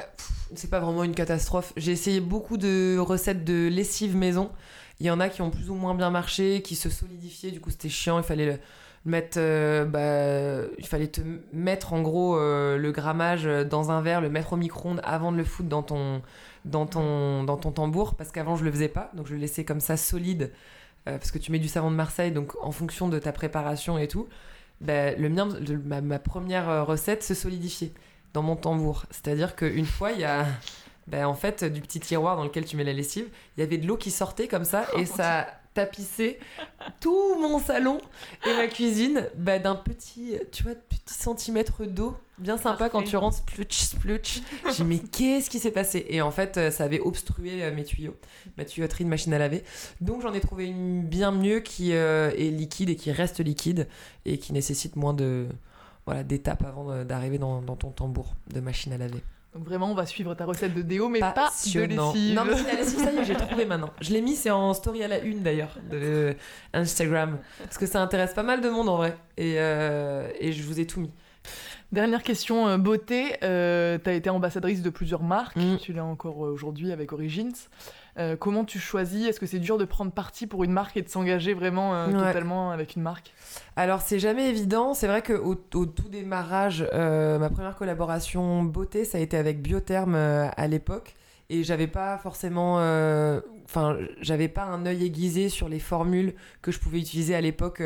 C'est 0.55 0.69
pas 0.69 0.79
vraiment 0.79 1.03
une 1.03 1.13
catastrophe. 1.15 1.73
J'ai 1.77 1.91
essayé 1.91 2.19
beaucoup 2.19 2.57
de 2.57 2.97
recettes 2.99 3.43
de 3.45 3.67
lessive 3.67 4.15
maison. 4.15 4.51
Il 4.99 5.05
y 5.05 5.11
en 5.11 5.19
a 5.19 5.29
qui 5.29 5.41
ont 5.41 5.49
plus 5.51 5.69
ou 5.69 5.75
moins 5.75 5.95
bien 5.95 6.09
marché, 6.09 6.61
qui 6.61 6.75
se 6.75 6.89
solidifiaient. 6.89 7.51
Du 7.51 7.61
coup, 7.61 7.69
c'était 7.69 7.89
chiant. 7.89 8.17
Il 8.17 8.23
fallait 8.23 8.45
le 8.45 8.59
mettre... 9.05 9.37
euh, 9.39 9.85
bah, 9.85 10.67
il 10.77 10.85
fallait 10.87 11.07
te 11.07 11.21
mettre 11.53 11.93
en 11.93 12.01
gros 12.01 12.37
euh, 12.37 12.77
le 12.77 12.91
grammage 12.91 13.45
dans 13.45 13.91
un 13.91 14.01
verre, 14.01 14.21
le 14.21 14.29
mettre 14.29 14.53
au 14.53 14.57
micro-ondes 14.57 15.01
avant 15.03 15.31
de 15.31 15.37
le 15.37 15.43
foutre 15.43 15.69
dans 15.69 15.83
ton, 15.83 16.21
dans 16.65 16.85
ton, 16.85 17.43
dans 17.43 17.57
ton 17.57 17.71
tambour. 17.71 18.15
Parce 18.15 18.31
qu'avant, 18.31 18.55
je 18.55 18.65
le 18.65 18.71
faisais 18.71 18.89
pas. 18.89 19.09
Donc, 19.13 19.27
je 19.27 19.33
le 19.33 19.39
laissais 19.39 19.63
comme 19.65 19.79
ça 19.79 19.97
solide. 19.97 20.51
Euh, 21.07 21.17
parce 21.17 21.31
que 21.31 21.37
tu 21.39 21.51
mets 21.51 21.59
du 21.59 21.67
savon 21.67 21.91
de 21.91 21.95
Marseille. 21.95 22.31
Donc, 22.31 22.53
en 22.63 22.71
fonction 22.71 23.07
de 23.07 23.19
ta 23.19 23.31
préparation 23.31 23.97
et 23.97 24.07
tout, 24.07 24.27
bah, 24.81 25.11
le 25.13 25.29
mien, 25.29 25.47
le- 25.67 25.77
ma, 25.77 26.01
ma 26.01 26.19
première 26.19 26.69
euh, 26.69 26.83
recette 26.83 27.23
se 27.23 27.33
solidifiait 27.33 27.93
dans 28.33 28.41
mon 28.41 28.55
tambour. 28.55 29.05
C'est-à-dire 29.11 29.55
qu'une 29.55 29.85
fois, 29.85 30.11
il 30.11 30.19
y 30.19 30.25
a, 30.25 30.45
bah, 31.07 31.27
en 31.27 31.33
fait, 31.35 31.63
du 31.63 31.81
petit 31.81 31.99
tiroir 31.99 32.35
dans 32.37 32.43
lequel 32.43 32.65
tu 32.65 32.77
mets 32.77 32.83
la 32.83 32.93
lessive, 32.93 33.27
il 33.57 33.61
y 33.61 33.63
avait 33.63 33.77
de 33.77 33.87
l'eau 33.87 33.97
qui 33.97 34.11
sortait 34.11 34.47
comme 34.47 34.65
ça 34.65 34.85
et 34.97 35.05
ça 35.05 35.47
tapissait 35.73 36.39
tout 36.99 37.39
mon 37.39 37.59
salon 37.59 38.01
et 38.45 38.53
ma 38.55 38.67
cuisine 38.67 39.27
bah, 39.35 39.59
d'un 39.59 39.75
petit, 39.75 40.35
tu 40.51 40.63
vois, 40.63 40.73
petit 40.75 41.13
centimètre 41.13 41.85
d'eau. 41.85 42.15
Bien 42.39 42.57
sympa 42.57 42.89
quand 42.89 43.03
tu 43.03 43.17
rentres, 43.17 43.37
splutch, 43.37 43.79
splutch. 43.79 44.41
J'ai 44.75 44.83
mais 44.83 44.99
qu'est-ce 44.99 45.49
qui 45.49 45.59
s'est 45.59 45.71
passé? 45.71 46.05
Et 46.09 46.21
en 46.21 46.31
fait, 46.31 46.57
euh, 46.57 46.71
ça 46.71 46.85
avait 46.85 47.01
obstrué 47.01 47.63
euh, 47.63 47.73
mes 47.73 47.83
tuyaux, 47.83 48.15
ma 48.57 48.65
tuyauterie 48.65 49.03
de 49.03 49.09
machine 49.09 49.33
à 49.33 49.37
laver. 49.37 49.63
Donc 49.99 50.21
j'en 50.21 50.33
ai 50.33 50.39
trouvé 50.39 50.65
une 50.67 51.03
bien 51.03 51.31
mieux 51.31 51.59
qui 51.59 51.93
euh, 51.93 52.31
est 52.37 52.49
liquide 52.49 52.89
et 52.89 52.95
qui 52.95 53.11
reste 53.11 53.39
liquide 53.39 53.87
et 54.25 54.37
qui 54.37 54.53
nécessite 54.53 54.95
moins 54.95 55.13
de 55.13 55.47
voilà 56.05 56.23
d'étapes 56.23 56.63
avant 56.63 57.03
d'arriver 57.03 57.37
dans, 57.37 57.61
dans 57.61 57.75
ton 57.75 57.91
tambour 57.91 58.33
de 58.53 58.61
machine 58.61 58.93
à 58.93 58.97
laver. 58.97 59.21
Donc 59.53 59.65
vraiment, 59.65 59.91
on 59.91 59.95
va 59.95 60.05
suivre 60.05 60.35
ta 60.35 60.45
recette 60.45 60.75
de 60.75 60.81
déo, 60.81 61.09
mais 61.09 61.19
pas 61.19 61.33
de 61.33 61.79
lessive. 61.81 62.35
Non 62.35 62.45
mais 62.45 62.55
c'est 62.55 62.67
la 62.67 62.75
lessive, 62.75 62.99
ça 62.99 63.11
y 63.11 63.17
est, 63.17 63.25
j'ai 63.25 63.35
trouvé 63.35 63.65
maintenant. 63.65 63.89
Je 63.99 64.11
l'ai 64.11 64.21
mis, 64.21 64.35
c'est 64.35 64.51
en 64.51 64.73
story 64.73 65.03
à 65.03 65.07
la 65.07 65.19
une 65.19 65.41
d'ailleurs 65.41 65.75
de 65.91 66.35
Instagram 66.73 67.39
parce 67.59 67.77
que 67.77 67.85
ça 67.85 68.01
intéresse 68.01 68.33
pas 68.33 68.43
mal 68.43 68.61
de 68.61 68.69
monde 68.69 68.87
en 68.87 68.97
vrai 68.97 69.17
et, 69.37 69.55
euh, 69.57 70.29
et 70.39 70.53
je 70.53 70.63
vous 70.63 70.79
ai 70.79 70.87
tout 70.87 71.01
mis. 71.01 71.11
Dernière 71.91 72.21
question 72.21 72.67
euh, 72.67 72.77
beauté. 72.77 73.35
Euh, 73.43 73.97
tu 74.03 74.09
as 74.09 74.13
été 74.13 74.29
ambassadrice 74.29 74.83
de 74.83 74.91
plusieurs 74.91 75.23
marques. 75.23 75.55
Mm. 75.55 75.77
Tu 75.81 75.91
l'es 75.91 75.99
encore 75.99 76.45
euh, 76.45 76.51
aujourd'hui 76.51 76.91
avec 76.91 77.11
Origins. 77.13 77.51
Euh, 78.19 78.35
comment 78.35 78.63
tu 78.63 78.77
choisis? 78.77 79.27
Est-ce 79.27 79.39
que 79.39 79.47
c'est 79.47 79.57
dur 79.57 79.79
de 79.79 79.85
prendre 79.85 80.11
parti 80.11 80.45
pour 80.45 80.63
une 80.63 80.71
marque 80.71 80.97
et 80.97 81.01
de 81.01 81.09
s'engager 81.09 81.55
vraiment 81.55 81.95
euh, 81.95 82.07
Ouais. 82.07 82.13
totalement 82.27 82.69
avec 82.69 82.95
une 82.95 83.01
marque? 83.01 83.33
Alors 83.75 84.01
c'est 84.01 84.19
jamais 84.19 84.49
évident. 84.49 84.93
C'est 84.93 85.07
vrai 85.07 85.23
qu'au 85.23 85.55
au 85.73 85.85
tout 85.85 86.09
démarrage, 86.09 86.87
ma 86.93 87.49
première 87.49 87.75
collaboration 87.75 88.61
beauté, 88.63 89.03
ça 89.03 89.17
a 89.17 89.21
été 89.21 89.37
avec 89.37 89.61
Biotherm 89.61 90.13
à 90.15 90.67
l'époque. 90.67 91.15
Et 91.51 91.63
j'avais 91.63 91.87
pas 91.87 92.19
forcément, 92.19 92.75
enfin, 93.65 93.97
j'avais 94.21 94.49
pas 94.49 94.65
un 94.65 94.85
œil 94.85 95.05
aiguisé 95.05 95.49
sur 95.49 95.67
les 95.69 95.79
formules 95.79 96.35
que 96.61 96.71
je 96.71 96.79
pouvais 96.79 96.99
utiliser 96.99 97.33
à 97.33 97.41
l'époque 97.41 97.81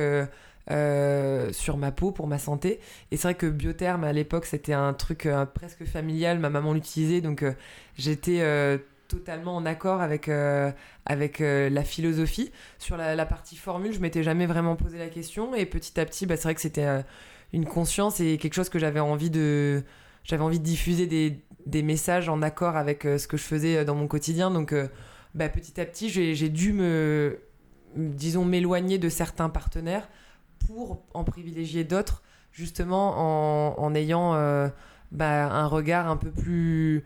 euh, 0.71 1.51
sur 1.51 1.75
ma 1.75 1.91
peau 1.91 2.11
pour 2.11 2.25
ma 2.25 2.37
santé. 2.37 2.79
Et 3.11 3.17
c'est 3.17 3.23
vrai 3.23 3.35
que 3.35 3.47
Biotherm 3.47 4.05
à 4.05 4.13
l'époque 4.13 4.45
c'était 4.45 4.71
un 4.71 4.93
truc 4.93 5.25
euh, 5.25 5.45
presque 5.45 5.83
familial. 5.83 6.39
Ma 6.39 6.49
maman 6.49 6.71
l'utilisait, 6.71 7.19
donc 7.19 7.43
euh, 7.43 7.51
j'étais 7.97 8.41
totalement 9.09 9.57
en 9.57 9.65
accord 9.65 10.01
avec 10.01 10.29
avec 11.05 11.39
la 11.39 11.83
philosophie. 11.83 12.51
Sur 12.79 12.95
la, 12.95 13.25
partie 13.25 13.57
formule, 13.57 13.93
je 13.93 13.99
m'étais 13.99 14.23
jamais 14.23 14.45
vraiment 14.45 14.75
posé 14.75 14.97
la 14.97 15.09
question. 15.09 15.53
Et 15.53 15.65
petit 15.65 15.99
à 15.99 16.05
petit, 16.05 16.25
bah, 16.25 16.37
c'est 16.37 16.43
vrai 16.43 16.55
que 16.55 16.61
c'était 16.61 17.03
une 17.51 17.65
conscience 17.65 18.21
et 18.21 18.37
quelque 18.37 18.53
chose 18.53 18.69
que 18.69 18.79
j'avais 18.79 19.01
envie 19.01 19.29
de 19.29 19.83
j'avais 20.23 20.43
envie 20.43 20.59
de 20.59 20.63
diffuser 20.63 21.07
des, 21.07 21.43
des 21.65 21.83
messages 21.83 22.29
en 22.29 22.41
accord 22.41 22.77
avec 22.77 23.03
ce 23.03 23.27
que 23.27 23.35
je 23.35 23.43
faisais 23.43 23.83
dans 23.83 23.95
mon 23.95 24.07
quotidien. 24.07 24.49
Donc, 24.49 24.73
bah, 25.35 25.49
petit 25.49 25.81
à 25.81 25.85
petit, 25.85 26.09
j'ai 26.09 26.49
dû 26.49 26.71
me, 26.71 27.39
disons, 27.95 28.45
m'éloigner 28.45 28.97
de 28.97 29.09
certains 29.09 29.49
partenaires 29.49 30.07
pour 30.67 31.03
en 31.13 31.23
privilégier 31.23 31.83
d'autres, 31.83 32.23
justement 32.53 33.13
en, 33.17 33.79
en 33.79 33.95
ayant 33.95 34.35
euh, 34.35 34.69
bah, 35.11 35.51
un 35.51 35.67
regard 35.67 36.07
un 36.07 36.17
peu 36.17 36.31
plus 36.31 37.03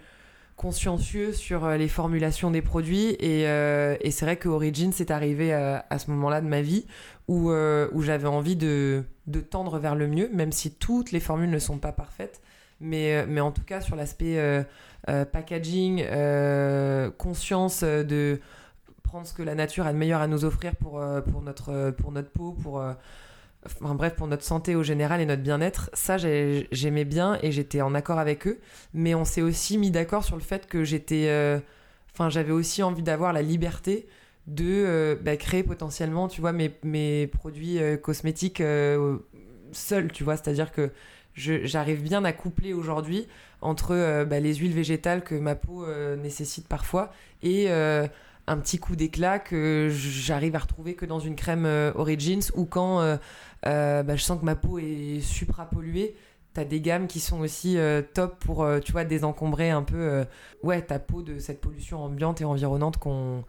consciencieux 0.55 1.33
sur 1.33 1.65
euh, 1.65 1.77
les 1.77 1.87
formulations 1.87 2.51
des 2.51 2.61
produits. 2.61 3.15
Et, 3.19 3.47
euh, 3.47 3.95
c'est 4.09 4.25
vrai 4.25 4.37
que 4.37 4.49
Origin, 4.49 4.91
c'est 4.91 5.11
arrivé 5.11 5.53
à, 5.53 5.99
ce 5.99 6.11
moment-là 6.11 6.41
de 6.41 6.47
ma 6.47 6.61
vie 6.61 6.85
où, 7.27 7.51
où 7.51 8.01
j'avais 8.01 8.27
envie 8.27 8.55
de, 8.55 9.03
de 9.27 9.39
tendre 9.39 9.79
vers 9.79 9.95
le 9.95 10.07
mieux, 10.07 10.29
même 10.33 10.51
si 10.51 10.71
toutes 10.71 11.11
les 11.11 11.19
formules 11.19 11.49
ne 11.49 11.59
sont 11.59 11.77
pas 11.77 11.91
parfaites. 11.91 12.41
Mais, 12.79 13.25
mais 13.25 13.41
en 13.41 13.51
tout 13.51 13.63
cas, 13.63 13.81
sur 13.81 13.95
l'aspect 13.95 14.65
packaging, 15.05 16.05
conscience 17.17 17.83
de 17.83 18.39
prendre 19.03 19.27
ce 19.27 19.33
que 19.33 19.43
la 19.43 19.55
nature 19.55 19.85
a 19.87 19.93
de 19.93 19.97
meilleur 19.97 20.21
à 20.21 20.27
nous 20.27 20.45
offrir 20.45 20.75
pour, 20.75 21.03
pour, 21.29 21.41
notre, 21.41 21.91
pour 21.91 22.11
notre 22.11 22.29
peau, 22.29 22.53
pour, 22.53 22.81
enfin, 23.65 23.95
bref, 23.95 24.15
pour 24.15 24.27
notre 24.27 24.43
santé 24.43 24.75
au 24.75 24.83
général 24.83 25.21
et 25.21 25.25
notre 25.25 25.41
bien-être, 25.43 25.89
ça 25.93 26.17
j'ai- 26.17 26.67
j'aimais 26.71 27.05
bien 27.05 27.37
et 27.41 27.51
j'étais 27.51 27.81
en 27.81 27.93
accord 27.95 28.19
avec 28.19 28.47
eux. 28.47 28.59
Mais 28.93 29.15
on 29.15 29.25
s'est 29.25 29.41
aussi 29.41 29.77
mis 29.77 29.91
d'accord 29.91 30.23
sur 30.23 30.35
le 30.35 30.41
fait 30.41 30.67
que 30.67 30.83
j'étais. 30.83 31.27
euh, 31.29 31.59
Enfin, 32.13 32.29
j'avais 32.29 32.51
aussi 32.51 32.81
envie 32.81 33.03
d'avoir 33.03 33.31
la 33.31 33.43
liberté 33.43 34.07
de 34.47 34.65
euh, 34.67 35.15
bah, 35.21 35.37
créer 35.37 35.61
potentiellement, 35.63 36.27
tu 36.27 36.41
vois, 36.41 36.51
mes, 36.51 37.27
produits 37.27 37.77
euh, 37.79 37.95
cosmétiques 37.97 38.63
seuls, 39.71 40.11
tu 40.11 40.23
vois. 40.23 40.35
C'est-à-dire 40.37 40.71
que 40.71 40.91
j'arrive 41.35 42.01
bien 42.01 42.25
à 42.25 42.33
coupler 42.33 42.73
aujourd'hui 42.73 43.27
entre 43.61 44.23
bah, 44.23 44.39
les 44.39 44.55
huiles 44.55 44.73
végétales 44.73 45.23
que 45.23 45.35
ma 45.35 45.53
peau 45.55 45.85
nécessite 46.15 46.67
parfois 46.67 47.11
et 47.43 47.67
un 48.47 48.57
petit 48.57 48.79
coup 48.79 48.95
d'éclat 48.95 49.39
que 49.39 49.89
j'arrive 49.91 50.55
à 50.55 50.59
retrouver 50.59 50.95
que 50.95 51.05
dans 51.05 51.19
une 51.19 51.35
crème 51.35 51.65
euh, 51.65 51.91
Origins 51.95 52.41
ou 52.55 52.65
quand 52.65 53.01
euh, 53.01 53.17
euh, 53.65 54.03
bah, 54.03 54.15
je 54.15 54.23
sens 54.23 54.39
que 54.39 54.45
ma 54.45 54.55
peau 54.55 54.79
est 54.79 55.19
supra 55.21 55.69
polluée. 55.69 56.15
T'as 56.53 56.63
des 56.63 56.81
gammes 56.81 57.05
qui 57.05 57.19
sont 57.19 57.41
aussi 57.41 57.77
top 58.15 58.39
pour, 58.43 58.67
tu 58.83 58.91
vois, 58.91 59.03
désencombrer 59.03 59.69
un 59.69 59.83
peu, 59.83 60.25
ouais, 60.63 60.81
ta 60.81 60.97
peau 60.97 61.21
de 61.21 61.37
cette 61.37 61.61
pollution 61.61 62.03
ambiante 62.03 62.41
et 62.41 62.45
environnante 62.45 62.97
qu'on 62.97 63.45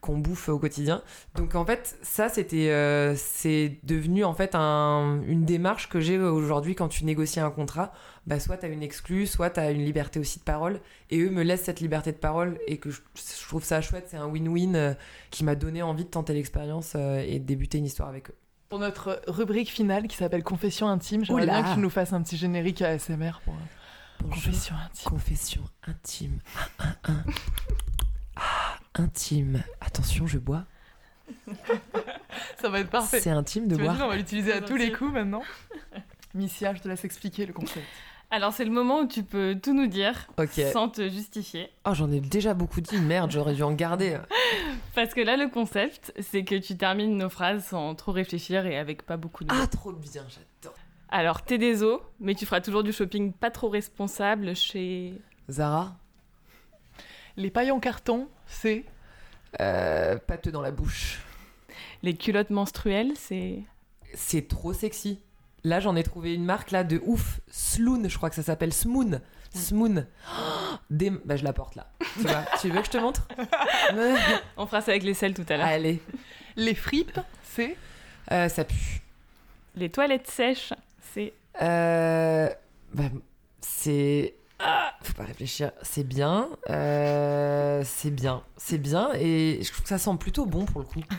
qu'on 0.00 0.18
bouffe 0.18 0.48
au 0.48 0.58
quotidien. 0.58 1.02
Donc 1.34 1.54
en 1.54 1.64
fait, 1.64 1.98
ça 2.02 2.28
c'était, 2.28 2.70
euh, 2.70 3.14
c'est 3.16 3.78
devenu 3.82 4.24
en 4.24 4.32
fait 4.34 4.54
un- 4.54 5.20
une 5.26 5.44
démarche 5.44 5.88
que 5.88 6.00
j'ai 6.00 6.18
aujourd'hui 6.18 6.74
quand 6.74 6.88
tu 6.88 7.04
négocies 7.04 7.40
un 7.40 7.50
contrat. 7.50 7.92
Bah 8.26 8.38
soit 8.38 8.58
t'as 8.58 8.68
une 8.68 8.82
exclue, 8.82 9.26
soit 9.26 9.50
t'as 9.50 9.72
une 9.72 9.84
liberté 9.84 10.20
aussi 10.20 10.38
de 10.38 10.44
parole, 10.44 10.80
et 11.10 11.18
eux 11.20 11.30
me 11.30 11.42
laissent 11.42 11.64
cette 11.64 11.80
liberté 11.80 12.12
de 12.12 12.16
parole 12.18 12.58
et 12.66 12.76
que 12.78 12.90
je, 12.90 13.00
je 13.14 13.48
trouve 13.48 13.64
ça 13.64 13.80
chouette. 13.80 14.06
C'est 14.10 14.16
un 14.18 14.28
win-win 14.28 14.74
euh, 14.76 14.94
qui 15.30 15.44
m'a 15.44 15.54
donné 15.54 15.82
envie 15.82 16.04
de 16.04 16.10
tenter 16.10 16.34
l'expérience 16.34 16.92
euh, 16.94 17.24
et 17.26 17.38
de 17.38 17.44
débuter 17.44 17.78
une 17.78 17.86
histoire 17.86 18.08
avec 18.08 18.30
eux. 18.30 18.34
Pour 18.68 18.78
notre 18.80 19.22
rubrique 19.28 19.70
finale 19.70 20.06
qui 20.08 20.16
s'appelle 20.16 20.44
Confession 20.44 20.88
intime, 20.88 21.24
j'aimerais 21.24 21.46
bien 21.46 21.62
que 21.62 21.72
tu 21.74 21.80
nous 21.80 21.88
fasses 21.90 22.12
un 22.12 22.22
petit 22.22 22.36
générique 22.36 22.82
ASMR 22.82 23.40
pour 23.44 23.54
Bonjour. 24.20 24.34
Confession 24.34 24.74
intime. 24.84 25.10
Confession 25.10 25.62
intime. 25.86 26.38
Intime. 28.98 29.62
Attention, 29.80 30.26
je 30.26 30.38
bois. 30.38 30.64
Ça 32.60 32.68
va 32.68 32.80
être 32.80 32.90
parfait. 32.90 33.20
C'est 33.20 33.30
intime 33.30 33.68
de 33.68 33.76
boire. 33.76 33.96
on 34.02 34.08
va 34.08 34.16
l'utiliser 34.16 34.52
à 34.52 34.60
tous 34.60 34.76
les 34.76 34.92
coups 34.92 35.12
maintenant. 35.12 35.42
Missia, 36.34 36.74
je 36.74 36.80
te 36.80 36.88
laisse 36.88 37.04
expliquer 37.04 37.46
le 37.46 37.52
concept. 37.52 37.86
Alors 38.30 38.52
c'est 38.52 38.64
le 38.64 38.70
moment 38.70 39.00
où 39.00 39.06
tu 39.06 39.22
peux 39.22 39.58
tout 39.62 39.72
nous 39.72 39.86
dire 39.86 40.28
sans 40.72 40.88
te 40.88 41.08
justifier. 41.08 41.70
Oh, 41.86 41.94
j'en 41.94 42.10
ai 42.10 42.20
déjà 42.20 42.52
beaucoup 42.52 42.82
dit. 42.82 42.98
Merde, 42.98 43.30
j'aurais 43.30 43.54
dû 43.54 43.62
en 43.62 43.72
garder. 43.72 44.18
Parce 44.94 45.14
que 45.14 45.22
là 45.22 45.36
le 45.36 45.48
concept 45.48 46.12
c'est 46.18 46.44
que 46.44 46.56
tu 46.56 46.76
termines 46.76 47.16
nos 47.16 47.30
phrases 47.30 47.64
sans 47.64 47.94
trop 47.94 48.12
réfléchir 48.12 48.66
et 48.66 48.76
avec 48.76 49.04
pas 49.04 49.16
beaucoup 49.16 49.44
de. 49.44 49.50
Ah, 49.52 49.66
trop 49.66 49.92
bien, 49.92 50.24
j'adore. 50.28 50.76
Alors 51.08 51.42
t'es 51.42 51.56
des 51.56 51.82
os, 51.82 52.00
mais 52.20 52.34
tu 52.34 52.44
feras 52.44 52.60
toujours 52.60 52.82
du 52.82 52.92
shopping 52.92 53.32
pas 53.32 53.50
trop 53.50 53.70
responsable 53.70 54.54
chez... 54.54 55.14
Zara, 55.48 55.96
Les 57.38 57.50
pailles 57.50 57.70
en 57.70 57.78
carton, 57.78 58.28
c'est 58.48 58.84
euh, 59.60 60.18
pâteux 60.18 60.50
dans 60.50 60.60
la 60.60 60.72
bouche. 60.72 61.20
Les 62.02 62.16
culottes 62.16 62.50
menstruelles, 62.50 63.12
c'est... 63.14 63.60
C'est 64.12 64.48
trop 64.48 64.72
sexy. 64.72 65.20
Là, 65.62 65.78
j'en 65.78 65.94
ai 65.94 66.02
trouvé 66.02 66.34
une 66.34 66.44
marque 66.44 66.72
là 66.72 66.82
de 66.82 67.00
ouf. 67.04 67.38
Sloon, 67.48 68.08
je 68.08 68.16
crois 68.16 68.28
que 68.28 68.34
ça 68.34 68.42
s'appelle 68.42 68.72
Smoon. 68.72 69.20
Smoon. 69.54 70.04
Oh, 70.36 70.74
des... 70.90 71.10
Bah, 71.10 71.36
je 71.36 71.44
la 71.44 71.52
porte 71.52 71.76
là. 71.76 71.86
Tu 72.14 72.22
vois 72.22 72.44
Tu 72.60 72.70
veux 72.70 72.80
que 72.80 72.86
je 72.86 72.90
te 72.90 72.98
montre? 72.98 73.28
On 74.56 74.66
fera 74.66 74.80
ça 74.80 74.90
avec 74.90 75.04
les 75.04 75.14
selles 75.14 75.34
tout 75.34 75.46
à 75.48 75.56
l'heure. 75.56 75.66
Allez. 75.66 76.02
les 76.56 76.74
fripes, 76.74 77.20
c'est 77.44 77.76
Euh, 78.32 78.48
ça 78.48 78.64
pue. 78.64 79.00
Les 79.76 79.90
toilettes 79.90 80.26
sèches, 80.26 80.72
c'est... 81.14 81.32
Euh, 81.62 82.48
bah, 82.92 83.04
c'est. 83.60 84.34
Ah, 84.60 84.92
faut 85.02 85.12
pas 85.14 85.24
réfléchir. 85.24 85.70
C'est 85.82 86.04
bien. 86.04 86.48
euh, 86.70 87.82
c'est 87.84 88.10
bien. 88.10 88.42
C'est 88.56 88.78
bien. 88.78 89.10
Et 89.14 89.60
je 89.62 89.70
trouve 89.72 89.82
que 89.82 89.88
ça 89.88 89.98
sent 89.98 90.16
plutôt 90.18 90.46
bon 90.46 90.64
pour 90.64 90.80
le 90.80 90.86
coup. 90.86 91.00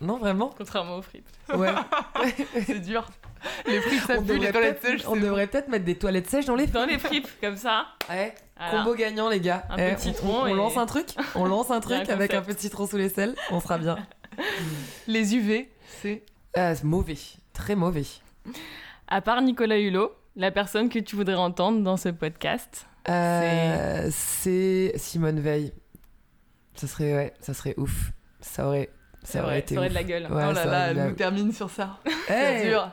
Non, 0.00 0.18
vraiment? 0.18 0.50
Contrairement 0.58 0.96
aux 0.96 1.02
fripes. 1.02 1.28
Ouais. 1.54 1.68
c'est 2.66 2.80
dur. 2.80 3.06
Les 3.66 3.80
fripes, 3.80 4.00
ça 4.00 4.14
on 4.18 4.22
pue, 4.24 4.32
les 4.32 4.34
devrait 4.38 4.50
toilettes 4.52 4.82
sèches, 4.82 5.02
on 5.06 5.14
devrait 5.14 5.46
peut-être 5.46 5.68
mettre 5.68 5.84
des 5.84 5.96
toilettes 5.96 6.28
sèches 6.28 6.46
dans 6.46 6.56
les 6.56 6.66
Dans 6.66 6.86
les 6.86 6.98
fripes, 6.98 7.28
comme 7.40 7.56
ça. 7.56 7.86
Ouais. 8.10 8.34
Voilà. 8.56 8.72
Combo 8.78 8.96
gagnant, 8.96 9.28
les 9.28 9.38
gars. 9.38 9.62
Un 9.70 9.76
Eh, 9.78 9.90
peu 9.90 9.90
de 9.90 9.94
on- 9.94 9.98
citron 10.00 10.40
On, 10.42 10.46
et- 10.46 10.54
lance 10.54 10.76
un 10.76 10.86
truc 10.86 11.06
On 11.36 11.44
lance 11.44 11.70
un 11.70 11.78
truc 11.88 12.08
un 12.10 12.12
avec 12.14 12.34
un 12.34 12.42
peu 12.42 12.52
de 12.52 12.58
citron 12.58 12.88
sous 12.88 12.96
les 12.96 13.10
selles. 13.10 13.36
On 13.52 13.60
sera 13.60 13.78
bien. 13.78 13.96
Les 15.06 15.36
UV, 15.36 15.70
c'est 16.00 16.24
Euh, 16.56 16.74
c'est 16.74 16.82
mauvais. 16.82 17.16
Très 17.52 17.76
mauvais. 17.76 18.02
À 19.06 19.20
part 19.20 19.40
Nicolas 19.40 19.78
Hulot, 19.78 20.10
la 20.36 20.50
personne 20.50 20.88
que 20.88 20.98
tu 20.98 21.16
voudrais 21.16 21.34
entendre 21.34 21.82
dans 21.82 21.96
ce 21.96 22.08
podcast. 22.08 22.86
Euh, 23.08 24.08
c'est 24.10 24.92
Simone 24.96 25.40
Veil. 25.40 25.72
Ça 26.74 26.86
serait, 26.86 27.14
ouais, 27.14 27.34
ça 27.40 27.52
serait 27.54 27.74
ouf. 27.76 28.12
Ça 28.40 28.66
aurait, 28.66 28.90
ça 29.22 29.42
aurait 29.44 29.58
été 29.60 29.74
ça 29.74 29.80
aurait 29.80 29.88
ouf. 29.88 29.92
de 29.92 29.98
la 29.98 30.04
gueule. 30.04 30.22
Ouais, 30.24 30.44
Oh 30.48 30.52
là 30.52 30.64
là, 30.64 30.90
elle 30.90 30.96
la- 30.96 31.08
nous 31.08 31.14
termine 31.14 31.52
sur 31.52 31.70
ça. 31.70 31.98
Hey 32.28 32.62
C'est 32.62 32.68
dur. 32.68 32.90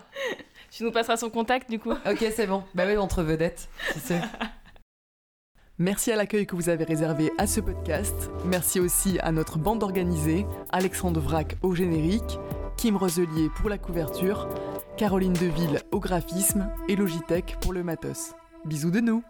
Tu 0.72 0.84
nous 0.84 0.92
passeras 0.92 1.18
son 1.18 1.30
contact 1.30 1.70
du 1.70 1.80
coup 1.80 1.92
Ok, 1.92 2.26
c'est 2.36 2.46
bon. 2.48 2.64
Bah 2.76 2.84
oui, 2.88 2.98
entre 2.98 3.24
vedettes. 3.24 3.70
sais. 3.98 4.22
Merci 5.78 6.12
à 6.12 6.18
l'accueil 6.18 6.46
que 6.46 6.56
vous 6.56 6.68
avez 6.70 6.84
réservé 6.84 7.32
à 7.38 7.48
ce 7.48 7.62
podcast. 7.62 8.14
Merci 8.44 8.80
aussi 8.82 9.18
à 9.22 9.32
notre 9.32 9.58
bande 9.58 9.82
organisée, 9.82 10.46
Alexandre 10.72 11.22
Vrac 11.22 11.56
au 11.62 11.74
générique, 11.74 12.38
Kim 12.80 12.96
Roselier 12.96 13.50
pour 13.58 13.70
la 13.70 13.78
couverture, 13.78 14.48
Caroline 14.96 15.34
Deville 15.34 15.82
au 15.92 16.00
graphisme 16.00 16.72
et 16.88 16.96
Logitech 16.96 17.58
pour 17.60 17.74
le 17.74 17.84
matos. 17.84 18.36
Bisous 18.64 18.90
de 18.90 19.02
nous 19.02 19.22